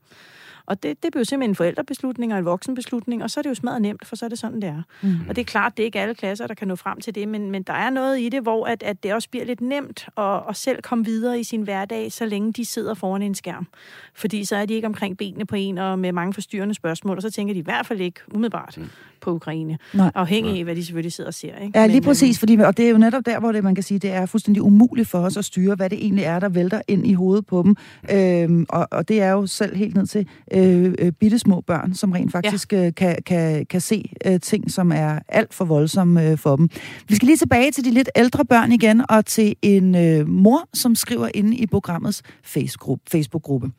Og 0.67 0.83
det, 0.83 1.03
det 1.03 1.13
blev 1.13 1.25
simpelthen 1.25 1.51
en 1.51 1.55
forældrebeslutning 1.55 2.33
og 2.33 2.39
en 2.39 2.45
voksenbeslutning, 2.45 3.23
og 3.23 3.31
så 3.31 3.41
er 3.41 3.43
det 3.43 3.51
jo 3.51 3.55
smadret 3.55 3.83
nemt, 3.83 4.07
for 4.07 4.17
så 4.17 4.25
er 4.25 4.29
det 4.29 4.39
sådan, 4.39 4.63
det 4.63 4.69
er. 4.69 4.83
Mm. 5.03 5.21
Og 5.29 5.37
det 5.37 5.43
er 5.43 5.45
klart, 5.45 5.77
det 5.77 5.83
er 5.83 5.85
ikke 5.85 6.01
alle 6.01 6.15
klasser, 6.15 6.47
der 6.47 6.55
kan 6.55 6.69
nå 6.69 6.77
frem 6.77 7.01
til 7.01 7.15
det, 7.15 7.29
men, 7.29 7.51
men 7.51 7.63
der 7.63 7.73
er 7.73 7.91
noget 7.91 8.21
i 8.21 8.29
det, 8.29 8.43
hvor 8.43 8.67
at, 8.67 8.83
at 8.83 9.03
det 9.03 9.15
også 9.15 9.29
bliver 9.31 9.45
lidt 9.45 9.61
nemt 9.61 10.09
at, 10.17 10.41
at 10.49 10.57
selv 10.57 10.83
komme 10.83 11.05
videre 11.05 11.41
i 11.41 11.45
sin 11.45 11.63
hverdag, 11.63 12.13
så 12.13 12.27
længe 12.27 12.53
de 12.53 12.65
sidder 12.65 12.95
foran 12.95 13.23
en 13.23 13.35
skærm. 13.35 13.67
Fordi 14.15 14.45
så 14.45 14.57
er 14.57 14.67
de 14.67 14.75
ikke 14.75 14.87
omkring 14.87 15.19
benene 15.19 15.47
på 15.47 15.57
en 15.57 15.79
og 15.79 15.99
med 15.99 16.13
mange 16.13 16.35
forstyrrende 16.35 16.75
spørgsmål, 16.75 17.17
og 17.17 17.23
så 17.23 17.31
tænker 17.31 17.55
de 17.55 17.61
i 17.61 17.63
hvert 17.63 17.87
fald 17.87 18.01
ikke 18.01 18.21
umiddelbart 18.35 18.79
mm. 18.79 18.91
På 19.23 19.31
Ukraine. 19.31 19.79
Nej. 19.95 20.11
Afhængig 20.15 20.59
af, 20.59 20.65
hvad 20.65 20.77
de 20.77 20.85
selvfølgelig 20.85 21.13
sidder 21.13 21.29
og 21.29 21.35
ser. 21.35 21.57
Ikke? 21.57 21.79
Ja, 21.79 21.87
lige 21.87 22.01
Men, 22.01 22.05
præcis, 22.05 22.39
fordi, 22.39 22.57
og 22.57 22.77
det 22.77 22.87
er 22.87 22.91
jo 22.91 22.99
netop 22.99 23.27
der, 23.27 23.41
hvor 23.41 23.53
det, 23.53 23.65
man 23.65 23.75
kan 23.75 23.85
sige, 23.85 23.99
det 23.99 24.11
er 24.11 24.27
fuldstændig 24.27 24.63
umuligt 24.63 25.09
for 25.09 25.19
os 25.19 25.37
at 25.37 25.45
styre, 25.45 25.75
hvad 25.75 25.91
det 25.91 25.99
egentlig 25.99 26.25
er, 26.25 26.39
der 26.39 26.49
vælter 26.49 26.81
ind 26.89 27.07
i 27.07 27.13
hovedet 27.13 27.47
på 27.47 27.63
dem. 27.63 27.77
Øhm, 28.11 28.67
og, 28.69 28.89
og 28.91 29.09
det 29.09 29.23
er 29.23 29.31
jo 29.31 29.47
selv 29.47 29.77
helt 29.77 29.95
ned 29.95 30.07
til 30.07 30.27
øh, 30.53 30.95
øh, 30.99 31.13
bitte 31.13 31.39
små 31.39 31.61
børn, 31.61 31.95
som 31.95 32.13
rent 32.13 32.33
faktisk 32.33 32.73
ja. 32.73 32.87
øh, 32.87 32.95
kan, 32.95 33.17
kan, 33.27 33.67
kan 33.67 33.81
se 33.81 34.11
øh, 34.27 34.41
ting, 34.41 34.71
som 34.71 34.93
er 34.93 35.19
alt 35.29 35.55
for 35.55 35.65
voldsomme 35.65 36.31
øh, 36.31 36.39
for 36.39 36.57
dem. 36.57 36.69
Vi 37.09 37.15
skal 37.15 37.27
lige 37.27 37.37
tilbage 37.37 37.71
til 37.71 37.85
de 37.85 37.91
lidt 37.91 38.11
ældre 38.17 38.45
børn 38.45 38.73
igen, 38.73 39.03
og 39.09 39.27
til 39.27 39.57
en 39.63 39.95
øh, 39.95 40.29
mor, 40.29 40.69
som 40.75 40.95
skriver 40.95 41.29
inde 41.35 41.57
i 41.57 41.67
programmets 41.67 42.23
Facebook-gruppe. 42.43 43.03
Facebook-gruppe. 43.11 43.71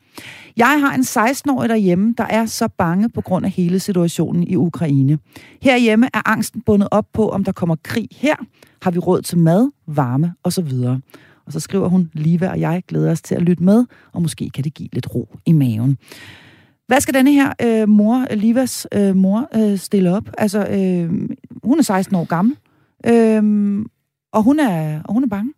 Jeg 0.56 0.80
har 0.80 0.94
en 0.94 1.00
16-årig 1.00 1.68
derhjemme, 1.68 2.14
der 2.18 2.24
er 2.24 2.46
så 2.46 2.68
bange 2.68 3.08
på 3.08 3.20
grund 3.20 3.46
af 3.46 3.50
hele 3.50 3.80
situationen 3.80 4.42
i 4.42 4.56
Ukraine. 4.56 5.18
Herhjemme 5.62 6.08
er 6.14 6.28
angsten 6.28 6.60
bundet 6.60 6.88
op 6.90 7.06
på, 7.12 7.28
om 7.28 7.44
der 7.44 7.52
kommer 7.52 7.76
krig 7.82 8.08
her. 8.12 8.36
Har 8.82 8.90
vi 8.90 8.98
råd 8.98 9.22
til 9.22 9.38
mad, 9.38 9.70
varme 9.86 10.34
osv.? 10.44 10.72
Og 11.46 11.52
så 11.52 11.60
skriver 11.60 11.88
hun, 11.88 12.10
Liva 12.12 12.50
og 12.50 12.60
jeg 12.60 12.82
glæder 12.88 13.10
os 13.10 13.22
til 13.22 13.34
at 13.34 13.42
lytte 13.42 13.62
med, 13.62 13.84
og 14.12 14.22
måske 14.22 14.50
kan 14.50 14.64
det 14.64 14.74
give 14.74 14.88
lidt 14.92 15.14
ro 15.14 15.28
i 15.46 15.52
maven. 15.52 15.98
Hvad 16.86 17.00
skal 17.00 17.14
denne 17.14 17.32
her 17.32 17.52
øh, 17.62 17.88
mor, 17.88 18.34
Livas 18.34 18.86
øh, 18.94 19.16
mor, 19.16 19.48
øh, 19.54 19.78
stille 19.78 20.16
op? 20.16 20.30
Altså, 20.38 20.66
øh, 20.66 21.28
hun 21.64 21.78
er 21.78 21.82
16 21.82 22.16
år 22.16 22.24
gammel, 22.24 22.56
øh, 23.06 23.84
og, 24.32 24.42
hun 24.42 24.60
er, 24.60 25.02
og 25.04 25.14
hun 25.14 25.24
er 25.24 25.28
bange. 25.28 25.52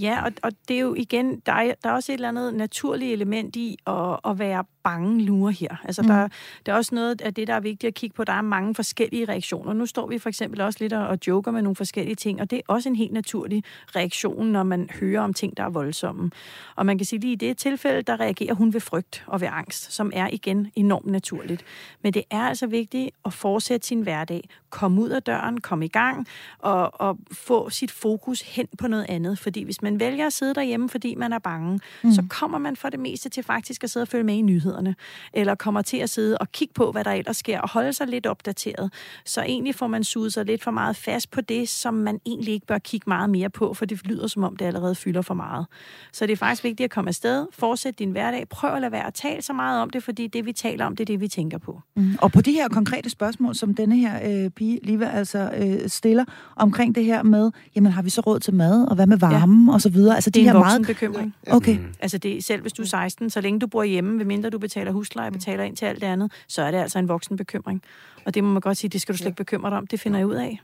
Ja, 0.00 0.24
og, 0.24 0.32
og 0.42 0.52
det 0.68 0.76
er 0.76 0.80
jo 0.80 0.94
igen, 0.94 1.40
der 1.46 1.52
er, 1.52 1.74
der 1.84 1.90
er 1.90 1.94
også 1.94 2.12
et 2.12 2.14
eller 2.14 2.28
andet 2.28 2.54
naturligt 2.54 3.12
element 3.12 3.56
i 3.56 3.76
at, 3.86 4.18
at 4.24 4.38
være 4.38 4.64
bange 4.82 5.22
lurer 5.22 5.50
her. 5.50 5.76
Altså, 5.84 6.02
mm. 6.02 6.08
der, 6.08 6.28
der 6.66 6.72
er 6.72 6.76
også 6.76 6.94
noget 6.94 7.20
af 7.20 7.34
det, 7.34 7.46
der 7.46 7.54
er 7.54 7.60
vigtigt 7.60 7.88
at 7.88 7.94
kigge 7.94 8.14
på. 8.14 8.24
Der 8.24 8.32
er 8.32 8.42
mange 8.42 8.74
forskellige 8.74 9.24
reaktioner. 9.24 9.72
Nu 9.72 9.86
står 9.86 10.06
vi 10.06 10.18
for 10.18 10.28
eksempel 10.28 10.60
også 10.60 10.78
lidt 10.80 10.92
og, 10.92 11.06
og 11.06 11.18
joker 11.26 11.50
med 11.50 11.62
nogle 11.62 11.76
forskellige 11.76 12.14
ting, 12.14 12.40
og 12.40 12.50
det 12.50 12.56
er 12.56 12.62
også 12.68 12.88
en 12.88 12.96
helt 12.96 13.12
naturlig 13.12 13.64
reaktion, 13.96 14.46
når 14.46 14.62
man 14.62 14.90
hører 15.00 15.20
om 15.20 15.34
ting, 15.34 15.56
der 15.56 15.62
er 15.62 15.68
voldsomme. 15.68 16.30
Og 16.76 16.86
man 16.86 16.98
kan 16.98 17.04
sige, 17.04 17.20
lige 17.20 17.32
i 17.32 17.36
det 17.36 17.56
tilfælde, 17.56 18.02
der 18.02 18.20
reagerer 18.20 18.54
hun 18.54 18.72
ved 18.72 18.80
frygt 18.80 19.24
og 19.26 19.40
ved 19.40 19.48
angst, 19.52 19.92
som 19.92 20.10
er 20.14 20.28
igen 20.32 20.70
enormt 20.74 21.06
naturligt. 21.06 21.64
Men 22.02 22.14
det 22.14 22.22
er 22.30 22.42
altså 22.42 22.66
vigtigt 22.66 23.10
at 23.24 23.32
fortsætte 23.32 23.86
sin 23.86 24.00
hverdag. 24.00 24.48
Komme 24.70 25.00
ud 25.00 25.08
af 25.08 25.22
døren, 25.22 25.60
komme 25.60 25.84
i 25.84 25.88
gang 25.88 26.26
og, 26.58 27.00
og 27.00 27.18
få 27.32 27.70
sit 27.70 27.90
fokus 27.90 28.40
hen 28.40 28.66
på 28.78 28.88
noget 28.88 29.06
andet. 29.08 29.38
Fordi 29.38 29.62
hvis 29.62 29.82
man 29.82 29.89
vælger 29.98 30.26
at 30.26 30.32
sidde 30.32 30.54
derhjemme, 30.54 30.88
fordi 30.88 31.14
man 31.14 31.32
er 31.32 31.38
bange, 31.38 31.80
mm. 32.04 32.12
så 32.12 32.22
kommer 32.30 32.58
man 32.58 32.76
for 32.76 32.88
det 32.88 33.00
meste 33.00 33.28
til 33.28 33.42
faktisk 33.42 33.84
at 33.84 33.90
sidde 33.90 34.04
og 34.04 34.08
følge 34.08 34.24
med 34.24 34.34
i 34.34 34.42
nyhederne. 34.42 34.94
Eller 35.32 35.54
kommer 35.54 35.82
til 35.82 35.96
at 35.96 36.10
sidde 36.10 36.38
og 36.38 36.52
kigge 36.52 36.74
på, 36.74 36.92
hvad 36.92 37.04
der 37.04 37.10
ellers 37.10 37.36
sker, 37.36 37.60
og 37.60 37.70
holde 37.70 37.92
sig 37.92 38.06
lidt 38.06 38.26
opdateret. 38.26 38.92
Så 39.24 39.42
egentlig 39.42 39.74
får 39.74 39.86
man 39.86 40.04
suget 40.04 40.32
sig 40.32 40.44
lidt 40.44 40.62
for 40.62 40.70
meget 40.70 40.96
fast 40.96 41.30
på 41.30 41.40
det, 41.40 41.68
som 41.68 41.94
man 41.94 42.20
egentlig 42.26 42.54
ikke 42.54 42.66
bør 42.66 42.78
kigge 42.78 43.04
meget 43.06 43.30
mere 43.30 43.50
på, 43.50 43.74
for 43.74 43.84
det 43.84 44.06
lyder 44.06 44.26
som 44.26 44.44
om, 44.44 44.56
det 44.56 44.64
allerede 44.64 44.94
fylder 44.94 45.22
for 45.22 45.34
meget. 45.34 45.66
Så 46.12 46.26
det 46.26 46.32
er 46.32 46.36
faktisk 46.36 46.64
vigtigt 46.64 46.84
at 46.84 46.90
komme 46.90 47.08
afsted, 47.08 47.46
fortsætte 47.52 47.98
din 47.98 48.10
hverdag, 48.10 48.48
prøv 48.48 48.74
at 48.74 48.80
lade 48.80 48.92
være 48.92 49.06
at 49.06 49.14
tale 49.14 49.42
så 49.42 49.52
meget 49.52 49.82
om 49.82 49.90
det, 49.90 50.02
fordi 50.02 50.26
det, 50.26 50.46
vi 50.46 50.52
taler 50.52 50.84
om, 50.84 50.96
det 50.96 51.04
er 51.04 51.06
det, 51.06 51.20
vi 51.20 51.28
tænker 51.28 51.58
på. 51.58 51.80
Mm. 51.96 52.16
Og 52.18 52.32
på 52.32 52.40
de 52.40 52.52
her 52.52 52.68
konkrete 52.68 53.10
spørgsmål, 53.10 53.54
som 53.54 53.74
denne 53.74 53.96
her 53.96 54.44
øh, 54.44 54.50
pige, 54.50 54.80
Liva, 54.82 55.10
altså 55.10 55.50
øh, 55.56 55.88
stiller 55.88 56.24
omkring 56.56 56.94
det 56.94 57.04
her 57.04 57.22
med, 57.22 57.50
jamen 57.76 57.92
har 57.92 58.02
vi 58.02 58.10
så 58.10 58.20
råd 58.20 58.40
til 58.40 58.54
mad, 58.54 58.84
og 58.88 58.94
hvad 58.94 59.06
med 59.06 59.16
varme, 59.16 59.69
ja. 59.69 59.69
Og 59.72 59.80
så 59.80 59.88
videre. 59.90 60.14
Altså, 60.14 60.30
Det 60.30 60.34
de 60.34 60.40
er 60.40 60.44
her 60.44 60.52
en 60.54 60.58
meget... 60.60 60.86
bekymring. 60.86 61.34
Okay. 61.46 61.78
Altså 62.00 62.18
det, 62.18 62.44
selv 62.44 62.62
hvis 62.62 62.72
du 62.72 62.82
er 62.82 62.86
16, 62.86 63.30
så 63.30 63.40
længe 63.40 63.60
du 63.60 63.66
bor 63.66 63.82
hjemme, 63.84 64.18
ved 64.18 64.24
mindre 64.24 64.50
du 64.50 64.58
betaler 64.58 64.92
husleje, 64.92 65.30
betaler 65.30 65.64
ind 65.64 65.76
til 65.76 65.84
alt 65.86 66.00
det 66.00 66.06
andet, 66.06 66.32
så 66.48 66.62
er 66.62 66.70
det 66.70 66.78
altså 66.78 66.98
en 66.98 67.08
voksen 67.08 67.36
bekymring. 67.36 67.82
Og 68.26 68.34
det 68.34 68.44
må 68.44 68.50
man 68.50 68.60
godt 68.60 68.76
sige, 68.78 68.88
det 68.88 69.00
skal 69.00 69.12
du 69.12 69.18
slet 69.18 69.26
ikke 69.26 69.36
bekymre 69.36 69.70
dig 69.70 69.78
om. 69.78 69.86
Det 69.86 70.00
finder 70.00 70.18
jeg 70.18 70.26
ud 70.26 70.34
af. 70.34 70.60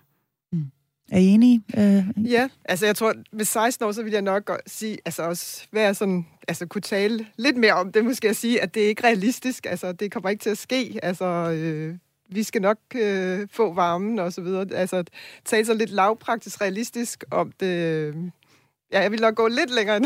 Er 1.12 1.18
I 1.18 1.24
enige? 1.26 1.62
Øh, 1.78 2.30
Ja, 2.32 2.48
altså 2.64 2.86
jeg 2.86 2.96
tror, 2.96 3.14
ved 3.32 3.44
16 3.44 3.86
år, 3.86 3.92
så 3.92 4.02
vil 4.02 4.12
jeg 4.12 4.22
nok 4.22 4.50
sige, 4.66 4.98
altså 5.04 5.22
også 5.22 5.66
være 5.72 5.94
sådan, 5.94 6.26
altså 6.48 6.66
kunne 6.66 6.82
tale 6.82 7.26
lidt 7.38 7.56
mere 7.56 7.72
om 7.72 7.92
det, 7.92 8.04
måske 8.04 8.28
at 8.28 8.36
sige, 8.36 8.62
at 8.62 8.74
det 8.74 8.84
er 8.84 8.88
ikke 8.88 9.04
realistisk, 9.04 9.66
altså 9.66 9.92
det 9.92 10.12
kommer 10.12 10.30
ikke 10.30 10.42
til 10.42 10.50
at 10.50 10.58
ske, 10.58 10.98
altså 11.02 11.24
øh, 11.50 11.94
vi 12.30 12.42
skal 12.42 12.62
nok 12.62 12.78
øh, 12.94 13.46
få 13.52 13.74
varmen 13.74 14.18
og 14.18 14.32
så 14.32 14.40
videre, 14.40 14.66
altså 14.74 15.04
tale 15.44 15.66
så 15.66 15.74
lidt 15.74 15.90
lavpraktisk 15.90 16.60
realistisk 16.60 17.24
om 17.30 17.52
det, 17.60 18.14
ja, 18.92 19.00
jeg 19.00 19.10
vil 19.12 19.20
nok 19.20 19.34
gå 19.34 19.48
lidt 19.48 19.74
længere 19.74 20.00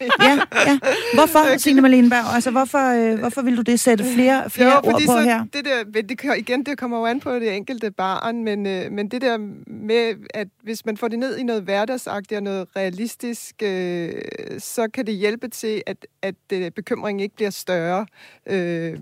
ja, 0.00 0.38
ja. 0.66 0.78
Hvorfor, 1.14 1.58
Signe 1.58 1.80
Marleneberg? 1.80 2.34
Altså, 2.34 2.50
hvorfor, 2.50 3.12
øh, 3.12 3.18
hvorfor 3.18 3.42
vil 3.42 3.56
du 3.56 3.62
det 3.62 3.80
sætte 3.80 4.04
flere, 4.14 4.50
flere 4.50 4.70
jo, 4.70 4.76
ord 4.76 4.94
på 4.94 5.00
så 5.06 5.20
her? 5.20 5.44
Det 5.52 5.64
der, 5.64 6.02
det, 6.02 6.38
igen, 6.38 6.66
det 6.66 6.78
kommer 6.78 6.98
jo 6.98 7.06
an 7.06 7.20
på 7.20 7.34
det 7.34 7.56
enkelte 7.56 7.90
barn, 7.90 8.44
men, 8.44 8.66
øh, 8.66 8.92
men 8.92 9.08
det 9.08 9.22
der 9.22 9.36
med, 9.66 10.14
at 10.34 10.48
hvis 10.62 10.86
man 10.86 10.96
får 10.96 11.08
det 11.08 11.18
ned 11.18 11.36
i 11.36 11.42
noget 11.42 11.62
hverdagsagtigt 11.62 12.36
og 12.36 12.42
noget 12.42 12.68
realistisk, 12.76 13.54
øh, 13.62 14.12
så 14.58 14.88
kan 14.94 15.06
det 15.06 15.14
hjælpe 15.14 15.48
til, 15.48 15.82
at, 15.86 16.06
at 16.22 16.34
øh, 16.52 16.70
bekymringen 16.70 17.20
ikke 17.20 17.36
bliver 17.36 17.50
større. 17.50 18.06
Øh, 18.46 18.98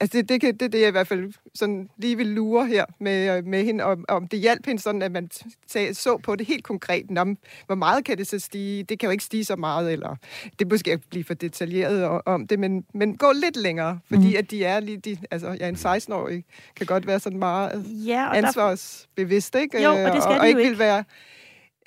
Altså 0.00 0.18
det, 0.18 0.28
det, 0.28 0.40
kan, 0.40 0.52
det 0.54 0.62
er 0.62 0.68
det, 0.68 0.80
jeg 0.80 0.88
i 0.88 0.90
hvert 0.90 1.06
fald 1.06 1.32
sådan 1.54 1.88
lige 1.98 2.16
vil 2.16 2.26
lure 2.26 2.66
her 2.66 2.84
med, 3.00 3.36
øh, 3.38 3.44
med 3.46 3.64
hende, 3.64 3.84
om, 3.84 4.04
om 4.08 4.28
det 4.28 4.38
hjalp 4.38 4.66
hende 4.66 4.82
sådan, 4.82 5.02
at 5.02 5.12
man 5.12 5.28
t- 5.34 5.92
så 5.92 6.20
på 6.22 6.36
det 6.36 6.46
helt 6.46 6.64
konkret. 6.64 7.10
Nå, 7.10 7.24
hvor 7.66 7.74
meget 7.74 8.04
kan 8.04 8.18
det 8.18 8.26
så 8.26 8.38
stige? 8.38 8.82
Det 8.82 8.98
kan 8.98 9.06
jo 9.06 9.10
ikke 9.10 9.24
stige 9.24 9.44
så 9.44 9.56
meget, 9.56 9.92
eller 9.92 10.16
det 10.58 10.70
måske 10.70 10.90
ikke 10.92 11.08
blive 11.10 11.24
for 11.24 11.34
detaljeret 11.34 12.20
om 12.26 12.46
det, 12.46 12.58
men, 12.58 12.84
men 12.94 13.16
gå 13.16 13.32
lidt 13.34 13.56
længere, 13.56 13.98
fordi 14.08 14.28
mm. 14.28 14.34
at 14.38 14.50
de 14.50 14.64
er 14.64 14.80
lige, 14.80 14.96
de, 14.98 15.16
altså 15.30 15.56
ja, 15.60 15.68
en 15.68 15.74
16-årig 15.74 16.44
kan 16.76 16.86
godt 16.86 17.06
være 17.06 17.20
sådan 17.20 17.38
meget 17.38 17.84
Ja, 18.06 18.26
og 18.28 18.36
ansvarsbevidst, 18.38 19.54
ikke? 19.54 19.82
Jo, 19.82 19.90
og 19.90 19.96
det 20.12 20.22
skal 20.22 20.32
og, 20.32 20.34
de 20.34 20.40
og 20.40 20.48
ikke 20.48 20.60
ikke. 20.60 20.70
vil 20.70 20.78
være... 20.78 21.04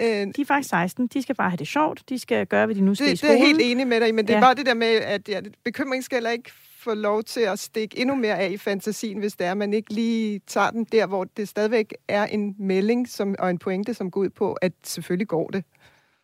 Øh, 0.02 0.08
de 0.08 0.42
er 0.42 0.46
faktisk 0.48 0.70
16. 0.70 1.08
De 1.08 1.22
skal 1.22 1.36
bare 1.36 1.50
have 1.50 1.58
det 1.58 1.68
sjovt. 1.68 2.04
De 2.10 2.20
skal 2.20 2.48
gøre, 2.48 2.66
hvad 2.66 2.76
de 2.76 2.82
nu 2.82 2.96
skal 2.96 3.08
i 3.08 3.12
det, 3.12 3.22
det 3.22 3.30
er 3.30 3.34
skolen. 3.34 3.48
helt 3.48 3.62
enig 3.62 3.88
med 3.88 4.02
dig 4.02 4.16
men 4.16 4.28
det 4.28 4.34
er 4.34 4.38
Ja. 4.38 4.44
bare 4.44 4.56
det 4.56 4.66
der 4.66 4.74
med, 4.74 4.88
at 4.88 5.30
ja, 5.30 5.42
bekymring 5.66 6.04
skal 6.04 6.16
heller 6.16 6.30
ikke 6.30 6.52
få 6.84 6.94
lov 6.94 7.24
til 7.24 7.42
at 7.42 7.60
stikke 7.60 8.00
endnu 8.00 8.16
mere 8.16 8.40
af 8.40 8.52
i 8.52 8.58
fantasien, 8.58 9.20
hvis 9.20 9.36
det 9.36 9.48
er, 9.48 9.52
at 9.52 9.58
man 9.58 9.74
ikke 9.74 9.94
lige 9.94 10.40
tager 10.48 10.70
den 10.70 10.84
der, 10.92 11.06
hvor 11.06 11.24
det 11.24 11.50
stadigvæk 11.50 11.94
er 12.08 12.26
en 12.26 12.56
melding 12.60 13.10
som, 13.10 13.36
og 13.40 13.50
en 13.50 13.60
pointe, 13.60 13.94
som 13.94 14.12
går 14.12 14.22
ud 14.22 14.30
på, 14.30 14.54
at 14.54 14.74
selvfølgelig 14.84 15.28
går 15.28 15.48
det. 15.48 15.64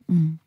Mm. 0.08 0.39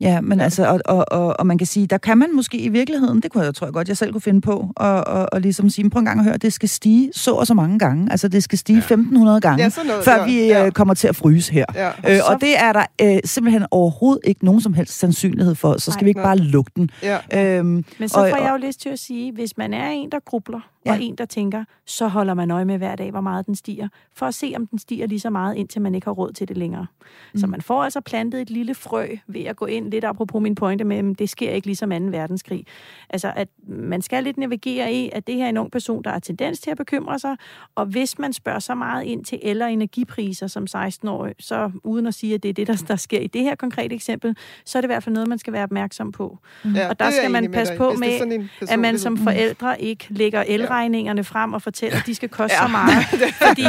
Ja, 0.00 0.20
men 0.20 0.40
altså, 0.40 0.66
og, 0.66 0.80
og, 0.84 1.04
og, 1.10 1.36
og 1.40 1.46
man 1.46 1.58
kan 1.58 1.66
sige, 1.66 1.86
der 1.86 1.98
kan 1.98 2.18
man 2.18 2.28
måske 2.34 2.58
i 2.58 2.68
virkeligheden, 2.68 3.20
det 3.20 3.32
kunne 3.32 3.44
jeg, 3.44 3.54
tror 3.54 3.66
jeg 3.66 3.74
godt, 3.74 3.88
jeg 3.88 3.96
selv 3.96 4.12
kunne 4.12 4.20
finde 4.20 4.40
på, 4.40 4.72
og, 4.76 5.06
og, 5.06 5.28
og 5.32 5.40
ligesom 5.40 5.70
sige, 5.70 5.90
prøv 5.90 5.98
en 6.00 6.06
gang 6.06 6.18
at 6.18 6.24
høre, 6.24 6.36
det 6.36 6.52
skal 6.52 6.68
stige 6.68 7.10
så 7.14 7.32
og 7.32 7.46
så 7.46 7.54
mange 7.54 7.78
gange. 7.78 8.10
Altså, 8.10 8.28
det 8.28 8.42
skal 8.42 8.58
stige 8.58 8.76
ja. 8.76 8.80
1500 8.80 9.40
gange, 9.40 9.62
Ja, 9.64 9.70
noget, 9.86 10.04
før 10.04 10.14
ja, 10.16 10.24
vi 10.24 10.46
ja. 10.46 10.66
øh, 10.66 10.72
kommer 10.72 10.94
til 10.94 11.08
at 11.08 11.16
fryse 11.16 11.52
her. 11.52 11.64
Ja. 11.74 11.88
Øh, 11.88 12.20
og 12.28 12.40
det 12.40 12.58
er 12.58 12.72
der 12.72 12.84
øh, 13.02 13.18
simpelthen 13.24 13.66
overhovedet 13.70 14.20
ikke 14.24 14.44
nogen 14.44 14.60
som 14.60 14.74
helst 14.74 14.98
sandsynlighed 14.98 15.54
for, 15.54 15.78
så 15.78 15.90
skal 15.92 16.02
Nej, 16.02 16.04
vi 16.04 16.10
ikke 16.10 16.20
nej. 16.20 16.26
bare 16.26 16.36
lukke 16.36 16.70
den. 16.76 16.90
Ja. 17.02 17.18
Øhm, 17.58 17.84
Men 17.98 18.08
så 18.08 18.20
og- 18.20 18.28
får 18.30 18.36
jeg 18.36 18.52
og- 18.52 18.60
jo 18.60 18.66
lyst 18.66 18.80
til 18.80 18.88
at 18.88 18.98
sige, 18.98 19.32
hvis 19.32 19.56
man 19.56 19.74
er 19.74 19.88
en, 19.88 20.10
der 20.12 20.18
grubler, 20.26 20.60
ja. 20.86 20.92
Og 20.92 21.02
en, 21.02 21.14
der 21.14 21.24
tænker, 21.24 21.64
så 21.86 22.08
holder 22.08 22.34
man 22.34 22.50
øje 22.50 22.64
med 22.64 22.78
hver 22.78 22.96
dag, 22.96 23.10
hvor 23.10 23.20
meget 23.20 23.46
den 23.46 23.54
stiger, 23.54 23.88
for 24.14 24.26
at 24.26 24.34
se, 24.34 24.52
om 24.56 24.66
den 24.66 24.78
stiger 24.78 25.06
lige 25.06 25.20
så 25.20 25.30
meget, 25.30 25.56
indtil 25.56 25.82
man 25.82 25.94
ikke 25.94 26.04
har 26.04 26.12
råd 26.12 26.32
til 26.32 26.48
det 26.48 26.56
længere. 26.56 26.86
Mm. 27.32 27.40
Så 27.40 27.46
man 27.46 27.60
får 27.60 27.84
altså 27.84 28.00
plantet 28.00 28.40
et 28.40 28.50
lille 28.50 28.74
frø 28.74 29.08
ved 29.26 29.44
at 29.44 29.56
gå 29.56 29.66
ind, 29.66 29.90
lidt 29.90 30.04
apropos 30.04 30.42
min 30.42 30.54
pointe 30.54 30.84
med, 30.84 31.10
at 31.10 31.18
det 31.18 31.30
sker 31.30 31.50
ikke 31.50 31.66
ligesom 31.66 31.90
2. 31.90 31.96
verdenskrig. 31.96 32.66
Altså, 33.10 33.32
at 33.36 33.48
man 33.66 34.02
skal 34.02 34.24
lidt 34.24 34.38
navigere 34.38 34.92
i, 34.92 35.10
at 35.12 35.26
det 35.26 35.34
her 35.34 35.44
er 35.44 35.48
en 35.48 35.56
ung 35.56 35.70
person, 35.70 36.02
der 36.04 36.10
har 36.10 36.18
tendens 36.18 36.60
til 36.60 36.70
at 36.70 36.76
bekymre 36.76 37.18
sig, 37.18 37.36
og 37.74 37.86
hvis 37.86 38.18
man 38.18 38.32
spørger 38.32 38.58
så 38.58 38.74
meget 38.74 39.04
ind 39.04 39.24
til 39.24 39.38
el- 39.42 39.62
og 39.62 39.72
energipriser 39.72 40.46
som 40.46 40.66
16-årig, 40.76 41.34
så 41.38 41.70
uden 41.84 42.06
at 42.06 42.14
sige, 42.14 42.34
at 42.34 42.42
det 42.42 42.48
er 42.48 42.52
det, 42.52 42.66
der, 42.66 42.84
der 42.88 42.96
sker 42.96 43.20
i 43.20 43.26
det 43.26 43.42
her 43.42 43.54
konkrete 43.54 43.94
eksempel, 43.94 44.36
så 44.64 44.78
er 44.78 44.80
det 44.80 44.86
i 44.86 44.92
hvert 44.92 45.02
fald 45.02 45.12
noget, 45.12 45.28
man 45.28 45.38
skal 45.38 45.52
være 45.52 45.62
opmærksom 45.62 46.12
på. 46.12 46.38
Ja, 46.74 46.88
Og 46.88 47.00
der 47.00 47.04
er 47.04 47.10
skal 47.10 47.30
man 47.30 47.42
med 47.44 47.52
passe 47.52 47.76
på 47.76 47.92
med, 47.92 48.18
sådan 48.18 48.32
en 48.32 48.50
at 48.68 48.78
man 48.78 48.98
som 48.98 49.16
forældre 49.16 49.82
ikke 49.82 50.06
lægger 50.10 50.42
elregningerne 50.70 51.24
frem 51.24 51.52
og 51.52 51.62
fortæller, 51.62 51.98
at 51.98 52.06
de 52.06 52.14
skal 52.14 52.28
koste 52.28 52.56
Ja. 52.60 52.62
så 52.66 52.68
meget. 52.68 53.04
Fordi, 53.48 53.64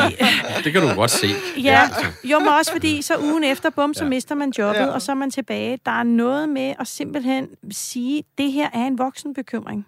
Det 0.64 0.74
kan 0.74 0.82
du 0.82 0.94
godt 0.96 1.12
se. 1.12 1.28
ja, 1.58 1.90
jo, 2.24 2.40
men 2.40 2.48
også 2.48 2.72
fordi, 2.72 3.02
så 3.02 3.14
ugen 3.18 3.44
efter, 3.44 3.70
bum, 3.70 3.94
så 3.94 4.04
Ja. 4.04 4.10
mister 4.10 4.36
man 4.36 4.54
jobbet, 4.58 4.80
Ja. 4.82 4.88
og 4.88 5.02
så 5.02 5.12
er 5.12 5.16
man 5.16 5.32
tilbage. 5.32 5.80
Der 5.86 5.92
er 5.92 6.04
noget 6.04 6.50
med 6.50 6.74
at 6.80 6.88
simpelthen 6.88 7.48
sige, 7.72 8.20
at 8.20 8.26
det 8.38 8.52
her 8.52 8.70
er 8.74 8.86
en 8.88 8.98
voksenbekymring. 8.98 9.86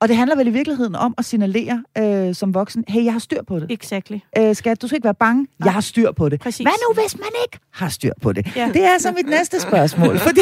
Og 0.00 0.08
det 0.08 0.16
handler 0.16 0.36
vel 0.36 0.46
i 0.46 0.50
virkeligheden 0.50 0.94
om 0.94 1.14
at 1.18 1.24
signalere 1.24 1.84
øh, 1.98 2.34
som 2.34 2.54
voksen, 2.54 2.84
hey, 2.88 3.04
jeg 3.04 3.12
har 3.12 3.20
styr 3.20 3.42
på 3.42 3.58
det. 3.58 3.70
Exactly. 3.70 4.16
Øh, 4.38 4.54
skat, 4.54 4.82
du 4.82 4.86
skal 4.86 4.96
ikke 4.96 5.04
være 5.04 5.14
bange, 5.14 5.46
jeg 5.64 5.72
har 5.72 5.80
styr 5.80 6.12
på 6.12 6.28
det. 6.28 6.40
Præcis. 6.40 6.64
Hvad 6.64 6.72
nu, 6.88 7.02
hvis 7.02 7.18
man 7.18 7.28
ikke 7.46 7.58
har 7.70 7.88
styr 7.88 8.12
på 8.22 8.32
det? 8.32 8.56
Ja. 8.56 8.70
Det 8.74 8.84
er 8.84 8.98
så 8.98 9.12
mit 9.12 9.26
næste 9.26 9.60
spørgsmål. 9.60 10.18
Fordi, 10.18 10.40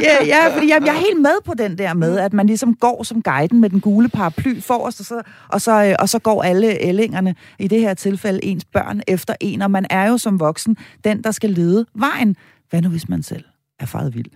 ja, 0.00 0.24
ja, 0.26 0.56
fordi 0.56 0.68
jeg, 0.68 0.82
jeg 0.86 0.94
er 0.94 1.00
helt 1.00 1.20
med 1.20 1.42
på 1.44 1.54
den 1.54 1.78
der 1.78 1.94
med, 1.94 2.18
at 2.18 2.32
man 2.32 2.46
ligesom 2.46 2.74
går 2.74 3.02
som 3.02 3.22
guiden 3.22 3.60
med 3.60 3.70
den 3.70 3.80
gule 3.80 4.08
paraply 4.08 4.60
forrest, 4.60 5.00
og 5.00 5.06
så, 5.06 5.22
og 5.48 5.60
så, 5.60 5.84
øh, 5.84 5.94
og 5.98 6.08
så 6.08 6.18
går 6.18 6.42
alle 6.42 6.82
ællingerne, 6.82 7.34
i 7.58 7.68
det 7.68 7.80
her 7.80 7.94
tilfælde 7.94 8.44
ens 8.44 8.64
børn, 8.64 9.00
efter 9.06 9.34
en, 9.40 9.62
og 9.62 9.70
man 9.70 9.86
er 9.90 10.08
jo 10.08 10.18
som 10.18 10.40
voksen 10.40 10.76
den, 11.04 11.24
der 11.24 11.30
skal 11.30 11.50
lede 11.50 11.86
vejen. 11.94 12.36
Hvad 12.70 12.82
nu, 12.82 12.88
hvis 12.88 13.08
man 13.08 13.22
selv 13.22 13.44
er 13.80 13.86
faret 13.86 14.14
vild? 14.14 14.26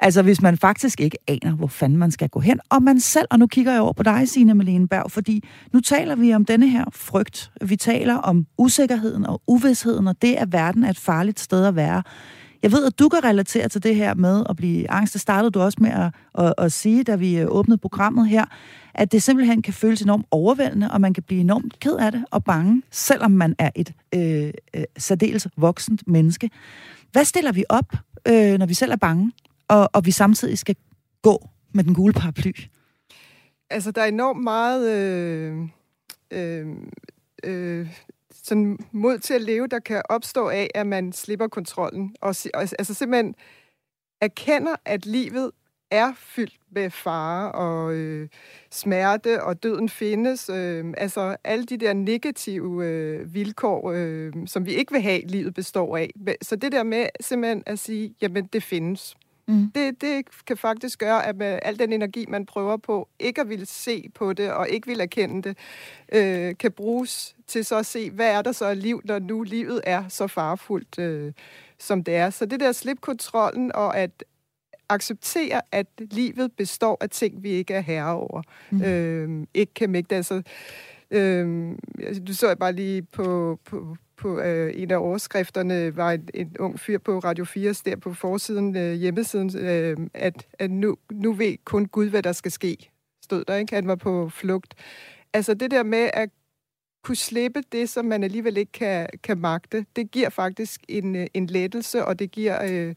Altså, 0.00 0.22
hvis 0.22 0.42
man 0.42 0.58
faktisk 0.58 1.00
ikke 1.00 1.18
aner, 1.28 1.52
hvor 1.52 1.66
fanden 1.66 1.98
man 1.98 2.10
skal 2.10 2.28
gå 2.28 2.40
hen, 2.40 2.60
og 2.70 2.82
man 2.82 3.00
selv, 3.00 3.26
og 3.30 3.38
nu 3.38 3.46
kigger 3.46 3.72
jeg 3.72 3.80
over 3.80 3.92
på 3.92 4.02
dig, 4.02 4.28
Signe 4.28 4.54
Malene 4.54 4.88
Berg, 4.88 5.10
fordi 5.10 5.44
nu 5.72 5.80
taler 5.80 6.16
vi 6.16 6.34
om 6.34 6.44
denne 6.44 6.68
her 6.68 6.84
frygt. 6.92 7.50
Vi 7.64 7.76
taler 7.76 8.14
om 8.14 8.46
usikkerheden 8.58 9.26
og 9.26 9.42
uvidsheden, 9.46 10.08
og 10.08 10.22
det, 10.22 10.34
at 10.34 10.52
verden 10.52 10.84
er 10.84 10.90
et 10.90 10.98
farligt 10.98 11.40
sted 11.40 11.66
at 11.66 11.76
være. 11.76 12.02
Jeg 12.62 12.72
ved, 12.72 12.86
at 12.86 12.98
du 12.98 13.08
kan 13.08 13.24
relatere 13.24 13.68
til 13.68 13.82
det 13.82 13.96
her 13.96 14.14
med 14.14 14.44
at 14.48 14.56
blive 14.56 14.90
angst. 14.90 15.12
Det 15.12 15.20
startede 15.20 15.50
du 15.50 15.60
også 15.60 15.78
med 15.80 15.90
at, 15.90 16.14
at, 16.44 16.54
at 16.58 16.72
sige, 16.72 17.04
da 17.04 17.16
vi 17.16 17.38
øh, 17.38 17.46
åbnede 17.48 17.78
programmet 17.78 18.28
her, 18.28 18.44
at 18.94 19.12
det 19.12 19.22
simpelthen 19.22 19.62
kan 19.62 19.74
føles 19.74 20.02
enormt 20.02 20.26
overvældende, 20.30 20.90
og 20.90 21.00
man 21.00 21.14
kan 21.14 21.22
blive 21.22 21.40
enormt 21.40 21.80
ked 21.80 21.96
af 21.96 22.12
det 22.12 22.24
og 22.30 22.44
bange, 22.44 22.82
selvom 22.90 23.30
man 23.30 23.54
er 23.58 23.70
et 23.74 23.92
øh, 24.14 24.50
øh, 24.74 24.84
særdeles 24.98 25.48
voksent 25.56 26.08
menneske. 26.08 26.50
Hvad 27.12 27.24
stiller 27.24 27.52
vi 27.52 27.64
op, 27.68 27.96
øh, 28.28 28.58
når 28.58 28.66
vi 28.66 28.74
selv 28.74 28.92
er 28.92 28.96
bange, 28.96 29.32
og, 29.68 29.90
og 29.92 30.06
vi 30.06 30.10
samtidig 30.10 30.58
skal 30.58 30.76
gå 31.22 31.48
med 31.72 31.84
den 31.84 31.94
gule 31.94 32.12
paraply? 32.12 32.52
Altså, 33.70 33.90
der 33.90 34.02
er 34.02 34.06
enormt 34.06 34.42
meget 34.42 34.90
øh, 34.90 35.58
øh, 36.30 36.66
øh, 37.44 37.88
sådan 38.32 38.78
mod 38.92 39.18
til 39.18 39.34
at 39.34 39.40
leve, 39.40 39.66
der 39.66 39.78
kan 39.78 40.02
opstå 40.08 40.48
af, 40.48 40.70
at 40.74 40.86
man 40.86 41.12
slipper 41.12 41.48
kontrollen. 41.48 42.14
Og, 42.20 42.34
altså 42.54 42.94
simpelthen 42.94 43.34
erkender, 44.20 44.76
at 44.84 45.06
livet 45.06 45.50
er 45.92 46.12
fyldt 46.16 46.56
med 46.70 46.90
fare 46.90 47.52
og 47.52 47.94
øh, 47.94 48.28
smerte, 48.70 49.44
og 49.44 49.62
døden 49.62 49.88
findes. 49.88 50.48
Øh, 50.48 50.84
altså 50.96 51.36
alle 51.44 51.64
de 51.64 51.76
der 51.76 51.92
negative 51.92 52.86
øh, 52.86 53.34
vilkår, 53.34 53.92
øh, 53.94 54.32
som 54.46 54.66
vi 54.66 54.74
ikke 54.74 54.92
vil 54.92 55.02
have, 55.02 55.26
livet 55.26 55.54
består 55.54 55.96
af. 55.96 56.10
Så 56.42 56.56
det 56.56 56.72
der 56.72 56.82
med 56.82 57.06
simpelthen 57.20 57.62
at 57.66 57.78
sige, 57.78 58.14
jamen 58.22 58.46
det 58.52 58.62
findes. 58.62 59.16
Mm. 59.48 59.70
Det, 59.74 60.00
det 60.00 60.24
kan 60.46 60.56
faktisk 60.56 60.98
gøre, 60.98 61.26
at 61.26 61.36
med 61.36 61.58
al 61.62 61.78
den 61.78 61.92
energi, 61.92 62.26
man 62.28 62.46
prøver 62.46 62.76
på, 62.76 63.08
ikke 63.18 63.40
at 63.40 63.48
ville 63.48 63.66
se 63.66 64.08
på 64.14 64.32
det, 64.32 64.52
og 64.52 64.68
ikke 64.68 64.86
vil 64.86 65.00
erkende 65.00 65.42
det, 65.42 65.58
øh, 66.12 66.54
kan 66.58 66.72
bruges 66.72 67.36
til 67.46 67.64
så 67.64 67.76
at 67.76 67.86
se, 67.86 68.10
hvad 68.10 68.30
er 68.30 68.42
der 68.42 68.52
så 68.52 68.64
af 68.64 68.82
liv, 68.82 69.00
når 69.04 69.18
nu 69.18 69.42
livet 69.42 69.80
er 69.84 70.08
så 70.08 70.26
farfuldt, 70.26 70.98
øh, 70.98 71.32
som 71.78 72.04
det 72.04 72.16
er. 72.16 72.30
Så 72.30 72.46
det 72.46 72.60
der 72.60 72.68
at 72.68 72.76
slippe 72.76 73.00
kontrollen, 73.00 73.72
og 73.74 73.98
at 73.98 74.24
acceptere, 74.94 75.60
at 75.72 75.86
livet 75.98 76.52
består 76.52 76.98
af 77.00 77.10
ting, 77.10 77.42
vi 77.42 77.50
ikke 77.50 77.74
er 77.74 77.80
herre 77.80 78.14
over. 78.14 78.42
Mm. 78.70 78.82
Øh, 78.82 79.46
ikke 79.54 79.74
kan 79.74 79.90
mægte. 79.90 80.16
Altså, 80.16 80.42
øh, 81.10 81.72
du 82.26 82.34
så 82.34 82.48
jeg 82.48 82.58
bare 82.58 82.72
lige 82.72 83.02
på, 83.02 83.58
på, 83.64 83.96
på 84.16 84.40
øh, 84.40 84.72
en 84.76 84.90
af 84.90 84.96
overskrifterne, 84.96 85.96
var 85.96 86.12
en, 86.12 86.28
en 86.34 86.56
ung 86.58 86.80
fyr 86.80 86.98
på 86.98 87.18
Radio 87.18 87.44
4, 87.44 87.74
der 87.84 87.96
på 87.96 88.14
forsiden, 88.14 88.76
øh, 88.76 88.92
hjemmesiden, 88.92 89.58
øh, 89.58 89.96
at, 90.14 90.46
at 90.58 90.70
nu, 90.70 90.96
nu 91.12 91.32
ved 91.32 91.56
kun 91.64 91.86
Gud, 91.86 92.08
hvad 92.08 92.22
der 92.22 92.32
skal 92.32 92.52
ske, 92.52 92.90
stod 93.24 93.44
der, 93.44 93.56
ikke? 93.56 93.74
Han 93.74 93.88
var 93.88 93.96
på 93.96 94.28
flugt. 94.28 94.74
Altså 95.32 95.54
det 95.54 95.70
der 95.70 95.82
med 95.82 96.10
at 96.14 96.30
kunne 97.04 97.16
slippe 97.16 97.62
det, 97.72 97.88
som 97.88 98.04
man 98.04 98.24
alligevel 98.24 98.56
ikke 98.56 98.72
kan, 98.72 99.08
kan 99.22 99.38
magte, 99.38 99.86
det 99.96 100.10
giver 100.10 100.28
faktisk 100.28 100.80
en, 100.88 101.16
øh, 101.16 101.26
en 101.34 101.46
lettelse, 101.46 102.04
og 102.04 102.18
det 102.18 102.30
giver... 102.30 102.58
Øh, 102.70 102.94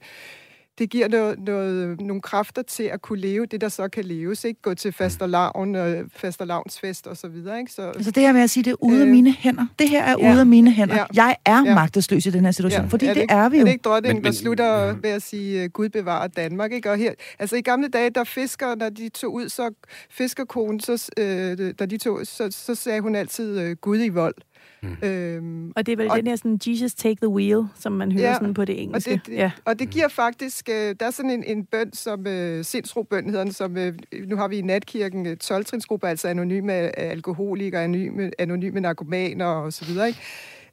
det 0.78 0.90
giver 0.90 1.08
noget, 1.08 1.40
noget, 1.40 2.02
nogle 2.02 2.22
kræfter 2.22 2.62
til 2.62 2.84
at 2.84 3.02
kunne 3.02 3.20
leve 3.20 3.46
det, 3.46 3.62
der 3.62 3.70
så 3.70 3.88
kan 3.88 4.06
leves. 4.06 4.44
Ikke? 4.44 4.62
Gå 4.62 4.74
til 4.74 4.92
fastelavn, 4.92 5.76
øh, 5.76 6.04
fastelavnsfest 6.16 7.08
og 7.08 7.18
så 7.18 7.28
videre. 7.28 7.60
Ikke? 7.60 7.72
Så, 7.72 7.82
Altså 7.82 8.12
det 8.12 8.24
her 8.24 8.34
med 8.34 8.42
at 8.42 8.50
sige, 8.50 8.64
det 8.64 8.72
er 8.72 8.76
ude 8.84 9.02
af 9.02 9.06
Øh, 9.06 9.12
mine 9.12 9.32
hænder. 9.32 9.66
Det 9.80 9.90
her 9.90 10.04
er 10.04 10.16
ja, 10.20 10.32
ude 10.32 10.40
af 10.40 10.46
mine 10.46 10.72
hænder. 10.72 10.96
ja, 10.96 11.06
Jeg 11.14 11.36
er 11.46 11.64
ja. 11.66 11.74
magtesløs 11.76 12.26
i 12.26 12.30
den 12.30 12.46
her 12.46 12.52
situation, 12.52 12.82
Ja, 12.82 12.88
fordi 12.88 13.06
er 13.06 13.14
det, 13.14 13.22
ikke, 13.22 13.34
er 13.34 13.50
vi 13.50 13.56
Er 13.58 13.60
jo. 13.62 13.66
det 13.66 13.72
ikke 13.72 13.82
dronningen, 13.82 14.24
der 14.24 14.32
slutter 14.32 14.66
ja. 14.86 14.94
ved 15.02 15.10
at 15.10 15.22
sige, 15.22 15.64
uh, 15.66 15.70
Gud 15.72 15.90
bevarer 15.90 16.28
Danmark? 16.28 16.72
Ikke? 16.72 16.92
Og 16.92 16.98
her, 16.98 17.14
altså 17.40 17.56
i 17.56 17.62
gamle 17.62 17.88
dage, 17.88 18.10
der 18.10 18.24
fisker, 18.24 18.76
når 18.76 18.90
de 18.90 19.10
tog 19.10 19.34
ud, 19.34 19.50
så 19.50 19.70
fiskerkonen, 20.10 20.80
så, 20.80 21.10
øh, 21.18 21.74
da 21.80 21.86
de 21.86 21.98
tog, 21.98 22.20
så, 22.24 22.48
så 22.52 22.76
sagde 22.76 23.02
hun 23.02 23.16
altid 23.16 23.60
øh, 23.60 23.76
Gud 23.76 24.00
i 24.04 24.10
vold. 24.10 24.36
Mm. 24.82 24.98
Øhm, 25.04 25.72
Og 25.76 25.86
det 25.86 25.92
er 25.92 25.96
vel 25.98 26.10
Og- 26.12 26.18
den 26.18 26.28
her 26.28 26.36
sådan, 26.36 26.60
Jesus 26.68 26.94
take 26.94 27.16
the 27.22 27.30
wheel, 27.30 27.64
som 27.80 27.92
man 27.92 28.12
hører 28.12 28.28
Ja, 28.28 28.34
sådan 28.34 28.54
på 28.54 28.66
det 28.66 28.76
Og 28.76 28.82
engelske. 28.82 29.12
det, 29.12 29.22
det, 29.26 29.34
ja. 29.34 29.52
og 29.66 29.80
det 29.80 29.90
giver 29.90 30.08
faktisk, 30.08 30.70
øh, 30.70 30.96
der 31.00 31.06
er 31.06 31.12
sådan 31.12 31.32
en, 31.32 31.44
en 31.44 31.66
bøn, 31.66 31.94
som 31.94 32.28
øh, 32.28 32.64
sindsrobøn 32.66 33.26
hedder 33.30 33.44
den, 33.44 33.54
som 33.54 33.78
øh, 33.78 33.94
nu 34.28 34.36
har 34.36 34.48
vi 34.48 34.58
i 34.58 34.62
natkirken 34.62 35.26
øh, 35.26 35.38
12-trinsgruppe, 35.44 36.08
altså 36.08 36.28
anonyme 36.28 36.84
øh, 36.84 36.92
alkoholikere, 36.98 37.84
anonyme, 37.84 38.32
anonyme 38.40 38.80
narkomaner 38.80 39.46
og 39.46 39.74
så 39.74 39.86
videre, 39.86 40.08
ikke? 40.08 40.20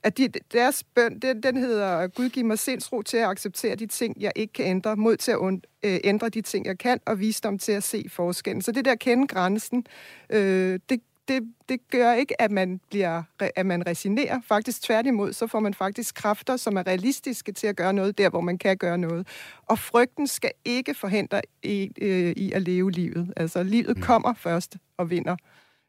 At 0.05 0.19
de, 0.19 0.29
deres 0.53 0.85
bøn, 0.95 1.19
den, 1.19 1.43
den 1.43 1.57
hedder, 1.57 2.07
Gud 2.07 2.29
giv 2.29 2.45
mig 2.45 2.59
sindsro 2.59 3.03
til 3.03 3.17
at 3.17 3.25
acceptere 3.29 3.75
de 3.75 3.87
ting, 3.87 4.17
jeg 4.21 4.33
ikke 4.37 4.53
kan 4.53 4.67
ændre, 4.67 4.97
mod 4.97 5.17
til 5.17 5.31
at 5.33 5.39
und, 5.39 5.61
øh, 5.83 5.99
ændre 6.05 6.29
de 6.29 6.41
ting, 6.41 6.67
jeg 6.67 6.79
kan, 6.79 6.99
og 7.07 7.21
visdom 7.21 7.59
til 7.59 7.73
at 7.73 7.83
se 7.83 8.05
forskellen. 8.09 8.63
Så 8.63 8.73
det 8.73 8.85
der 8.85 8.93
at 8.93 8.99
kende 8.99 9.27
grænsen, 9.27 9.85
øh, 10.31 10.79
det, 10.89 11.01
det, 11.35 11.43
det 11.69 11.79
gør 11.91 12.13
ikke, 12.13 12.43
at 12.43 12.51
man 12.51 12.81
bliver 12.91 13.23
at 13.57 13.67
man 13.67 13.87
resignerer. 13.87 14.41
Faktisk 14.49 14.83
tværtimod, 14.83 15.33
så 15.33 15.47
får 15.47 15.61
man 15.61 15.75
faktisk 15.75 16.15
kræfter, 16.15 16.57
som 16.57 16.77
er 16.77 16.87
realistiske 16.87 17.53
til 17.53 17.67
at 17.67 17.77
gøre 17.77 17.93
noget 17.93 18.19
der, 18.19 18.31
hvor 18.31 18.41
man 18.41 18.59
kan 18.59 18.77
gøre 18.77 18.99
noget. 18.99 19.27
Og 19.67 19.79
frygten 19.79 20.27
skal 20.27 20.51
ikke 20.65 20.95
forhindre 20.95 21.41
i, 21.63 21.91
øh, 22.01 22.33
i 22.37 22.53
at 22.53 22.63
leve 22.63 22.91
livet. 22.91 23.33
Altså, 23.37 23.63
livet 23.63 24.03
kommer 24.03 24.35
først 24.35 24.77
og 24.97 25.11
vinder. 25.11 25.37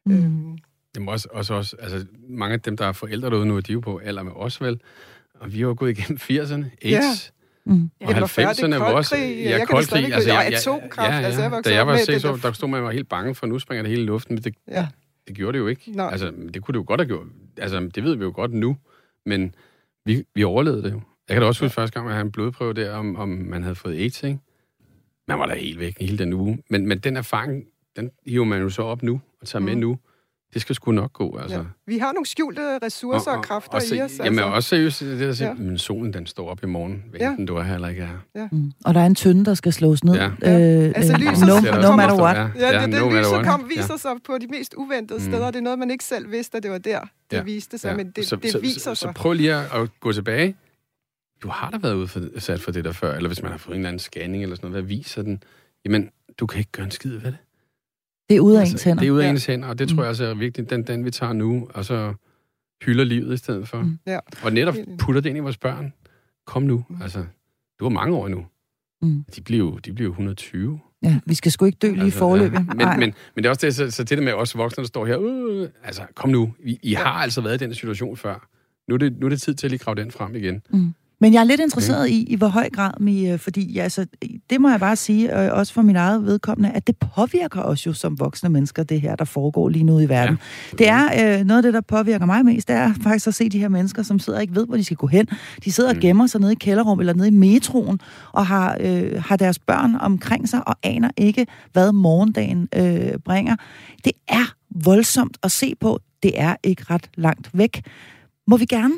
Mm. 0.06 0.14
Øhm, 0.16 0.58
Jamen 0.96 1.10
også, 1.10 1.28
også, 1.32 1.54
også, 1.54 1.76
altså 1.80 2.06
mange 2.30 2.54
af 2.54 2.62
dem, 2.62 2.78
der 2.78 2.86
er 2.86 2.92
forældre 2.92 3.30
derude 3.30 3.46
nu, 3.46 3.60
de 3.60 3.72
er 3.72 3.74
jo 3.74 3.80
på 3.80 3.98
alder 4.04 4.24
med 4.24 4.32
os 4.36 4.62
vel, 4.62 4.82
og 5.40 5.54
vi 5.54 5.58
har 5.60 5.68
jo 5.68 5.76
gået 5.78 5.90
igennem 5.98 6.18
80'erne, 6.22 6.66
AIDS, 6.86 7.34
Mm. 7.66 7.90
og 8.02 8.16
det 8.16 8.22
90'erne 8.40 8.76
var 8.76 8.94
også... 8.94 9.16
Ja, 9.18 9.22
Jeg 9.24 9.52
kan 9.52 9.60
det 9.60 9.68
koldkrig. 9.68 10.14
Altså, 10.14 10.30
jeg, 10.30 10.38
Og 10.38 10.44
jeg, 10.46 10.54
atomkraft. 10.54 11.10
ja, 11.12 11.18
ja. 11.20 11.26
Altså, 11.26 11.42
jeg 11.42 11.52
Da 11.66 11.74
jeg 11.76 11.88
var 11.88 11.94
med 11.94 12.06
6 12.06 12.22
det 12.22 12.30
år, 12.32 12.36
der- 12.36 12.42
der 12.42 12.52
stod 12.52 12.70
man 12.70 12.84
var 12.84 12.92
helt 12.92 13.10
bange 13.10 13.36
for, 13.36 13.48
nu 13.48 13.60
springer 13.60 13.82
det 13.84 13.90
hele 13.90 14.04
i 14.04 14.06
luften, 14.06 14.36
men 14.36 14.44
det, 14.44 14.56
ja. 14.68 14.88
Det 15.28 15.36
gjorde 15.36 15.58
det 15.58 15.60
jo 15.64 15.68
ikke. 15.68 15.92
Nå. 15.92 16.04
Altså, 16.04 16.32
det 16.54 16.62
kunne 16.62 16.74
det 16.74 16.80
jo 16.80 16.86
godt 16.88 17.02
have 17.02 17.08
gjort. 17.08 17.28
Altså, 17.58 17.80
det 17.96 18.04
ved 18.04 18.16
vi 18.16 18.24
jo 18.24 18.32
godt 18.36 18.54
nu, 18.54 18.78
men 19.26 19.56
vi, 20.06 20.24
vi 20.36 20.44
overlevede 20.44 20.84
det 20.84 20.92
jo. 20.92 21.02
Jeg 21.30 21.36
kan 21.36 21.42
da 21.42 21.48
også 21.48 21.66
huske 21.66 21.74
første 21.76 21.94
gang, 21.94 22.08
at 22.08 22.10
jeg 22.10 22.16
havde 22.16 22.26
en 22.26 22.32
blodprøve 22.32 22.74
der, 22.74 22.94
om, 22.96 23.16
om 23.16 23.30
man 23.30 23.64
havde 23.64 23.76
fået 23.76 23.96
AIDS, 23.96 24.24
ikke? 24.24 24.40
Man 25.28 25.40
var 25.40 25.46
da 25.46 25.54
helt 25.54 25.80
væk 25.80 25.98
hele 26.00 26.18
den 26.18 26.34
uge. 26.34 26.64
Men, 26.70 26.88
men 26.88 27.00
den 27.00 27.18
erfaring, 27.18 27.66
den 27.96 28.12
hiver 28.26 28.46
man 28.46 28.62
jo 28.62 28.70
så 28.70 28.82
op 28.82 29.04
nu, 29.04 29.22
og 29.42 29.48
tager 29.48 29.60
mm. 29.60 29.66
med 29.66 29.76
Mm. 29.76 29.80
nu. 29.82 29.98
Det 30.54 30.62
skal 30.62 30.76
sgu 30.76 30.92
nok 30.92 31.14
gå, 31.14 31.38
altså. 31.38 31.58
Ja. 31.58 31.64
Vi 31.88 31.98
har 31.98 32.12
nogle 32.14 32.26
skjulte 32.26 32.80
ressourcer 32.84 33.32
og, 33.32 33.38
og 33.38 33.44
kræfter 33.44 33.74
og, 33.78 33.84
i 33.98 34.02
os. 34.02 34.20
Jamen 34.20 34.44
også 34.44 34.70
seriøst, 34.70 35.00
det 35.00 35.20
der 35.20 35.34
siger, 35.34 35.48
Ja. 35.50 35.54
men 35.54 35.78
solen 35.78 36.14
den 36.14 36.26
står 36.26 36.50
op 36.50 36.64
i 36.64 36.66
morgen, 36.66 37.04
hvad 37.10 37.20
Ja. 37.20 37.30
enten 37.30 37.46
du 37.46 37.56
er 37.56 37.64
her 37.64 37.76
eller 37.76 37.88
ikke 37.88 38.02
er 38.02 38.08
her. 38.36 38.48
Mm. 38.52 38.72
Og 38.86 38.94
der 38.94 39.00
er 39.02 39.06
en 39.06 39.16
tynde, 39.16 39.46
der 39.46 39.54
skal 39.54 39.74
slås 39.74 40.04
ned. 40.04 40.14
Ja. 40.16 40.26
Øh, 40.26 40.32
Altså, 40.96 41.14
øh, 41.14 41.20
lyset 41.20 41.48
no, 41.48 41.56
kommer- 41.56 41.82
no 41.82 41.96
matter 41.96 42.22
what. 42.22 42.36
Ja, 42.38 42.42
Ja, 42.42 42.80
ja, 42.80 42.86
det, 42.86 42.94
det 42.94 43.02
no 43.02 43.10
matter 43.10 43.20
lyset 43.38 43.46
kom, 43.46 43.66
viser 43.70 43.88
Ja. 43.94 43.98
sig 43.98 44.12
på 44.26 44.38
de 44.42 44.48
mest 44.48 44.74
uventede 44.78 45.20
Mm. 45.20 45.26
steder. 45.26 45.46
Det 45.52 45.56
er 45.56 45.62
noget, 45.62 45.80
man 45.80 45.92
ikke 45.92 46.04
selv 46.04 46.32
vidste, 46.32 46.58
at 46.58 46.64
det 46.64 46.72
var 46.72 46.78
der, 46.78 47.00
det 47.32 47.38
Ja. 47.38 47.44
viste 47.44 47.78
sig, 47.78 47.90
Ja. 47.90 47.96
men 47.98 48.12
det, 48.12 48.28
så, 48.28 48.36
det 48.36 48.52
så, 48.52 48.60
viser 48.60 48.80
så, 48.80 48.84
sig. 48.84 48.98
Så 48.98 49.12
prøv 49.16 49.34
lige 49.34 49.54
at, 49.56 49.82
at 49.82 49.90
gå 50.00 50.12
tilbage. 50.12 50.56
Du 51.44 51.48
har 51.50 51.70
da 51.70 51.78
været 51.78 51.94
udsat 51.94 52.62
for 52.62 52.72
det 52.72 52.86
der 52.86 52.92
før, 52.92 53.16
eller 53.16 53.30
hvis 53.30 53.42
man 53.42 53.52
har 53.52 53.58
fået 53.58 53.76
en 53.76 53.80
eller 53.80 53.90
anden 53.90 54.00
scanning 54.00 54.44
eller 54.44 54.56
sådan 54.56 54.70
noget, 54.70 54.84
hvad 54.84 54.96
viser 54.98 55.22
den? 55.22 55.44
Jamen, 55.86 56.10
du 56.40 56.46
kan 56.46 56.60
ikke 56.60 56.72
gøre 56.72 56.86
en 56.86 56.92
skid 56.92 57.12
ved 57.12 57.22
det. 57.32 57.38
Det 58.30 58.36
er 58.36 58.40
ude 58.40 58.56
af 58.58 58.60
altså, 58.62 58.74
ens 58.76 58.84
hænder. 58.84 59.00
Det 59.02 59.08
er 59.08 59.12
ude 59.12 59.24
af 59.24 59.28
Ja. 59.28 59.32
ens 59.32 59.46
hænder, 59.46 59.68
og 59.68 59.80
det 59.80 59.90
tror 59.90 60.02
jeg 60.04 60.10
også 60.10 60.26
er 60.26 60.34
vigtigt, 60.34 60.70
den, 60.70 60.84
den 60.84 61.06
vi 61.06 61.12
tager 61.12 61.34
nu, 61.34 61.68
og 61.74 61.86
så 61.86 62.14
hylder 62.86 63.04
livet 63.04 63.34
i 63.34 63.38
stedet 63.38 63.68
for. 63.68 63.82
Mm. 63.82 64.00
Ja. 64.08 64.20
Og 64.44 64.54
netop 64.54 64.76
putter 65.00 65.22
det 65.22 65.30
ind 65.30 65.38
i 65.38 65.42
vores 65.42 65.58
børn. 65.58 65.94
Kom 66.48 66.64
nu, 66.64 66.86
altså. 67.02 67.26
Du 67.80 67.86
har 67.86 67.90
mange 67.90 68.16
år 68.16 68.28
nu. 68.28 68.46
Mm. 69.02 69.26
De 69.36 69.42
bliver 69.42 69.60
jo 69.60 69.78
de 69.78 69.94
bliver 69.94 70.06
jo 70.08 70.12
120. 70.12 70.80
Ja, 71.04 71.20
vi 71.26 71.34
skal 71.36 71.52
sgu 71.52 71.66
ikke 71.66 71.78
dø 71.82 71.92
lige 71.92 72.04
altså, 72.04 72.20
forløbet. 72.20 72.56
Ja. 72.58 72.60
Men, 72.64 73.00
men, 73.00 73.14
men 73.36 73.44
det 73.44 73.46
er 73.46 73.50
også 73.50 73.66
det, 73.66 73.76
så, 73.76 73.92
så 73.92 74.04
det 74.04 74.18
der 74.18 74.24
med 74.24 74.34
os 74.34 74.58
voksne, 74.58 74.82
der 74.82 74.88
står 74.88 75.06
her, 75.06 75.20
øh, 75.22 75.70
altså 75.84 76.02
kom 76.16 76.30
nu, 76.30 76.54
I, 76.64 76.80
I 76.84 76.94
har 76.94 77.04
altså 77.12 77.42
været 77.42 77.62
i 77.62 77.66
den 77.66 77.74
situation 77.74 78.18
før. 78.18 78.48
Nu 78.88 78.94
er, 78.96 79.00
det, 79.00 79.20
nu 79.20 79.26
er 79.26 79.30
det 79.30 79.42
tid 79.42 79.54
til 79.54 79.68
at 79.68 79.72
lige 79.72 79.80
grave 79.80 79.96
den 79.96 80.12
frem 80.12 80.36
igen. 80.36 80.62
Mm. 80.70 80.94
Men 81.24 81.34
jeg 81.34 81.40
er 81.40 81.44
lidt 81.44 81.62
interesseret 81.62 82.10
i, 82.10 82.24
i 82.24 82.36
hvor 82.36 82.48
høj 82.48 82.70
grad, 82.70 82.92
mi, 83.00 83.30
øh, 83.32 83.40
fordi 83.40 83.74
ja, 83.74 83.84
altså, 83.84 84.06
det 84.50 84.62
må 84.62 84.70
jeg 84.70 84.80
bare 84.80 84.96
sige, 84.96 85.44
øh, 85.44 85.54
også 85.54 85.74
for 85.74 85.82
min 85.82 85.96
eget 85.96 86.26
vedkommende, 86.26 86.72
at 86.72 86.88
det 86.88 86.98
påvirker 87.16 87.62
os 87.62 87.86
jo 87.86 87.94
som 87.94 88.20
voksne 88.20 88.50
mennesker, 88.50 88.84
det 88.84 89.02
her, 89.02 89.16
der 89.16 89.26
foregår 89.26 89.70
lige 89.70 89.84
nu 89.84 90.00
i 90.00 90.10
verden. 90.10 90.38
Ja, 90.72 90.78
det 90.78 90.88
er 90.90 91.40
øh, 91.40 91.46
noget 91.46 91.58
af 91.58 91.64
det, 91.64 91.74
der 91.74 91.82
påvirker 91.82 92.26
mig 92.26 92.46
mest, 92.46 92.68
det 92.68 92.76
er 92.76 92.94
faktisk 93.04 93.28
at 93.28 93.34
se 93.34 93.50
de 93.50 93.60
her 93.60 93.68
mennesker, 93.70 94.04
som 94.04 94.20
sidder 94.20 94.40
og 94.40 94.44
ikke 94.44 94.56
ved, 94.56 94.66
hvor 94.68 94.78
de 94.78 94.84
skal 94.84 94.98
gå 94.98 95.08
hen. 95.08 95.28
De 95.66 95.72
sidder 95.72 95.90
og 95.90 95.96
Mm. 95.96 96.02
gemmer 96.02 96.28
sig 96.28 96.42
nede 96.42 96.52
i 96.52 96.56
kælderrum 96.56 97.00
eller 97.00 97.14
nede 97.14 97.28
i 97.28 97.32
metroen, 97.32 98.00
og 98.32 98.48
har, 98.48 98.78
øh, 98.80 99.24
har 99.24 99.38
deres 99.38 99.60
børn 99.60 99.96
omkring 99.96 100.50
sig, 100.50 100.68
og 100.68 100.76
aner 100.84 101.10
ikke, 101.18 101.48
hvad 101.74 101.92
morgendagen 101.92 102.68
øh, 102.76 103.20
bringer. 103.26 103.56
Det 104.06 104.14
er 104.28 104.54
voldsomt 104.84 105.38
at 105.44 105.52
se 105.52 105.74
på. 105.80 106.00
Det 106.24 106.40
er 106.40 106.56
ikke 106.64 106.84
ret 106.90 107.10
langt 107.16 107.50
væk. 107.54 107.82
Må 108.48 108.58
vi 108.58 108.66
gerne 108.66 108.94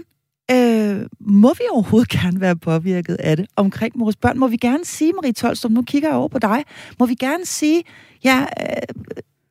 Øh, 0.51 1.05
må 1.19 1.53
vi 1.53 1.63
overhovedet 1.71 2.09
gerne 2.09 2.41
være 2.41 2.55
påvirket 2.55 3.15
af 3.15 3.37
det 3.37 3.45
omkring 3.55 3.99
vores 3.99 4.15
børn? 4.15 4.39
Må 4.39 4.47
vi 4.47 4.57
gerne 4.57 4.85
sige, 4.85 5.13
Marie 5.13 5.33
Tolstrup, 5.33 5.71
nu 5.71 5.81
kigger 5.81 6.09
jeg 6.09 6.17
over 6.17 6.27
på 6.27 6.39
dig, 6.39 6.63
må 6.99 7.05
vi 7.05 7.15
gerne 7.15 7.45
sige, 7.45 7.83
ja, 8.23 8.39
øh, 8.41 8.65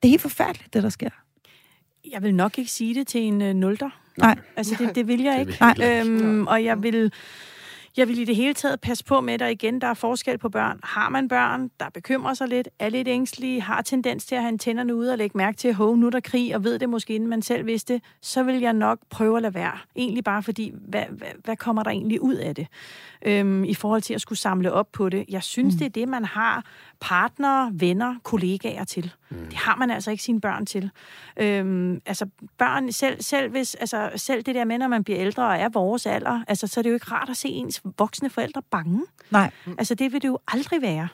det 0.03 0.09
er 0.09 0.09
helt 0.09 0.23
forfærdeligt, 0.23 0.75
det 0.75 0.83
der 0.83 0.89
sker? 0.89 1.09
Jeg 2.13 2.23
vil 2.23 2.35
nok 2.35 2.59
ikke 2.59 2.71
sige 2.71 2.95
det 2.95 3.07
til 3.07 3.21
en 3.21 3.43
øh, 3.43 3.55
nulter. 3.55 3.91
Nej. 4.19 4.39
Altså, 4.57 4.75
det, 4.79 4.95
det 4.95 5.09
vil 5.09 5.23
jeg 5.23 5.33
Det 5.35 5.41
ikke. 5.41 5.51
vil 5.51 5.57
jeg 5.61 5.69
heller 5.77 6.03
ikke. 6.15 6.25
Øhm, 6.25 6.47
og 6.47 6.65
jeg 6.65 6.83
vil, 6.83 7.13
jeg 7.97 8.09
vil 8.09 8.19
i 8.19 8.25
det 8.25 8.37
hele 8.37 8.55
taget 8.55 8.81
passe 8.81 9.05
på 9.05 9.21
med, 9.21 9.43
at 9.43 9.51
igen, 9.51 9.81
der 9.81 9.87
er 9.87 9.95
forskel 9.95 10.39
på 10.39 10.49
børn. 10.49 10.81
Har 10.83 11.09
man 11.09 11.29
børn, 11.29 11.71
der 11.81 11.91
bekymrer 11.91 12.35
sig 12.35 12.49
lidt, 12.49 12.69
er 12.79 12.89
lidt 12.89 13.09
ængstelige, 13.09 13.61
har 13.61 13.83
tendens 13.83 14.27
til 14.27 14.35
at 14.35 14.41
have 14.41 14.49
antennerne 14.49 14.95
ude 14.95 15.13
og 15.13 15.19
lægge 15.19 15.39
mærke 15.39 15.57
til, 15.57 15.69
at 15.69 15.79
nu 15.79 16.07
er 16.07 16.11
der 16.11 16.21
krig, 16.21 16.57
og 16.57 16.65
ved 16.65 16.79
det 16.79 16.89
måske, 16.89 17.15
inden 17.15 17.29
man 17.29 17.43
selv 17.43 17.67
vidste, 17.67 18.01
så 18.21 18.43
vil 18.43 18.61
jeg 18.61 18.73
nok 18.73 18.99
prøve 19.11 19.37
at 19.37 19.43
lade 19.43 19.55
være. 19.55 19.79
Egentlig 19.97 20.25
bare 20.25 20.43
fordi, 20.43 20.73
hvad, 20.75 21.05
hvad, 21.11 21.29
hvad 21.45 21.57
kommer 21.57 21.83
der 21.83 21.91
egentlig 21.91 22.23
ud 22.23 22.35
af 22.35 22.55
det? 22.55 22.67
Øhm, 23.27 23.65
I 23.65 23.75
forhold 23.75 24.03
til 24.03 24.15
at 24.15 24.21
skulle 24.21 24.39
samle 24.39 24.73
op 24.73 24.93
på 24.93 25.09
det. 25.09 25.25
Jeg 25.29 25.43
synes, 25.43 25.75
mm. 25.75 25.79
det 25.79 25.87
er 25.87 25.91
det, 25.91 26.09
man 26.09 26.25
har 26.25 26.65
partnere, 27.01 27.71
venner, 27.75 28.15
kollegaer 28.23 28.85
til. 28.85 29.13
Mm. 29.31 29.47
Det 29.47 29.55
har 29.55 29.77
man 29.77 29.91
altså 29.91 30.11
ikke 30.11 30.23
sine 30.23 30.41
børn 30.41 30.67
til. 30.67 30.91
Øhm, 31.37 32.01
altså 32.07 32.27
børn, 32.59 32.93
selv, 32.93 33.23
selv, 33.23 33.51
hvis, 33.51 33.75
altså, 33.75 34.11
selv 34.17 34.43
det 34.43 34.55
der 34.55 34.65
med, 34.65 34.79
når 34.79 34.89
man 34.89 35.05
bliver 35.05 35.21
ældre 35.21 35.47
og 35.47 35.57
er 35.57 35.69
vores 35.69 36.07
alder, 36.07 36.45
altså, 36.49 36.67
så 36.67 36.81
er 36.81 36.83
det 36.83 36.91
jo 36.91 36.95
ikke 36.95 37.11
rart 37.11 37.31
at 37.31 37.37
se 37.37 37.49
ens 37.49 37.83
voksne 37.99 38.31
forældre 38.31 38.63
bange. 38.63 39.03
Nej. 39.31 39.51
Altså 39.79 39.95
det 39.95 40.13
vil 40.13 40.23
det 40.23 40.29
jo 40.29 40.39
aldrig 40.49 40.83
være. 40.83 41.09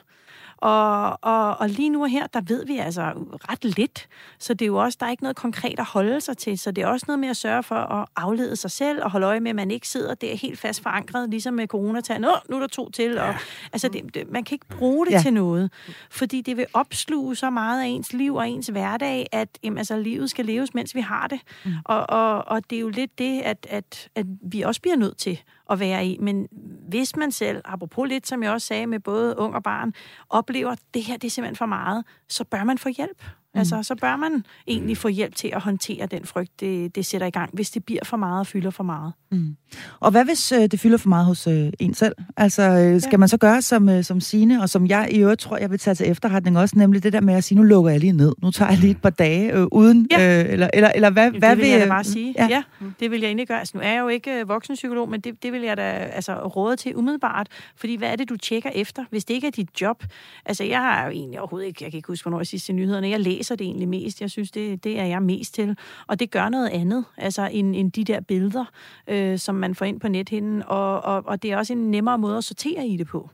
Og, 0.61 1.17
og, 1.21 1.57
og 1.57 1.69
lige 1.69 1.89
nu 1.89 2.01
og 2.03 2.09
her, 2.09 2.27
der 2.27 2.41
ved 2.47 2.65
vi 2.65 2.77
altså 2.77 3.01
ret 3.49 3.65
lidt. 3.77 4.07
Så 4.39 4.53
det 4.53 4.65
er 4.65 4.67
jo 4.67 4.77
også, 4.77 4.97
der 4.99 5.05
er 5.05 5.11
ikke 5.11 5.23
noget 5.23 5.35
konkret 5.35 5.79
at 5.79 5.85
holde 5.85 6.21
sig 6.21 6.37
til. 6.37 6.59
Så 6.59 6.71
det 6.71 6.81
er 6.81 6.87
også 6.87 7.05
noget 7.07 7.19
med 7.19 7.29
at 7.29 7.37
sørge 7.37 7.63
for 7.63 7.75
at 7.75 8.07
aflede 8.15 8.55
sig 8.55 8.71
selv 8.71 9.03
og 9.03 9.11
holde 9.11 9.27
øje 9.27 9.39
med, 9.39 9.49
at 9.49 9.55
man 9.55 9.71
ikke 9.71 9.87
sidder 9.87 10.15
der 10.15 10.35
helt 10.35 10.59
fast 10.59 10.83
forankret, 10.83 11.29
ligesom 11.29 11.53
med 11.53 11.67
coronatal. 11.67 12.21
Nå, 12.21 12.31
nu 12.49 12.55
er 12.55 12.59
der 12.59 12.67
to 12.67 12.89
til. 12.89 13.17
Og, 13.17 13.35
altså 13.73 13.87
det, 13.87 14.15
det, 14.15 14.31
man 14.31 14.43
kan 14.43 14.55
ikke 14.55 14.67
bruge 14.67 15.05
det 15.05 15.11
Ja. 15.11 15.17
ja. 15.17 15.21
til 15.21 15.33
noget. 15.33 15.71
Fordi 16.11 16.41
det 16.41 16.57
vil 16.57 16.65
opsluge 16.73 17.35
så 17.35 17.49
meget 17.49 17.81
af 17.83 17.87
ens 17.87 18.13
liv 18.13 18.35
og 18.35 18.49
ens 18.49 18.67
hverdag, 18.67 19.27
at 19.31 19.49
jamen, 19.63 19.77
altså, 19.77 19.97
livet 19.97 20.29
skal 20.29 20.45
leves, 20.45 20.73
mens 20.73 20.95
vi 20.95 21.01
har 21.01 21.27
det. 21.27 21.39
Mm. 21.65 21.71
Og, 21.85 22.09
og, 22.09 22.47
og 22.47 22.69
det 22.69 22.75
er 22.75 22.79
jo 22.79 22.89
lidt 22.89 23.19
det, 23.19 23.41
at, 23.41 23.67
at, 23.69 24.09
at 24.15 24.25
vi 24.51 24.61
også 24.61 24.81
bliver 24.81 24.95
nødt 24.97 25.17
til 25.17 25.41
at 25.71 25.79
være 25.79 26.05
i. 26.05 26.17
Men 26.19 26.47
hvis 26.89 27.15
man 27.15 27.31
selv, 27.31 27.61
apropos 27.65 28.09
lidt, 28.09 28.27
som 28.27 28.43
jeg 28.43 28.51
også 28.51 28.67
sagde 28.67 28.87
med 28.87 28.99
både 28.99 29.37
ung 29.37 29.55
og 29.55 29.63
barn, 29.63 29.93
oplever, 30.29 30.71
at 30.71 30.79
det 30.93 31.03
her 31.03 31.17
det 31.17 31.27
er 31.27 31.31
simpelthen 31.31 31.55
for 31.55 31.65
meget, 31.65 32.05
så 32.27 32.43
bør 32.43 32.63
man 32.63 32.77
få 32.77 32.89
hjælp. 32.89 33.23
Mm. 33.53 33.59
Altså, 33.59 33.83
så 33.83 33.95
bør 33.95 34.15
man 34.15 34.43
egentlig 34.67 34.97
få 34.97 35.07
hjælp 35.07 35.35
til 35.35 35.47
at 35.53 35.61
håndtere 35.61 36.05
den 36.05 36.25
frygt, 36.25 36.59
det, 36.59 36.95
det 36.95 37.05
sætter 37.05 37.27
i 37.27 37.29
gang, 37.29 37.49
hvis 37.53 37.71
det 37.71 37.85
bliver 37.85 38.03
for 38.05 38.17
meget 38.17 38.39
og 38.39 38.47
fylder 38.47 38.69
for 38.69 38.83
meget. 38.83 39.13
Mm. 39.31 39.55
Og 39.99 40.11
hvad 40.11 40.25
hvis 40.25 40.51
øh, 40.51 40.61
det 40.61 40.79
fylder 40.79 40.97
for 40.97 41.09
meget 41.09 41.25
hos 41.25 41.47
øh, 41.47 41.71
en 41.79 41.93
selv? 41.93 42.15
Altså, 42.37 42.61
øh, 42.61 43.01
skal 43.01 43.11
Ja. 43.11 43.17
man 43.17 43.27
så 43.29 43.37
gøre 43.37 43.61
som, 43.61 43.89
øh, 43.89 44.03
som 44.03 44.19
Signe, 44.19 44.61
og 44.61 44.69
som 44.69 44.87
jeg 44.87 45.07
i 45.11 45.19
øvrigt 45.19 45.41
tror, 45.41 45.57
jeg 45.57 45.71
vil 45.71 45.79
tage 45.79 45.95
til 45.95 46.09
efterretning 46.11 46.57
også, 46.57 46.77
nemlig 46.77 47.03
det 47.03 47.13
der 47.13 47.21
med 47.21 47.33
at 47.33 47.43
sige, 47.43 47.55
nu 47.57 47.63
lukker 47.63 47.91
jeg 47.91 47.99
lige 47.99 48.11
ned. 48.13 48.33
Nu 48.43 48.51
tager 48.51 48.71
jeg 48.71 48.79
lige 48.79 48.91
et 48.91 49.01
par 49.01 49.09
dage 49.09 49.53
øh, 49.53 49.67
uden, 49.71 50.07
Ja. 50.11 50.39
øh, 50.45 50.53
eller, 50.53 50.69
eller, 50.73 50.91
eller 50.95 51.09
hvad, 51.09 51.23
Jamen, 51.23 51.39
hvad 51.39 51.49
det 51.49 51.57
vil 51.57 51.69
jeg 51.69 51.79
da 51.81 51.87
bare 51.87 52.03
sige. 52.03 52.33
Ja. 52.37 52.47
Ja. 52.49 52.63
det 52.99 53.11
vil 53.11 53.19
jeg 53.19 53.27
egentlig 53.27 53.47
gøre. 53.47 53.59
Altså, 53.59 53.77
nu 53.77 53.83
er 53.83 53.89
jeg 53.91 53.99
jo 54.01 54.07
ikke 54.07 54.39
øh, 54.39 54.49
voksenpsykolog, 54.49 55.09
men 55.09 55.19
det, 55.21 55.43
det 55.43 55.51
vil 55.53 55.61
jeg 55.61 55.77
da 55.77 55.81
altså, 55.91 56.35
råde 56.47 56.75
til 56.75 56.95
umiddelbart. 56.95 57.47
Fordi 57.75 57.95
hvad 57.95 58.09
er 58.11 58.15
det, 58.15 58.29
du 58.29 58.37
tjekker 58.37 58.69
efter, 58.75 59.05
hvis 59.09 59.25
det 59.25 59.33
ikke 59.33 59.47
er 59.47 59.51
dit 59.51 59.81
job? 59.81 60.03
Altså, 60.45 60.63
jeg 60.63 60.79
har 60.79 61.05
jo 61.05 61.11
egentlig 61.11 61.39
overhovedet 61.39 61.67
ikke, 61.67 61.83
jeg 61.83 61.91
kan 61.91 61.97
ikke 61.97 62.07
huske, 62.07 62.23
hvornår 62.23 62.39
jeg 62.39 62.47
sidst 62.47 62.65
til 62.65 62.75
nyhederne. 62.75 63.09
Jeg 63.09 63.19
læser 63.19 63.40
det 63.49 63.61
egentlig 63.61 63.87
mest. 63.89 64.21
Jeg 64.21 64.29
synes, 64.29 64.51
det, 64.51 64.83
det 64.83 64.99
er 64.99 65.05
jeg 65.05 65.21
mest 65.21 65.53
til. 65.53 65.77
Og 66.07 66.19
det 66.19 66.31
gør 66.31 66.49
noget 66.49 66.69
andet, 66.69 67.05
altså, 67.17 67.49
end, 67.51 67.75
end 67.75 67.91
de 67.91 68.03
der 68.03 68.19
billeder, 68.21 68.65
øh, 69.07 69.39
som 69.39 69.55
man 69.55 69.75
får 69.75 69.85
ind 69.85 69.99
på 69.99 70.07
nethinden. 70.07 70.63
Og, 70.67 71.01
og, 71.01 71.23
og 71.25 71.43
det 71.43 71.51
er 71.51 71.57
også 71.57 71.73
en 71.73 71.91
nemmere 71.91 72.17
måde 72.17 72.37
at 72.37 72.43
sortere 72.43 72.87
i 72.87 72.97
det 72.97 73.07
på. 73.07 73.29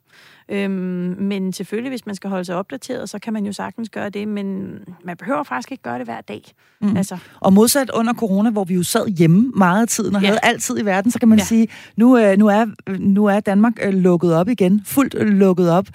Øhm, 0.50 1.16
men 1.20 1.54
selvfølgelig, 1.54 1.90
hvis 1.90 2.06
man 2.06 2.16
skal 2.16 2.30
holde 2.30 2.46
sig 2.46 2.56
opdateret, 2.56 3.10
så 3.10 3.20
kan 3.20 3.34
man 3.34 3.46
jo 3.46 3.54
sagtens 3.54 3.90
gøre 3.90 4.10
det, 4.10 4.28
men 4.28 4.78
man 5.04 5.18
behøver 5.18 5.44
faktisk 5.44 5.72
ikke 5.72 5.84
gøre 5.84 5.98
det 5.98 6.06
hver 6.08 6.22
dag. 6.22 6.42
Mm. 6.82 6.98
Altså, 6.98 7.18
Og 7.40 7.54
modsat 7.54 7.90
under 7.90 8.14
corona, 8.14 8.50
hvor 8.50 8.64
vi 8.64 8.74
jo 8.74 8.84
sad 8.84 9.08
hjemme 9.08 9.52
meget 9.56 9.82
af 9.82 9.88
tiden 9.88 10.16
og 10.16 10.22
Ja. 10.22 10.28
havde 10.28 10.40
altid 10.44 10.80
i 10.80 10.86
verden, 10.86 11.12
så 11.12 11.20
kan 11.20 11.28
man 11.28 11.38
ja. 11.38 11.44
Sige, 11.44 11.68
nu, 11.98 12.18
øh, 12.18 12.38
nu, 12.38 12.48
er, 12.48 12.66
nu 13.00 13.26
er 13.26 13.40
Danmark 13.40 13.74
øh, 13.84 13.94
lukket 13.94 14.34
op 14.34 14.50
igen, 14.50 14.82
fuldt 14.86 15.16
øh, 15.18 15.28
lukket 15.28 15.72
op, 15.72 15.88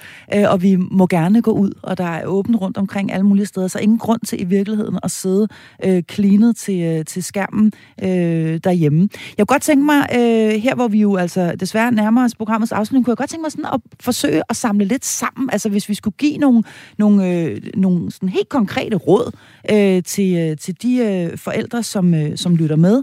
og 0.49 0.63
vi 0.63 0.77
må 0.77 1.07
gerne 1.07 1.43
gå 1.43 1.51
ud, 1.51 1.71
og 1.83 1.99
der 1.99 2.05
er 2.05 2.27
åbent 2.27 2.61
rundt 2.61 2.77
omkring 2.77 3.13
alle 3.13 3.27
mulige 3.27 3.47
steder, 3.47 3.69
så 3.69 3.79
ingen 3.79 3.99
grund 4.03 4.21
til 4.27 4.41
i 4.41 4.45
virkeligheden 4.45 4.99
at 5.03 5.11
sidde 5.11 5.49
øh, 5.85 6.03
cleanet 6.11 6.57
til, 6.57 6.81
øh, 6.83 7.05
til 7.05 7.25
skærmen 7.25 7.73
øh, 8.03 8.61
derhjemme. 8.65 9.09
Jeg 9.39 9.47
kunne 9.47 9.55
godt 9.55 9.63
tænke 9.63 9.85
mig, 9.85 10.07
øh, 10.15 10.63
her 10.63 10.75
hvor 10.75 10.89
vi 10.89 11.01
jo 11.01 11.17
altså 11.17 11.55
desværre 11.61 11.93
nærmer 11.93 12.25
os 12.25 12.35
programmets 12.35 12.73
afslutning, 12.73 13.05
kunne 13.05 13.13
jeg 13.13 13.17
godt 13.17 13.31
tænke 13.31 13.43
mig 13.43 13.53
sådan 13.53 13.65
at 13.73 13.81
forsøge 14.01 14.43
at 14.49 14.57
samle 14.57 14.85
lidt 14.85 15.05
sammen, 15.05 15.51
altså 15.53 15.69
hvis 15.69 15.89
vi 15.89 15.95
skulle 15.95 16.15
give 16.19 16.39
nogle, 16.39 16.63
nogle, 16.99 17.29
øh, 17.29 17.61
nogle 17.75 18.11
sådan 18.13 18.29
helt 18.29 18.49
konkrete 18.49 18.97
råd 18.97 19.37
øh, 19.71 20.03
til, 20.03 20.37
øh, 20.37 20.57
til 20.57 20.83
de 20.83 20.97
øh, 20.97 21.39
forældre, 21.39 21.83
som, 21.83 22.15
øh, 22.15 22.37
som 22.37 22.57
lytter 22.57 22.77
med. 22.77 23.03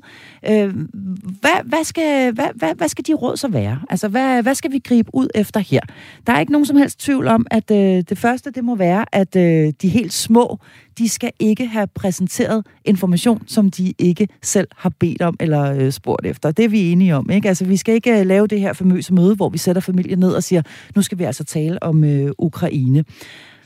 Øh, 0.50 0.76
hvad, 1.42 1.64
hvad, 1.66 1.84
skal, 1.84 2.34
hvad, 2.34 2.48
hvad, 2.56 2.76
hvad 2.76 2.88
skal 2.88 3.08
de 3.08 3.14
råd 3.14 3.38
så 3.38 3.48
være? 3.48 3.80
Altså, 3.90 4.08
hvad, 4.08 4.44
hvad 4.44 4.56
skal 4.56 4.72
vi 4.72 4.80
gribe 4.80 5.10
ud 5.14 5.28
efter 5.36 5.60
her? 5.60 5.82
Der 6.28 6.34
er 6.34 6.40
ikke 6.40 6.52
nogen 6.52 6.66
som 6.66 6.78
helst 6.78 7.00
tvivl 7.00 7.28
om, 7.28 7.46
at 7.52 7.72
øh, 7.72 8.04
det 8.10 8.18
første, 8.18 8.52
det 8.52 8.64
må 8.64 8.76
være, 8.76 9.06
at 9.12 9.36
øh, 9.36 9.74
de 9.82 9.90
helt 9.90 10.14
små, 10.14 10.60
de 11.00 11.10
skal 11.10 11.32
ikke 11.40 11.66
have 11.66 11.88
præsenteret 11.88 12.66
information, 12.86 13.44
som 13.48 13.72
de 13.72 13.94
ikke 13.98 14.28
selv 14.42 14.68
har 14.78 14.90
bedt 14.90 15.22
om 15.22 15.36
eller 15.40 15.74
øh, 15.74 15.92
spurgt 15.92 16.26
efter. 16.26 16.52
Det 16.52 16.66
er 16.66 16.70
vi 16.70 16.92
enige 16.92 17.16
om, 17.16 17.30
ikke? 17.30 17.48
Altså, 17.48 17.66
vi 17.66 17.78
skal 17.78 17.94
ikke 17.96 18.20
øh, 18.20 18.26
lave 18.26 18.48
det 18.48 18.60
her 18.60 18.74
famøse 18.74 19.14
møde, 19.14 19.36
hvor 19.36 19.50
vi 19.50 19.58
sætter 19.58 19.82
familien 19.82 20.20
ned 20.20 20.32
og 20.32 20.44
siger, 20.44 20.62
nu 20.96 21.02
skal 21.02 21.20
vi 21.20 21.24
altså 21.24 21.44
tale 21.44 21.84
om 21.84 22.04
øh, 22.04 22.32
Ukraine. 22.38 23.06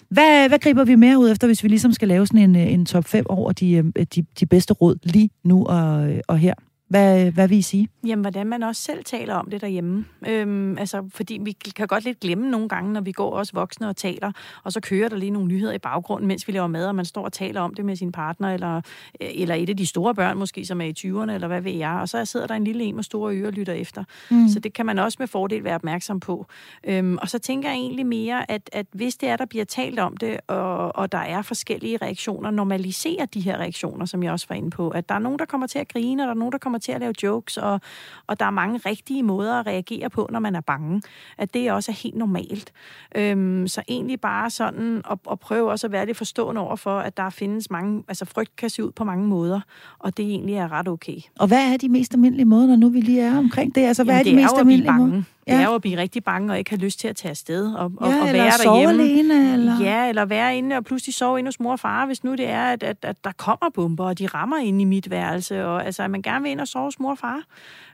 Hvad, 0.09 0.47
hvad 0.47 0.59
griber 0.59 0.83
vi 0.83 0.95
mere 0.95 1.19
ud 1.19 1.31
efter, 1.31 1.47
hvis 1.47 1.63
vi 1.63 1.67
ligesom 1.67 1.93
skal 1.93 2.07
lave 2.07 2.27
sådan 2.27 2.49
en, 2.49 2.55
øh, 2.55 2.73
en 2.73 2.85
top 2.85 3.05
5 3.05 3.25
over 3.29 3.51
de, 3.51 3.71
øh, 3.71 4.05
de, 4.15 4.25
de 4.39 4.45
bedste 4.45 4.73
råd 4.73 4.95
lige 5.03 5.29
nu 5.43 5.65
og, 5.65 6.09
øh, 6.09 6.19
og 6.27 6.37
her? 6.37 6.53
Hvad, 6.93 7.31
hvad 7.31 7.47
vil 7.47 7.57
I 7.57 7.61
sige? 7.61 7.87
Jamen, 8.05 8.23
hvordan 8.23 8.47
man 8.47 8.63
også 8.63 8.81
selv 8.81 9.03
taler 9.03 9.33
om 9.35 9.49
det 9.49 9.61
derhjemme. 9.61 10.05
Øhm, 10.27 10.77
altså, 10.77 11.09
fordi 11.13 11.39
vi 11.41 11.51
kan 11.51 11.87
godt 11.87 12.03
lidt 12.03 12.19
glemme 12.19 12.51
nogle 12.51 12.69
gange, 12.69 12.93
når 12.93 13.01
vi 13.01 13.11
går 13.11 13.31
også 13.31 13.53
voksne 13.53 13.89
og 13.89 13.95
taler, 13.95 14.31
og 14.63 14.71
så 14.71 14.79
kører 14.79 15.09
der 15.09 15.15
lige 15.15 15.29
nogle 15.29 15.47
nyheder 15.47 15.73
i 15.73 15.77
baggrunden, 15.77 16.27
mens 16.27 16.47
vi 16.47 16.53
laver 16.53 16.67
mad, 16.67 16.87
og 16.87 16.95
man 16.95 17.05
står 17.05 17.25
og 17.25 17.33
taler 17.33 17.61
om 17.61 17.73
det 17.73 17.85
med 17.85 17.95
sin 17.95 18.11
partner, 18.11 18.53
eller, 18.53 18.81
eller 19.19 19.55
et 19.55 19.69
af 19.69 19.77
de 19.77 19.85
store 19.85 20.15
børn 20.15 20.37
måske, 20.37 20.65
som 20.65 20.81
er 20.81 20.85
i 20.85 20.93
20'erne, 20.99 21.31
eller 21.31 21.47
hvad 21.47 21.61
ved 21.61 21.71
jeg, 21.71 21.91
og 21.91 22.09
så 22.09 22.25
sidder 22.25 22.47
der 22.47 22.55
en 22.55 22.63
lille 22.63 22.83
en 22.83 22.95
med 22.95 23.03
store 23.03 23.35
ører 23.35 23.47
og 23.47 23.53
lytter 23.53 23.73
efter. 23.73 24.03
Mm. 24.31 24.49
Så 24.49 24.59
det 24.59 24.73
kan 24.73 24.85
man 24.85 24.99
også 24.99 25.15
med 25.19 25.27
fordel 25.27 25.63
være 25.63 25.75
opmærksom 25.75 26.19
på. 26.19 26.45
Øhm, 26.83 27.17
og 27.21 27.29
så 27.29 27.39
tænker 27.39 27.69
jeg 27.69 27.77
egentlig 27.77 28.05
mere, 28.05 28.51
at, 28.51 28.69
at 28.73 28.85
hvis 28.91 29.15
det 29.15 29.29
er, 29.29 29.37
der 29.37 29.45
bliver 29.45 29.65
talt 29.65 29.99
om 29.99 30.17
det, 30.17 30.39
og, 30.47 30.95
og 30.95 31.11
der 31.11 31.17
er 31.17 31.41
forskellige 31.41 31.97
reaktioner, 31.97 32.51
normalisere 32.51 33.27
de 33.33 33.39
her 33.39 33.57
reaktioner, 33.57 34.05
som 34.05 34.23
jeg 34.23 34.31
også 34.31 34.45
var 34.49 34.55
inde 34.55 34.69
på. 34.69 34.89
At 34.89 35.09
der 35.09 35.15
er 35.15 35.19
nogen, 35.19 35.39
der 35.39 35.45
kommer 35.45 35.67
til 35.67 35.79
at 35.79 35.87
grine, 35.87 36.23
og 36.23 36.27
der 36.27 36.33
er 36.33 36.37
nogen, 36.37 36.51
der 36.51 36.57
kommer 36.57 36.79
til 36.83 36.91
at 36.91 36.99
lave 36.99 37.13
jokes, 37.23 37.57
og, 37.57 37.81
og 38.27 38.39
der 38.39 38.45
er 38.45 38.51
mange 38.51 38.77
rigtige 38.85 39.23
måder 39.23 39.59
at 39.59 39.67
reagere 39.67 40.09
på, 40.09 40.29
når 40.31 40.39
man 40.39 40.55
er 40.55 40.61
bange. 40.61 41.01
At 41.37 41.53
det 41.53 41.71
også 41.71 41.91
er 41.91 41.95
helt 41.95 42.15
normalt. 42.15 42.73
Øhm, 43.15 43.67
så 43.67 43.81
egentlig 43.87 44.21
bare 44.21 44.49
sådan 44.49 45.01
at, 45.11 45.17
at 45.31 45.39
prøve 45.39 45.71
også 45.71 45.87
at 45.87 45.91
være 45.91 46.05
lidt 46.05 46.17
forstående 46.17 46.61
over 46.61 46.75
for, 46.75 46.99
at 46.99 47.17
der 47.17 47.29
findes 47.29 47.69
mange, 47.71 48.03
altså 48.07 48.25
frygt 48.25 48.55
kan 48.55 48.69
se 48.69 48.85
ud 48.85 48.91
på 48.91 49.03
mange 49.03 49.27
måder, 49.27 49.61
og 49.99 50.17
det 50.17 50.25
egentlig 50.25 50.55
er 50.55 50.71
ret 50.71 50.87
okay. 50.87 51.17
Og 51.39 51.47
hvad 51.47 51.73
er 51.73 51.77
de 51.77 51.89
mest 51.89 52.13
almindelige 52.13 52.45
måder, 52.45 52.67
når 52.67 52.75
nu 52.75 52.89
vi 52.89 53.01
lige 53.01 53.21
er 53.21 53.37
omkring 53.37 53.75
det? 53.75 53.81
Altså, 53.81 54.03
hvad 54.03 54.15
Jamen, 54.15 54.19
er 54.19 54.23
de 54.23 54.29
det 54.29 54.43
mest 54.43 54.53
er 54.53 54.57
jo 54.57 54.59
almindelige 54.59 54.93
måder? 54.93 55.23
Bange. 55.47 55.57
Det 55.57 55.65
er 55.65 55.69
jo 55.69 55.75
at 55.75 55.81
blive 55.81 55.97
rigtig 55.97 56.23
bange 56.23 56.53
og 56.53 56.57
ikke 56.57 56.69
have 56.69 56.79
lyst 56.79 56.99
til 56.99 57.07
at 57.07 57.15
tage 57.15 57.29
afsted 57.29 57.73
og, 57.73 57.91
og, 57.97 58.09
ja, 58.09 58.21
og 58.21 58.27
eller 58.27 58.43
være 58.43 58.51
derhjemme. 58.63 59.03
alene, 59.03 59.53
eller... 59.53 59.79
Ja, 59.81 60.09
eller 60.09 60.25
være 60.25 60.57
inde 60.57 60.75
og 60.75 60.85
pludselig 60.85 61.15
sove 61.15 61.39
inde 61.39 61.47
hos 61.47 61.59
mor 61.59 61.71
og 61.71 61.79
far, 61.79 62.05
hvis 62.05 62.23
nu 62.23 62.35
det 62.35 62.49
er, 62.49 62.63
at, 62.63 62.83
at, 62.83 62.97
at 63.01 63.23
der 63.23 63.31
kommer 63.37 63.69
bomber, 63.73 64.05
og 64.05 64.19
de 64.19 64.27
rammer 64.27 64.57
ind 64.57 64.81
i 64.81 64.83
mit 64.83 65.09
værelse, 65.09 65.65
og 65.65 65.85
altså, 65.85 66.03
at 66.03 66.11
man 66.11 66.21
gerne 66.21 66.43
vil 66.43 66.51
ind 66.51 66.61
og 66.61 66.67
sove 66.67 66.83
hos 66.83 66.99
mor 66.99 67.11
og 67.11 67.17
far, 67.17 67.41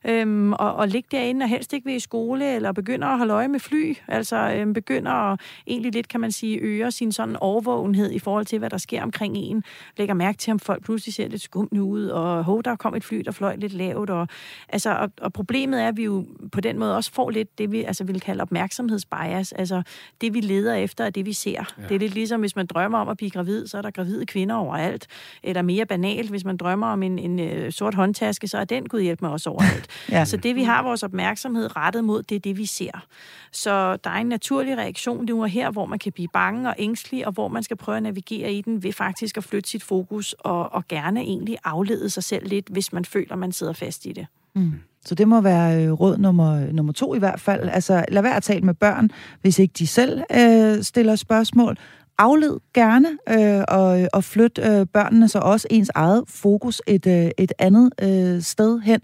øhm, 0.05 0.53
og, 0.53 0.75
og 0.75 0.87
ligge 0.87 1.07
derinde 1.11 1.43
og 1.43 1.49
helst 1.49 1.73
ikke 1.73 1.85
ved 1.85 1.95
i 1.95 1.99
skole, 1.99 2.55
eller 2.55 2.71
begynder 2.71 3.07
at 3.07 3.17
holde 3.17 3.33
øje 3.33 3.47
med 3.47 3.59
fly, 3.59 3.95
altså 4.07 4.53
øhm, 4.55 4.73
begynder 4.73 5.11
at 5.11 5.39
egentlig 5.67 5.93
lidt, 5.93 6.07
kan 6.07 6.19
man 6.19 6.31
sige, 6.31 6.57
øge 6.57 6.91
sin 6.91 7.11
sådan 7.11 7.35
overvågenhed 7.35 8.11
i 8.11 8.19
forhold 8.19 8.45
til, 8.45 8.59
hvad 8.59 8.69
der 8.69 8.77
sker 8.77 9.03
omkring 9.03 9.37
en, 9.37 9.63
lægger 9.97 10.13
mærke 10.13 10.37
til, 10.37 10.51
om 10.51 10.59
folk 10.59 10.83
pludselig 10.83 11.13
ser 11.13 11.27
lidt 11.27 11.41
skumne 11.41 11.83
ud, 11.83 12.05
og 12.05 12.43
hov, 12.43 12.63
der 12.63 12.75
kom 12.75 12.95
et 12.95 13.03
fly, 13.03 13.17
der 13.25 13.31
fløj 13.31 13.55
lidt 13.55 13.73
lavt, 13.73 14.09
og, 14.09 14.27
altså, 14.69 14.95
og, 14.95 15.11
og 15.21 15.33
problemet 15.33 15.81
er, 15.83 15.87
at 15.87 15.97
vi 15.97 16.03
jo 16.03 16.25
på 16.51 16.61
den 16.61 16.79
måde 16.79 16.95
også 16.95 17.11
får 17.11 17.29
lidt 17.29 17.38
det, 17.43 17.71
vi 17.71 17.83
altså 17.83 18.03
vil 18.03 18.21
kalde 18.21 18.41
opmærksomhedsbias, 18.41 19.51
altså 19.51 19.81
det, 20.21 20.33
vi 20.33 20.41
leder 20.41 20.73
efter, 20.73 21.03
er 21.03 21.09
det, 21.09 21.25
vi 21.25 21.33
ser. 21.33 21.73
Ja. 21.77 21.83
Det 21.89 21.95
er 21.95 21.99
lidt 21.99 22.13
ligesom, 22.13 22.39
hvis 22.39 22.55
man 22.55 22.65
drømmer 22.65 22.97
om 22.97 23.09
at 23.09 23.17
blive 23.17 23.29
gravid, 23.29 23.67
så 23.67 23.77
er 23.77 23.81
der 23.81 23.91
gravide 23.91 24.25
kvinder 24.25 24.55
overalt. 24.55 25.07
Eller 25.43 25.61
mere 25.61 25.85
banalt, 25.85 26.29
hvis 26.29 26.45
man 26.45 26.57
drømmer 26.57 26.87
om 26.87 27.03
en, 27.03 27.19
en 27.19 27.65
uh, 27.65 27.69
sort 27.69 27.95
håndtaske, 27.95 28.47
så 28.47 28.57
er 28.57 28.65
den 28.65 28.89
gud 28.89 29.01
hjælp 29.01 29.21
med 29.21 29.29
os 29.29 29.47
overalt. 29.47 29.87
Ja. 30.11 30.25
Så 30.25 30.37
det, 30.37 30.55
vi 30.55 30.63
har 30.63 30.83
vores 30.83 31.03
opmærksomhed 31.03 31.75
rettet 31.75 32.03
mod, 32.03 32.23
det 32.23 32.35
er 32.35 32.39
det, 32.39 32.57
vi 32.57 32.65
ser. 32.65 33.05
Så 33.51 33.95
der 33.95 34.09
er 34.09 34.15
en 34.15 34.27
naturlig 34.27 34.77
reaktion 34.77 35.25
nu 35.25 35.41
og 35.41 35.49
her, 35.49 35.71
hvor 35.71 35.85
man 35.85 35.99
kan 35.99 36.11
blive 36.11 36.27
bange 36.33 36.69
og 36.69 36.75
ængstelig, 36.79 37.27
og 37.27 37.33
hvor 37.33 37.47
man 37.47 37.63
skal 37.63 37.77
prøve 37.77 37.97
at 37.97 38.03
navigere 38.03 38.53
i 38.53 38.61
den 38.61 38.83
ved 38.83 38.93
faktisk 38.93 39.37
at 39.37 39.43
flytte 39.43 39.69
sit 39.69 39.83
fokus 39.83 40.33
og, 40.39 40.73
og 40.73 40.87
gerne 40.87 41.21
egentlig 41.21 41.57
aflede 41.63 42.09
sig 42.09 42.23
selv 42.23 42.47
lidt, 42.47 42.67
hvis 42.69 42.93
man 42.93 43.05
føler, 43.05 43.35
man 43.35 43.51
sidder 43.51 43.73
fast 43.73 44.05
i 44.05 44.11
det. 44.11 44.27
Mm. 44.55 44.73
Så 45.05 45.15
det 45.15 45.27
må 45.27 45.41
være 45.41 45.85
øh, 45.85 45.91
råd 45.91 46.17
nummer, 46.17 46.71
nummer 46.71 46.93
to 46.93 47.15
i 47.15 47.19
hvert 47.19 47.39
fald. 47.39 47.69
Altså, 47.69 48.05
lad 48.07 48.21
være 48.21 48.35
at 48.35 48.43
tale 48.43 48.61
med 48.61 48.73
børn, 48.73 49.09
hvis 49.41 49.59
ikke 49.59 49.73
de 49.79 49.87
selv 49.87 50.21
øh, 50.35 50.83
stiller 50.83 51.15
spørgsmål. 51.15 51.77
Afled 52.17 52.57
gerne 52.73 53.07
øh, 53.29 53.63
og, 53.67 54.01
øh, 54.01 54.07
og 54.13 54.23
flyt 54.23 54.59
øh, 54.63 54.85
børnene 54.85 55.29
så 55.29 55.39
også 55.39 55.67
ens 55.69 55.91
eget 55.95 56.23
fokus 56.27 56.81
et, 56.87 57.07
øh, 57.07 57.31
et 57.37 57.53
andet 57.59 57.89
øh, 58.01 58.41
sted 58.41 58.79
hen. 58.79 58.99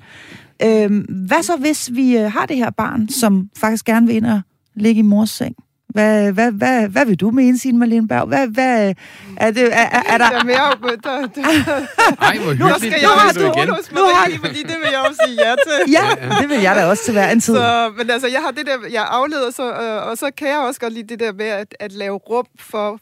Øh, 0.64 1.04
hvad 1.28 1.44
så, 1.44 1.58
hvis 1.60 1.92
vi 1.94 2.18
øh, 2.18 2.32
har 2.32 2.46
det 2.46 2.58
her 2.58 2.70
barn, 2.70 3.10
som 3.10 3.50
faktisk 3.58 3.86
gerne 3.86 4.08
vil 4.08 4.16
ind 4.16 4.26
og 4.26 4.42
ligge 4.76 5.00
i 5.00 5.02
mors 5.02 5.30
seng? 5.30 5.56
Hvad, 5.96 6.32
hvad, 6.32 6.52
hvad, 6.52 6.88
hvad 6.88 7.06
vil 7.06 7.16
du 7.16 7.32
mene, 7.32 7.60
Signe 7.60 7.80
Marlene 7.80 8.08
Berg? 8.08 8.28
Hvad, 8.28 8.48
hvad, 8.48 8.94
er, 9.38 9.52
det, 9.52 9.64
er, 9.64 9.88
er, 9.98 10.02
er 10.10 10.18
der... 10.18 10.30
Der 10.30 10.40
er 10.40 10.44
mere, 10.44 10.98
der, 11.04 11.28
der, 11.36 11.42
Ej, 12.28 12.38
hvor 12.38 12.54
nu 12.54 12.66
hyggeligt. 12.66 12.78
skal 12.78 12.92
det 12.92 13.02
jeg 13.02 13.10
du 13.10 13.28
også 13.28 13.40
igen. 13.40 13.54
stole 13.54 13.76
hos 13.76 13.92
Marie, 13.92 14.40
fordi 14.40 14.62
det 14.64 14.78
vil 14.84 14.90
jeg 14.92 15.02
også 15.10 15.22
sige 15.28 15.38
ja 15.46 15.56
til. 15.66 15.92
Ja, 15.92 16.06
det 16.42 16.50
vil 16.50 16.62
jeg 16.62 16.76
da 16.76 16.86
også 16.86 17.04
til 17.04 17.14
hver 17.14 17.30
en 17.32 17.42
tid. 17.42 17.56
Så, 17.56 17.92
men 17.98 18.10
altså, 18.10 18.28
jeg 18.28 18.42
har 18.42 18.52
det 18.52 18.66
der, 18.66 18.78
jeg 18.92 19.06
afleder, 19.10 19.52
så, 19.52 19.64
øh, 19.74 20.08
og 20.08 20.18
så 20.18 20.32
kan 20.38 20.48
jeg 20.48 20.58
også 20.58 20.80
godt 20.80 20.94
lide 20.94 21.08
det 21.08 21.20
der 21.20 21.34
med 21.34 21.46
at, 21.46 21.76
at 21.80 21.92
lave 21.92 22.18
rum 22.18 22.46
for, 22.60 23.00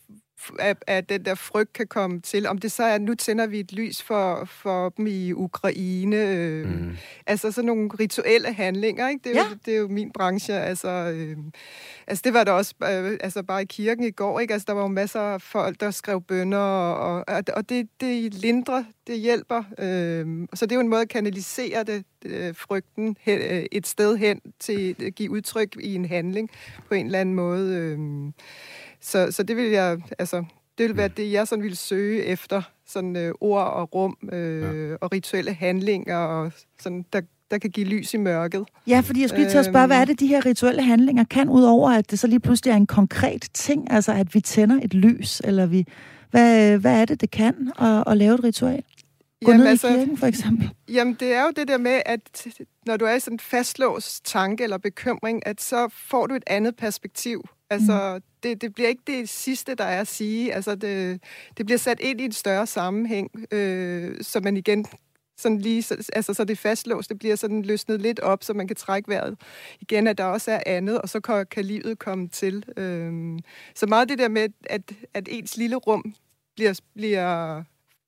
at, 0.60 0.84
at 0.88 1.10
den 1.10 1.26
der 1.26 1.36
frygt 1.36 1.74
kan 1.74 1.88
komme 1.88 2.20
til. 2.22 2.48
Om 2.48 2.58
det 2.58 2.72
så 2.72 2.84
er, 2.84 2.98
nu 2.98 3.16
tænder 3.16 3.48
vi 3.48 3.60
et 3.60 3.74
lys 3.74 4.02
for, 4.02 4.46
for 4.46 4.90
dem 4.90 5.08
i 5.08 5.32
Ukraine. 5.34 6.16
Øh, 6.16 6.68
mm. 6.68 6.98
Altså 7.28 7.52
sådan 7.52 7.66
nogle 7.66 7.90
rituelle 8.00 8.54
handlinger, 8.54 9.10
ikke? 9.10 9.22
Det 9.24 9.38
er, 9.38 9.42
Ja. 9.44 9.50
jo, 9.50 9.56
det 9.66 9.74
er 9.74 9.78
jo 9.78 9.88
min 9.88 10.12
branche. 10.12 10.54
Altså, 10.54 10.90
øh, 10.90 11.38
altså 12.08 12.22
det 12.26 12.34
var 12.34 12.44
der 12.44 12.52
også 12.52 12.74
øh, 12.84 13.18
altså 13.22 13.44
bare 13.44 13.62
i 13.62 13.66
kirken 13.66 14.04
i 14.04 14.12
går, 14.12 14.40
ikke? 14.40 14.54
Altså 14.54 14.66
der 14.68 14.74
var 14.74 14.82
jo 14.82 14.88
masser 14.88 15.20
af 15.20 15.42
folk, 15.42 15.80
der 15.80 15.92
skrev 15.92 16.22
bønder, 16.22 16.58
og, 16.58 17.24
og, 17.28 17.44
og 17.56 17.70
det, 17.70 17.88
det 18.02 18.34
lindrer, 18.34 18.84
det 19.08 19.20
hjælper. 19.20 19.64
Øh, 19.80 20.48
så 20.54 20.66
det 20.66 20.72
er 20.72 20.76
jo 20.76 20.82
en 20.82 20.90
måde 20.90 21.02
at 21.02 21.10
kanalisere 21.10 21.84
det, 21.84 22.04
øh, 22.26 22.56
frygten 22.56 23.18
hen, 23.22 23.40
øh, 23.42 23.66
et 23.72 23.88
sted 23.88 24.18
hen 24.18 24.42
til 24.60 24.96
at 25.06 25.16
give 25.16 25.32
udtryk 25.32 25.76
i 25.80 25.96
en 25.96 26.06
handling 26.06 26.50
på 26.88 26.94
en 26.94 27.06
eller 27.06 27.20
anden 27.20 27.36
måde. 27.36 27.76
Øh, 27.76 28.00
så, 29.04 29.32
så 29.32 29.44
det 29.44 29.58
vil 29.58 29.66
jeg, 29.72 30.02
altså, 30.20 30.44
det 30.78 30.88
vil 30.88 30.98
være 30.98 31.08
det, 31.08 31.32
jeg 31.32 31.48
sådan 31.48 31.64
ville 31.64 31.78
søge 31.78 32.24
efter, 32.24 32.62
sådan 32.88 33.16
øh, 33.16 33.34
ord 33.42 33.68
og 33.68 33.96
rum 33.96 34.18
øh, 34.32 34.90
ja. 34.90 34.96
og 35.02 35.12
rituelle 35.12 35.54
handlinger, 35.54 36.18
og 36.18 36.52
sådan, 36.80 37.06
der, 37.14 37.22
der 37.52 37.58
kan 37.58 37.70
give 37.70 37.88
lys 37.88 38.14
i 38.14 38.18
mørket. 38.18 38.66
Ja, 38.88 39.00
fordi 39.00 39.22
jeg 39.22 39.30
skulle 39.30 39.42
lige 39.42 39.52
til 39.52 39.58
at 39.58 39.66
spørge, 39.66 39.88
hvad 39.88 40.02
er 40.02 40.06
det, 40.06 40.20
de 40.20 40.28
her 40.28 40.46
rituelle 40.46 40.84
handlinger 40.84 41.24
kan, 41.24 41.50
udover 41.50 41.92
at 41.92 42.12
det 42.12 42.20
så 42.20 42.28
lige 42.28 42.40
pludselig 42.40 42.72
er 42.72 42.76
en 42.76 42.88
konkret 42.88 43.48
ting, 43.54 43.92
altså 43.92 44.12
at 44.12 44.36
vi 44.36 44.42
tænder 44.42 44.80
et 44.84 44.94
lys, 44.94 45.42
eller 45.44 45.66
vi... 45.66 45.86
Hvad, 46.32 46.78
hvad 46.78 47.02
er 47.02 47.06
det, 47.06 47.22
det 47.22 47.32
kan 47.32 47.72
at, 47.80 48.04
at 48.08 48.18
lave 48.18 48.34
et 48.34 48.44
ritual? 48.44 48.84
Gå 49.46 49.52
Jamen, 49.52 49.60
ned 49.60 49.68
altså- 49.68 49.88
i 49.88 49.92
kirken, 49.92 50.18
for 50.18 50.28
eksempel. 50.28 50.70
Jamen, 50.90 51.14
det 51.14 51.34
er 51.34 51.44
jo 51.44 51.52
det 51.56 51.68
der 51.68 51.78
med, 51.78 52.02
at 52.06 52.48
når 52.86 52.98
du 52.98 53.06
er 53.06 53.14
i 53.14 53.20
sådan 53.20 53.36
en 53.36 53.40
fastlåst 53.40 54.26
tanke 54.26 54.64
eller 54.64 54.78
bekymring, 54.78 55.48
at 55.48 55.62
så 55.62 55.88
får 56.10 56.28
du 56.28 56.36
et 56.36 56.44
andet 56.48 56.76
perspektiv. 56.76 57.44
Altså, 57.74 58.14
mm. 58.16 58.24
det, 58.44 58.62
det 58.62 58.74
bliver 58.74 58.90
ikke 58.90 59.04
det 59.08 59.30
sidste, 59.30 59.76
der 59.76 59.84
er 59.84 60.02
at 60.02 60.08
sige. 60.08 60.54
Altså, 60.54 60.76
det, 60.76 61.24
det 61.58 61.66
bliver 61.66 61.80
sat 61.80 62.00
ind 62.00 62.22
i 62.22 62.26
en 62.26 62.32
større 62.32 62.68
sammenhæng, 62.68 63.32
øh, 63.52 64.18
så 64.22 64.40
man 64.40 64.58
igen 64.58 64.86
sådan 65.38 65.58
lige, 65.58 65.82
så, 65.82 66.10
altså 66.14 66.34
så 66.34 66.44
det 66.44 66.58
fastlåst, 66.58 67.10
det 67.10 67.20
bliver 67.20 67.36
sådan 67.36 67.62
løsnet 67.62 68.02
lidt 68.02 68.20
op, 68.20 68.44
så 68.44 68.54
man 68.54 68.68
kan 68.68 68.76
trække 68.76 69.10
vejret 69.10 69.42
igen, 69.82 70.08
at 70.08 70.18
der 70.18 70.24
også 70.24 70.52
er 70.52 70.64
andet, 70.66 71.02
og 71.02 71.10
så 71.10 71.20
kan, 71.20 71.46
kan 71.52 71.66
livet 71.66 72.00
komme 72.00 72.28
til. 72.28 72.66
Øhm, 72.78 73.40
så 73.76 73.86
meget 73.86 74.10
det 74.10 74.20
der 74.20 74.28
med, 74.28 74.50
at, 74.64 74.82
at 75.14 75.28
ens 75.32 75.58
lille 75.58 75.76
rum 75.76 76.16
bliver, 76.56 76.80
bliver, 76.94 77.64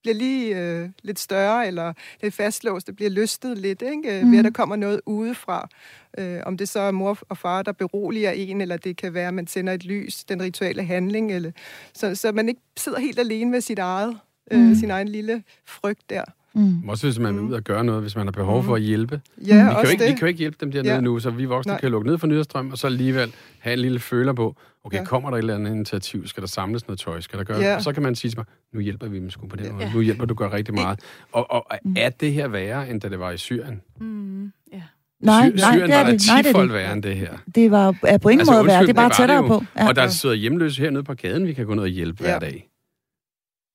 bliver 0.06 0.16
lige 0.16 0.58
øh, 0.58 0.90
lidt 1.04 1.20
større, 1.20 1.68
eller 1.68 1.94
det 2.22 2.34
fastlåst, 2.34 2.88
det 2.88 2.96
bliver 2.96 3.10
løstet 3.10 3.58
lidt, 3.58 3.82
ikke? 3.82 4.22
Mm. 4.24 4.32
ved 4.32 4.40
at 4.40 4.46
der 4.46 4.52
kommer 4.52 4.76
noget 4.76 5.02
udefra. 5.06 5.70
Øh, 6.18 6.40
om 6.46 6.58
det 6.58 6.70
så 6.70 6.80
er 6.80 6.92
mor 6.92 7.18
og 7.30 7.38
far, 7.38 7.62
der 7.64 7.72
beroliger 7.72 8.32
en, 8.32 8.62
eller 8.62 8.78
det 8.78 8.98
kan 8.98 9.14
være, 9.14 9.28
at 9.28 9.34
man 9.34 9.46
tænder 9.46 9.74
et 9.74 9.86
lys, 9.86 10.24
den 10.24 10.42
rituelle 10.42 10.84
handling, 10.84 11.32
eller, 11.32 11.52
så, 11.94 12.16
så 12.16 12.32
man 12.32 12.50
ikke 12.50 12.62
sidder 12.78 13.00
helt 13.00 13.20
alene 13.20 13.52
med 13.52 13.62
sit 13.62 13.80
eget, 13.80 14.18
øh, 14.52 14.60
Mm. 14.60 14.76
sin 14.76 14.92
egen 14.92 15.08
lille 15.08 15.44
frygt 15.66 16.10
der. 16.10 16.24
Mm. 16.56 16.90
Også 16.90 17.08
hvis 17.08 17.20
man 17.20 17.34
vil 17.36 17.42
ud 17.44 17.54
og 17.54 17.62
gøre 17.62 17.84
noget, 17.84 18.02
hvis 18.02 18.16
man 18.16 18.26
har 18.28 18.32
behov 18.32 18.64
for 18.64 18.76
at 18.76 18.82
hjælpe. 18.82 19.22
Ja, 19.38 19.42
Vi 19.42 19.48
kan, 19.50 19.70
jo 19.72 19.78
også 19.78 19.92
ikke, 19.92 20.04
det. 20.04 20.10
vi 20.12 20.14
kan 20.14 20.22
jo 20.22 20.28
ikke 20.28 20.38
hjælpe 20.38 20.58
dem 20.62 20.72
dernede 20.72 20.94
Ja. 20.94 21.00
nu, 21.02 21.20
så 21.20 21.30
vi 21.30 21.46
voksne 21.46 21.72
Nej. 21.72 21.80
kan 21.82 21.92
lukke 21.92 22.08
ned 22.08 22.18
for 22.18 22.28
nyhedsstrøm, 22.28 22.72
og 22.72 22.78
så 22.78 22.88
alligevel 22.88 23.34
have 23.60 23.74
en 23.74 23.80
lille 23.80 24.00
føler 24.00 24.34
på, 24.34 24.56
okay, 24.84 24.98
Ja. 24.98 25.04
kommer 25.04 25.30
der 25.30 25.38
et 25.38 25.42
eller 25.42 25.56
andet 25.56 25.72
initiativ? 25.72 26.28
Skal 26.28 26.42
der 26.42 26.48
samles 26.48 26.88
noget 26.88 27.00
tøj? 27.00 27.22
Skal 27.22 27.40
der 27.40 27.46
gøre 27.46 27.60
Ja. 27.60 27.76
Og 27.76 27.82
så 27.82 27.92
kan 27.94 28.04
man 28.04 28.16
sige 28.16 28.32
til 28.32 28.40
mig, 28.40 28.46
nu 28.74 28.80
hjælper 28.80 29.08
vi 29.08 29.20
dem 29.20 29.30
sgu 29.30 29.48
på 29.48 29.56
den 29.56 29.72
måde. 29.74 29.86
Ja. 29.86 29.94
Nu 29.94 30.02
hjælper 30.02 30.26
du 30.26 30.34
gør 30.34 30.54
rigtig 30.54 30.74
meget. 30.74 31.00
Og, 31.32 31.52
og 31.52 31.68
er 31.98 32.10
det 32.10 32.34
her 32.34 32.48
værre, 32.48 32.90
end 32.90 33.02
da 33.02 33.10
det 33.10 33.20
var 33.20 33.32
i 33.32 33.38
Syrien? 33.38 33.82
Mm, 34.00 34.44
ja. 34.74 34.82
Nej, 35.22 35.50
Sy- 35.50 35.56
nej, 35.56 35.72
Syrien 35.74 35.90
det 35.90 35.96
er 35.96 36.04
var 36.04 36.12
det. 36.12 36.20
der 36.22 36.34
Nej, 36.34 36.42
det 36.42 36.56
er 36.56 36.62
det. 36.62 36.74
værre 36.74 36.94
end 36.94 37.04
det 37.04 37.16
her. 37.16 37.30
Det 37.56 37.72
var 37.72 37.96
er 38.04 38.18
på 38.18 38.30
ingen 38.30 38.40
Altså, 38.42 38.54
måde 38.54 38.66
værd. 38.66 38.82
Det 38.82 38.90
er 38.90 38.94
bare 38.94 39.10
tættere 39.10 39.48
på. 39.48 39.64
Ja. 39.78 39.88
Og 39.88 39.96
der 39.96 40.08
sidder 40.08 40.36
hjemløse 40.36 40.82
hernede 40.82 41.04
på 41.04 41.14
gaden, 41.14 41.48
vi 41.48 41.54
kan 41.54 41.66
gå 41.66 41.74
ned 41.74 41.84
og 41.84 41.90
hjælpe 41.90 42.24
Ja. 42.24 42.30
hver 42.30 42.40
dag. 42.40 42.68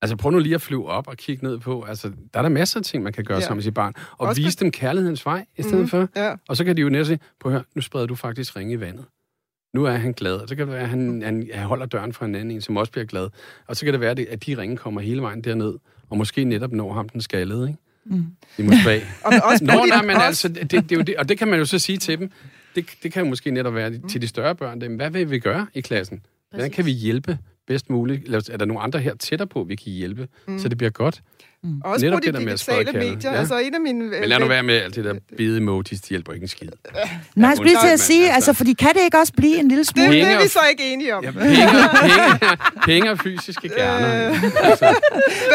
Altså 0.03 0.17
prøv 0.17 0.31
nu 0.33 0.39
lige 0.39 0.55
at 0.55 0.63
flyve 0.63 0.89
op 0.89 1.09
og 1.09 1.17
kigge 1.17 1.45
ned 1.45 1.59
på, 1.59 1.83
altså 1.83 2.09
der 2.35 2.39
er 2.39 2.43
der 2.43 2.49
masser 2.49 2.81
af 2.81 2.85
ting, 2.85 3.03
man 3.03 3.13
kan 3.13 3.25
gøre 3.25 3.39
Ja. 3.39 3.43
sammen 3.43 3.57
med 3.57 3.63
sit 3.63 3.75
barn. 3.75 3.95
Og 4.19 4.29
Også 4.29 4.43
vise 4.43 4.57
dem 4.59 4.71
kærlighedens 4.71 5.27
vej 5.27 5.45
i 5.59 5.63
stedet 5.63 5.81
mm. 5.81 5.89
for. 5.89 6.09
Ja. 6.17 6.35
Og 6.49 6.57
så 6.57 6.65
kan 6.65 6.77
de 6.77 6.81
jo 6.83 6.89
næste 6.89 7.07
sige, 7.07 7.19
prøv 7.41 7.53
at 7.53 7.55
høre, 7.55 7.65
nu 7.75 7.83
spreder 7.83 8.07
du 8.07 8.15
faktisk 8.15 8.57
ringe 8.57 8.73
i 8.73 8.81
vandet. 8.81 9.05
Nu 9.75 9.85
er 9.85 9.91
han 9.91 10.13
glad, 10.13 10.35
og 10.35 10.49
så 10.49 10.57
kan 10.57 10.67
det 10.67 10.75
være, 10.75 10.83
at 10.83 10.89
han, 10.89 11.23
han, 11.25 11.49
han 11.55 11.67
holder 11.67 11.87
døren 11.87 12.13
for 12.13 12.25
en 12.25 12.35
anden 12.35 12.51
en, 12.51 12.61
som 12.61 12.77
også 12.77 12.93
bliver 12.93 13.05
glad. 13.05 13.29
Og 13.67 13.77
så 13.77 13.85
kan 13.85 13.93
det 13.93 14.01
være, 14.01 14.11
at 14.11 14.47
de 14.47 14.59
ringe 14.59 14.77
kommer 14.77 15.01
hele 15.01 15.23
vejen 15.23 15.41
derned, 15.45 15.75
og 16.11 16.17
måske 16.17 16.45
netop 16.45 16.73
når 16.73 16.93
ham 16.93 17.09
den 17.09 17.21
skaldede, 17.21 17.69
ikke? 17.69 17.81
Mm. 18.05 18.27
I 18.59 18.63
Moskva. 18.63 19.01
Og 19.25 19.33
også 19.45 19.65
Nå, 19.65 19.85
nej, 19.89 20.03
men 20.03 20.17
altså, 20.17 20.49
det, 20.49 20.71
det, 20.71 20.93
er 20.93 20.97
jo 20.97 21.03
det, 21.03 21.17
og 21.17 21.29
det 21.29 21.39
kan 21.39 21.49
man 21.49 21.59
jo 21.59 21.65
så 21.65 21.79
sige 21.79 21.99
til 21.99 22.19
dem. 22.19 22.31
Det, 22.75 22.87
det 23.03 23.13
kan 23.13 23.23
jo 23.23 23.29
måske 23.29 23.51
netop 23.51 23.75
være 23.75 23.99
til 24.09 24.23
de 24.23 24.29
større 24.29 24.55
børn. 24.55 24.81
Dem. 24.81 24.97
Hvad 24.97 25.11
vil 25.11 25.31
vi 25.31 25.39
gøre 25.39 25.67
i 25.75 25.81
klassen? 25.81 26.23
Hvordan 26.51 26.71
kan 26.71 26.87
vi 26.87 26.91
hjælpe 26.91 27.39
bedst 27.71 27.91
muligt? 27.91 28.51
Er 28.51 28.57
der 28.57 28.65
nogle 28.65 28.83
andre 28.83 28.99
her 28.99 29.15
tættere 29.15 29.49
på, 29.49 29.65
vi 29.65 29.77
kan 29.77 29.93
hjælpe, 29.93 30.29
mm. 30.47 30.59
så 30.59 30.69
det 30.69 30.79
bliver 30.79 30.91
godt? 30.91 31.23
Også 31.85 32.07
Netop 32.07 32.17
på 32.17 32.21
de 32.27 32.33
det 32.33 32.41
digitale 32.49 32.93
medier. 32.93 33.33
Ja. 33.33 33.39
Altså 33.39 33.59
en 33.59 33.75
af 33.75 33.81
mine... 33.81 34.05
Men 34.05 34.25
lad 34.29 34.39
nu 34.39 34.47
være 34.47 34.63
med 34.63 34.75
alt 34.75 34.95
det 34.97 35.05
der 35.05 35.15
bede 35.37 35.57
emojis, 35.57 36.01
de 36.01 36.09
hjælper 36.09 36.33
ikke 36.33 36.45
en 36.45 36.49
skid. 36.49 36.69
Nej, 37.37 37.49
jeg 37.49 37.57
skulle 37.57 37.71
lige 37.71 37.81
til 37.83 37.93
at 37.93 38.01
sige, 38.01 38.21
men 38.21 38.25
altså, 38.31 38.35
altså- 38.51 38.53
fordi 38.53 38.73
kan 38.73 38.89
det 38.95 39.01
ikke 39.05 39.19
også 39.19 39.33
blive 39.37 39.57
en 39.61 39.69
lille 39.69 39.85
Det, 39.85 39.87
smule... 39.89 40.05
det 40.07 40.13
Penge 40.13 40.35
er 40.35 40.43
vi 40.43 40.49
så 40.49 40.59
ikke 40.71 40.93
enige 40.93 41.15
om. 41.17 41.25
Ja, 41.25 41.31
penge, 41.31 41.45
penge, 41.51 42.57
penge 42.85 43.11
og 43.11 43.19
fysiske 43.19 43.69
gerne. 43.69 44.07
Altså, 44.63 44.95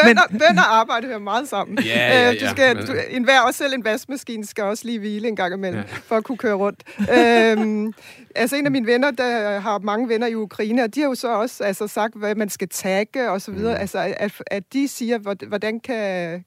Bøn, 0.04 0.18
og, 0.18 0.24
bøn 0.30 0.58
og 0.58 0.76
arbejde 0.76 1.06
hører 1.06 1.18
meget 1.18 1.48
sammen. 1.48 1.78
Ja, 1.84 2.20
ja, 2.22 2.28
Øh, 2.34 2.40
du 2.40 2.44
ja, 2.44 2.50
skal, 2.50 2.76
men- 2.76 2.86
du, 2.86 2.92
en 3.10 3.24
hver, 3.24 3.40
også 3.40 3.58
selv 3.58 3.74
en 3.74 3.84
vaskemaskine, 3.84 4.46
skal 4.46 4.64
også 4.64 4.82
lige 4.86 4.98
hvile 4.98 5.28
en 5.28 5.36
gang 5.36 5.54
imellem, 5.54 5.78
Ja. 5.80 5.84
for 6.06 6.16
at 6.16 6.24
kunne 6.24 6.38
køre 6.38 6.54
rundt. 6.54 6.82
øhm, 7.18 7.92
altså 8.34 8.56
en 8.56 8.64
af 8.66 8.70
mine 8.72 8.86
venner, 8.86 9.10
der 9.10 9.60
har 9.60 9.78
mange 9.78 10.08
venner 10.08 10.26
i 10.26 10.34
Ukraine, 10.34 10.82
og 10.84 10.94
de 10.94 11.00
har 11.00 11.08
jo 11.08 11.14
så 11.14 11.28
også 11.28 11.64
altså, 11.64 11.86
sagt, 11.86 12.14
hvad 12.16 12.34
man 12.34 12.48
skal 12.48 12.68
tagge 12.68 13.30
og 13.30 13.40
så 13.40 13.50
videre. 13.50 13.74
Mm. 13.74 13.80
Altså, 13.80 14.14
at, 14.16 14.32
at 14.46 14.62
de 14.72 14.88
siger, 14.88 15.18
hvor- 15.18 15.46
hvordan 15.48 15.80
kan, 15.80 15.95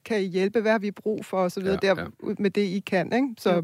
kan 0.04 0.20
I 0.20 0.24
hjælpe, 0.24 0.60
hvad 0.60 0.72
har 0.72 0.78
vi 0.78 0.90
brug 0.90 1.24
for 1.24 1.36
og 1.36 1.50
så 1.50 1.60
videre, 1.60 1.78
Ja, 1.82 1.88
ja, 1.88 1.94
ja. 2.00 2.04
der 2.04 2.10
ud 2.20 2.34
med 2.38 2.50
det, 2.50 2.60
I 2.62 2.82
kan. 2.86 3.12
Ikke? 3.12 3.28
Så, 3.38 3.62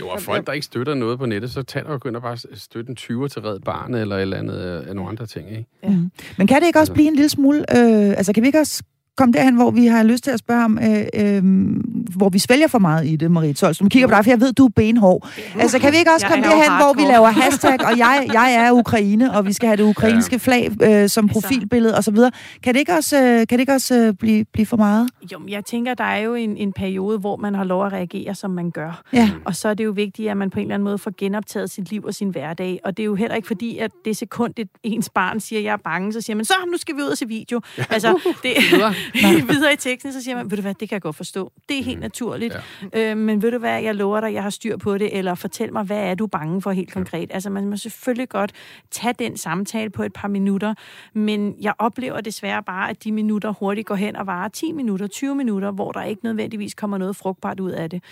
jo, 0.00 0.08
og 0.08 0.20
folk, 0.20 0.46
der 0.46 0.52
ikke 0.52 0.66
støtter 0.66 0.94
noget 0.94 1.18
på 1.18 1.26
nettet, 1.26 1.50
så 1.50 1.62
tag 1.62 1.86
og 1.86 2.00
begynd 2.00 2.16
at 2.16 2.22
bare 2.22 2.36
støtte 2.54 2.90
en 2.90 2.96
20'er 3.00 3.28
til 3.28 3.42
Red 3.42 3.60
Barnet 3.60 4.00
eller 4.00 4.16
et 4.16 4.22
eller 4.22 4.36
andet 4.36 4.58
af 4.58 4.96
nogle 4.96 5.10
andre 5.10 5.26
ting, 5.26 5.50
ikke? 5.50 5.66
Mm. 5.82 6.10
Men 6.38 6.46
kan 6.46 6.60
det 6.60 6.66
ikke 6.66 6.78
også 6.78 6.92
blive 6.92 7.08
en 7.08 7.14
lille 7.14 7.28
smule... 7.28 7.58
Øh, 7.58 8.08
altså, 8.10 8.32
kan 8.32 8.42
vi 8.42 8.46
ikke 8.46 8.58
også 8.58 8.82
komme 9.16 9.32
derhen, 9.32 9.54
hvor 9.54 9.70
vi 9.70 9.86
har 9.86 10.02
lyst 10.02 10.24
til 10.24 10.30
at 10.30 10.38
spørge 10.38 10.64
om, 10.64 10.78
øh, 10.78 11.04
øh, 11.14 11.42
hvor 12.16 12.28
vi 12.28 12.38
svælger 12.38 12.66
for 12.68 12.78
meget 12.78 13.06
i 13.06 13.16
det, 13.16 13.30
Marie 13.30 13.52
Tolst. 13.54 13.82
Nu 13.82 13.88
kigger 13.88 14.08
på 14.08 14.14
dig, 14.14 14.24
for 14.24 14.30
jeg 14.30 14.40
ved, 14.40 14.52
du 14.52 14.64
er 14.64 14.70
benhård. 14.76 15.28
Altså, 15.58 15.78
kan 15.78 15.92
vi 15.92 15.96
ikke 15.98 16.10
også 16.10 16.26
Jeg 16.26 16.30
komme 16.34 16.46
er 16.46 16.50
derhen, 16.50 16.72
hvor 16.84 16.92
vi 16.94 17.00
hardcore. 17.02 17.12
laver 17.12 17.28
hashtag, 17.30 17.84
og 17.86 17.98
jeg, 17.98 18.26
jeg 18.32 18.54
er 18.54 18.72
Ukraine, 18.72 19.32
og 19.36 19.46
vi 19.46 19.52
skal 19.52 19.66
have 19.66 19.76
det 19.76 19.82
ukrainske 19.82 20.38
flag 20.38 20.70
øh, 20.82 21.08
som 21.08 21.24
Altså- 21.24 21.40
profilbillede 21.40 21.98
osv. 21.98 22.16
Kan 22.62 22.74
det 22.74 22.80
ikke 22.80 22.92
også, 22.92 23.22
øh, 23.22 23.38
kan 23.38 23.46
det 23.50 23.60
ikke 23.60 23.72
også 23.72 23.94
øh, 23.98 24.14
blive, 24.14 24.44
blive 24.52 24.66
for 24.66 24.76
meget? 24.76 25.08
Jo, 25.32 25.40
jeg 25.48 25.64
tænker, 25.64 25.94
der 25.94 26.04
er 26.04 26.18
jo 26.18 26.34
en, 26.34 26.56
en 26.56 26.72
periode, 26.72 27.18
hvor 27.18 27.36
man 27.36 27.54
har 27.54 27.64
lov 27.64 27.86
at 27.86 27.92
reagere, 27.92 28.34
som 28.34 28.50
man 28.50 28.70
gør. 28.70 29.02
Ja. 29.12 29.30
Og 29.44 29.56
så 29.56 29.68
er 29.68 29.74
det 29.74 29.84
jo 29.84 29.90
vigtigt, 29.90 30.30
at 30.30 30.36
man 30.36 30.50
på 30.50 30.58
en 30.58 30.62
eller 30.64 30.74
anden 30.74 30.84
måde 30.84 30.98
får 30.98 31.12
genoptaget 31.18 31.70
sit 31.70 31.90
liv 31.90 32.04
og 32.04 32.14
sin 32.14 32.28
hverdag. 32.28 32.80
Og 32.84 32.96
det 32.96 33.02
er 33.02 33.04
jo 33.06 33.14
heller 33.14 33.34
ikke 33.36 33.46
fordi, 33.48 33.78
at 33.78 33.90
det 34.04 34.16
sekund, 34.16 34.52
et 34.56 34.68
ens 34.82 35.10
barn 35.10 35.40
siger, 35.40 35.60
jeg 35.60 35.72
er 35.72 35.76
bange, 35.84 36.12
så 36.12 36.20
siger 36.20 36.36
man, 36.36 36.44
så 36.44 36.54
nu 36.72 36.78
skal 36.78 36.96
vi 36.96 37.00
ud 37.02 37.06
og 37.08 37.18
se 37.18 37.28
video. 37.28 37.60
Altså, 37.90 38.18
det, 38.42 38.52
videre 39.52 39.72
i 39.72 39.76
teksten, 39.76 40.12
så 40.12 40.22
siger 40.22 40.36
man, 40.36 40.50
ved 40.50 40.56
du 40.56 40.62
hvad, 40.62 40.74
det 40.74 40.88
kan 40.88 40.96
jeg 40.96 41.02
godt 41.02 41.16
forstå. 41.16 41.52
Det 41.68 41.78
er 41.78 41.82
helt 41.82 42.00
naturligt. 42.00 42.56
Ja. 42.92 43.10
Øh, 43.10 43.16
men 43.16 43.42
ved 43.42 43.50
du 43.50 43.58
hvad, 43.58 43.82
jeg 43.82 43.94
lover 43.94 44.20
dig, 44.20 44.32
jeg 44.34 44.42
har 44.42 44.50
styr 44.50 44.76
på 44.76 44.98
det, 44.98 45.18
eller 45.18 45.34
fortæl 45.34 45.72
mig, 45.72 45.84
hvad 45.84 46.02
er 46.02 46.14
du 46.14 46.26
bange 46.26 46.62
for 46.62 46.70
helt 46.70 46.92
konkret? 46.92 47.30
Altså, 47.34 47.50
man 47.50 47.66
må 47.68 47.76
selvfølgelig 47.76 48.28
godt 48.28 48.52
tage 48.90 49.14
den 49.18 49.36
samtale 49.36 49.90
på 49.90 50.02
et 50.02 50.12
par 50.12 50.28
minutter, 50.28 50.74
men 51.12 51.54
jeg 51.60 51.74
oplever 51.78 52.20
desværre 52.20 52.62
bare, 52.62 52.90
at 52.90 53.04
de 53.04 53.12
minutter 53.12 53.50
hurtigt 53.50 53.86
går 53.86 53.94
hen 53.94 54.16
og 54.16 54.26
varer 54.26 54.48
10 54.48 54.72
minutter, 54.72 55.06
20 55.06 55.34
minutter, 55.34 55.70
hvor 55.70 55.92
der 55.92 56.02
ikke 56.02 56.24
nødvendigvis 56.24 56.74
kommer 56.74 56.98
noget 56.98 57.16
frugtbart 57.16 57.60
ud 57.60 57.70
af 57.70 57.90
det. 57.90 58.02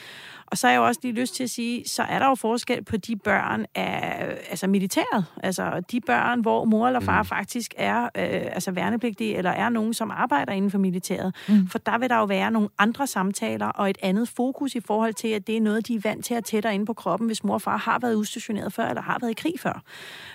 Og 0.53 0.59
så 0.59 0.67
har 0.67 0.73
jeg 0.73 0.79
jo 0.79 0.87
også 0.87 1.01
lige 1.03 1.15
lyst 1.15 1.35
til 1.35 1.45
at 1.45 1.51
sige, 1.51 1.89
så 1.89 2.03
er 2.03 2.19
der 2.19 2.29
jo 2.29 2.35
forskel 2.35 2.85
på 2.85 2.97
de 2.97 3.17
børn 3.17 3.67
af 3.75 4.27
altså 4.51 4.67
militæret. 4.67 5.25
Altså 5.43 5.83
de 5.91 6.01
børn, 6.01 6.41
hvor 6.41 6.65
mor 6.65 6.87
eller 6.87 7.01
far 7.01 7.23
mm. 7.23 7.29
faktisk 7.29 7.75
er 7.77 8.03
øh, 8.03 8.11
altså 8.53 8.71
værnepligtige, 8.71 9.37
eller 9.37 9.51
er 9.51 9.69
nogen, 9.69 9.95
som 9.95 10.11
arbejder 10.11 10.53
inden 10.53 10.71
for 10.71 10.79
militæret. 10.79 11.35
Mm. 11.49 11.69
For 11.69 11.79
der 11.79 11.99
vil 11.99 12.09
der 12.09 12.17
jo 12.17 12.25
være 12.25 12.51
nogle 12.51 12.69
andre 12.79 13.07
samtaler 13.07 13.67
og 13.67 13.91
et 13.91 13.99
andet 14.03 14.29
fokus 14.29 14.75
i 14.75 14.81
forhold 14.81 15.15
til, 15.15 15.29
at 15.29 15.47
det 15.47 15.57
er 15.57 15.61
noget, 15.61 15.89
de 15.89 15.95
er 15.95 16.01
vant 16.01 16.25
til 16.25 16.35
at 16.35 16.45
tættere 16.45 16.75
inde 16.75 16.87
på 16.87 16.93
kroppen, 16.93 17.27
hvis 17.27 17.45
mor 17.45 17.55
og 17.55 17.63
far 17.63 17.77
har 17.77 17.99
været 17.99 18.15
udstationeret 18.15 18.73
før, 18.73 18.89
eller 18.89 19.03
har 19.03 19.19
været 19.21 19.31
i 19.31 19.35
krig 19.35 19.55
før. 19.61 19.83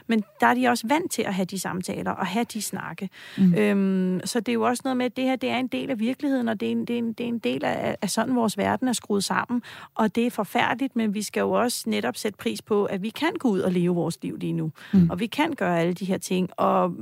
Men 0.07 0.23
der 0.39 0.47
er 0.47 0.53
de 0.53 0.67
også 0.67 0.87
vant 0.87 1.11
til 1.11 1.21
at 1.21 1.33
have 1.33 1.45
de 1.45 1.59
samtaler 1.59 2.11
og 2.11 2.27
have 2.27 2.45
de 2.53 2.61
snakke. 2.61 3.09
Mm. 3.37 3.53
Øhm, 3.53 4.21
så 4.25 4.39
det 4.39 4.49
er 4.49 4.53
jo 4.53 4.61
også 4.61 4.81
noget 4.83 4.97
med, 4.97 5.05
at 5.05 5.17
det 5.17 5.23
her 5.23 5.35
det 5.35 5.49
er 5.49 5.57
en 5.57 5.67
del 5.67 5.89
af 5.89 5.99
virkeligheden, 5.99 6.47
og 6.47 6.59
det 6.59 6.67
er 6.67 6.71
en, 6.71 6.85
det 6.85 6.93
er 6.93 6.97
en, 6.97 7.13
det 7.13 7.23
er 7.23 7.27
en 7.27 7.39
del 7.39 7.65
af, 7.65 7.97
af 8.01 8.09
sådan, 8.09 8.35
vores 8.35 8.57
verden 8.57 8.87
er 8.87 8.93
skruet 8.93 9.23
sammen. 9.23 9.61
Og 9.95 10.15
det 10.15 10.25
er 10.25 10.31
forfærdeligt, 10.31 10.95
men 10.95 11.13
vi 11.13 11.21
skal 11.21 11.41
jo 11.41 11.51
også 11.51 11.89
netop 11.89 12.17
sætte 12.17 12.37
pris 12.37 12.61
på, 12.61 12.85
at 12.85 13.03
vi 13.03 13.09
kan 13.09 13.33
gå 13.39 13.49
ud 13.49 13.59
og 13.59 13.71
leve 13.71 13.95
vores 13.95 14.17
liv 14.21 14.37
lige 14.37 14.53
nu. 14.53 14.71
Mm. 14.93 15.09
Og 15.09 15.19
vi 15.19 15.25
kan 15.25 15.53
gøre 15.53 15.79
alle 15.79 15.93
de 15.93 16.05
her 16.05 16.17
ting, 16.17 16.49
og 16.57 16.93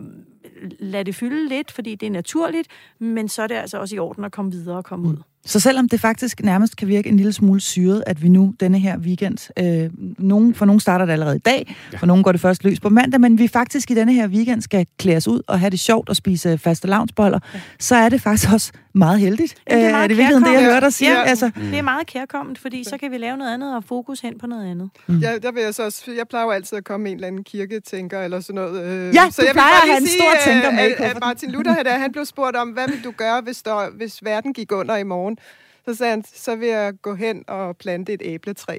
lade 0.80 1.04
det 1.04 1.16
fylde 1.16 1.50
lidt, 1.50 1.72
fordi 1.72 1.96
det 1.96 2.08
er 2.08 2.12
naturligt, 2.12 2.68
men 3.00 3.30
så 3.30 3.42
er 3.42 3.48
det 3.48 3.56
altså 3.56 3.78
også 3.78 3.96
i 3.96 4.00
orden 4.00 4.24
at 4.24 4.32
komme 4.32 4.52
videre 4.52 4.78
og 4.78 4.86
komme 4.86 5.08
ud. 5.10 5.16
Så 5.48 5.60
selvom 5.60 5.90
det 5.90 6.00
faktisk 6.00 6.44
nærmest 6.44 6.76
kan 6.78 6.88
virke 6.88 7.10
en 7.10 7.18
lille 7.18 7.34
smule 7.34 7.62
syret, 7.62 8.04
at 8.08 8.22
vi 8.24 8.30
nu 8.30 8.54
denne 8.60 8.80
her 8.80 8.98
weekend, 8.98 9.38
øh, 9.60 9.90
nogen, 10.18 10.56
for 10.56 10.66
nogen 10.66 10.80
starter 10.80 11.06
det 11.06 11.14
allerede 11.14 11.36
i 11.36 11.40
dag, 11.40 11.76
ja. 11.94 11.98
for 11.98 12.06
nogen 12.06 12.24
går 12.24 12.32
det 12.32 12.42
først 12.42 12.64
løs 12.64 12.80
på 12.80 12.90
mandag, 12.90 13.22
men 13.22 13.38
vi 13.40 13.48
faktisk 13.48 13.92
i 13.92 13.94
denne 13.94 14.14
her 14.14 14.28
weekend 14.28 14.62
skal 14.62 14.88
klæde 15.00 15.18
os 15.18 15.28
ud 15.28 15.42
og 15.48 15.60
have 15.60 15.70
det 15.70 15.80
sjovt 15.80 16.10
og 16.10 16.16
spise 16.16 16.58
faste 16.58 16.88
lavnsboller, 16.88 17.40
ja. 17.54 17.60
så 17.80 17.96
er 17.96 18.10
det 18.10 18.22
faktisk 18.22 18.54
også 18.54 18.72
meget 18.94 19.20
heldigt. 19.20 19.56
Jamen, 19.70 19.84
det 19.84 19.86
er 19.86 19.90
Øh, 19.90 19.92
meget 19.94 20.04
er 20.04 20.08
det 20.08 20.18
virkelig 20.18 20.46
det, 20.46 20.54
jeg 20.54 20.64
hørte 20.64 20.86
dig 20.86 20.94
sige? 20.94 21.12
Ja. 21.12 21.24
Altså, 21.24 21.52
Mm. 21.56 21.62
Det 21.62 21.78
er 21.78 21.82
meget 21.82 22.08
kærkomment, 22.08 22.60
fordi 22.60 22.84
så 22.84 22.98
kan 22.98 23.12
vi 23.12 23.18
lave 23.18 23.38
noget 23.38 23.54
andet 23.54 23.76
og 23.76 23.84
fokus 23.84 24.20
hen 24.20 24.40
på 24.40 24.48
noget 24.48 24.72
andet. 24.72 24.90
Mm. 25.08 25.18
Ja, 25.20 25.38
der 25.44 25.52
vil 25.52 25.64
jeg 25.64 25.74
så 25.74 25.84
også, 25.84 26.12
jeg 26.18 26.28
plejer 26.30 26.46
jo 26.46 26.52
altid 26.52 26.78
at 26.78 26.84
komme 26.84 27.04
med 27.04 27.12
en 27.12 27.18
eller 27.18 27.28
anden 27.28 27.44
kirketænker 27.44 28.22
eller 28.22 28.40
sådan 28.40 28.56
noget. 28.56 28.84
Øh, 28.84 29.16
Ja, 29.16 29.30
så 29.32 29.42
du 29.42 29.46
jeg 29.46 29.54
plejer 29.54 29.70
bare 29.72 29.82
at 29.84 29.90
have 29.90 30.02
en 30.02 30.08
sige, 30.08 30.22
tænker 30.46 30.70
øh, 30.70 30.76
med 30.76 30.84
i 30.84 30.86
at, 30.86 30.92
at 30.92 30.98
kufferten. 30.98 31.20
Martin 31.20 31.52
Luther, 31.52 31.74
han, 31.74 31.86
han 31.86 32.12
blev 32.12 32.26
spurgt 32.26 32.56
om, 32.56 32.70
hvad 32.70 32.88
vil 32.88 33.04
du 33.04 33.12
gøre, 33.12 33.42
hvis, 33.42 33.64
der, 33.64 33.90
hvis 33.90 34.26
verden 34.26 34.54
gik 34.54 34.72
under 34.72 34.96
i 34.96 35.04
morgen? 35.04 35.38
Så 35.86 35.94
sagde 35.96 36.10
han, 36.10 36.24
så 36.36 36.56
vil 36.56 36.68
jeg 36.68 36.94
gå 37.02 37.16
hen 37.16 37.44
og 37.48 37.78
plante 37.78 38.14
et 38.14 38.22
æbletræ. 38.26 38.78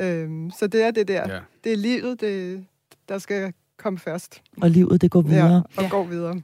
Øhm, 0.00 0.50
så 0.58 0.66
det 0.66 0.82
er 0.82 0.90
det 0.90 1.08
der. 1.08 1.34
Ja. 1.34 1.38
Det 1.64 1.72
er 1.72 1.76
livet, 1.76 2.20
det, 2.20 2.64
der 3.08 3.18
skal 3.18 3.52
komme 3.76 3.98
først. 3.98 4.42
og 4.62 4.70
livet 4.70 5.00
det 5.00 5.10
går 5.10 5.22
videre. 5.22 5.54
Ja, 5.54 5.60
og 5.76 5.82
ja. 5.82 5.88
går 5.88 6.04
videre. 6.04 6.42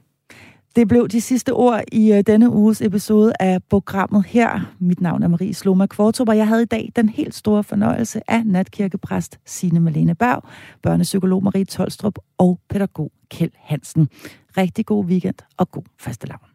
Det 0.75 0.87
blev 0.87 1.07
de 1.07 1.21
sidste 1.21 1.53
ord 1.53 1.81
i 1.91 2.13
øh, 2.13 2.23
denne 2.27 2.49
uges 2.49 2.81
episode 2.81 3.33
af 3.39 3.63
programmet 3.69 4.25
her. 4.25 4.73
Mit 4.79 5.01
navn 5.01 5.23
er 5.23 5.27
Marie 5.27 5.53
Sloma 5.53 5.85
Kvartrup, 5.85 6.29
og 6.29 6.37
jeg 6.37 6.47
havde 6.47 6.61
i 6.61 6.65
dag 6.65 6.91
den 6.95 7.09
helt 7.09 7.35
store 7.35 7.63
fornøjelse 7.63 8.31
af 8.31 8.45
natkirkepræst 8.45 9.39
Signe 9.45 9.79
Malene 9.79 10.15
Berg, 10.15 10.43
børnepsykolog 10.81 11.43
Marie 11.43 11.65
Tolstrup 11.65 12.19
og 12.37 12.59
pædagog 12.69 13.11
Kjeld 13.29 13.51
Hansen. 13.55 14.09
Rigtig 14.57 14.85
god 14.85 15.05
weekend 15.05 15.35
og 15.57 15.71
god 15.71 15.83
fastelavn. 15.99 16.54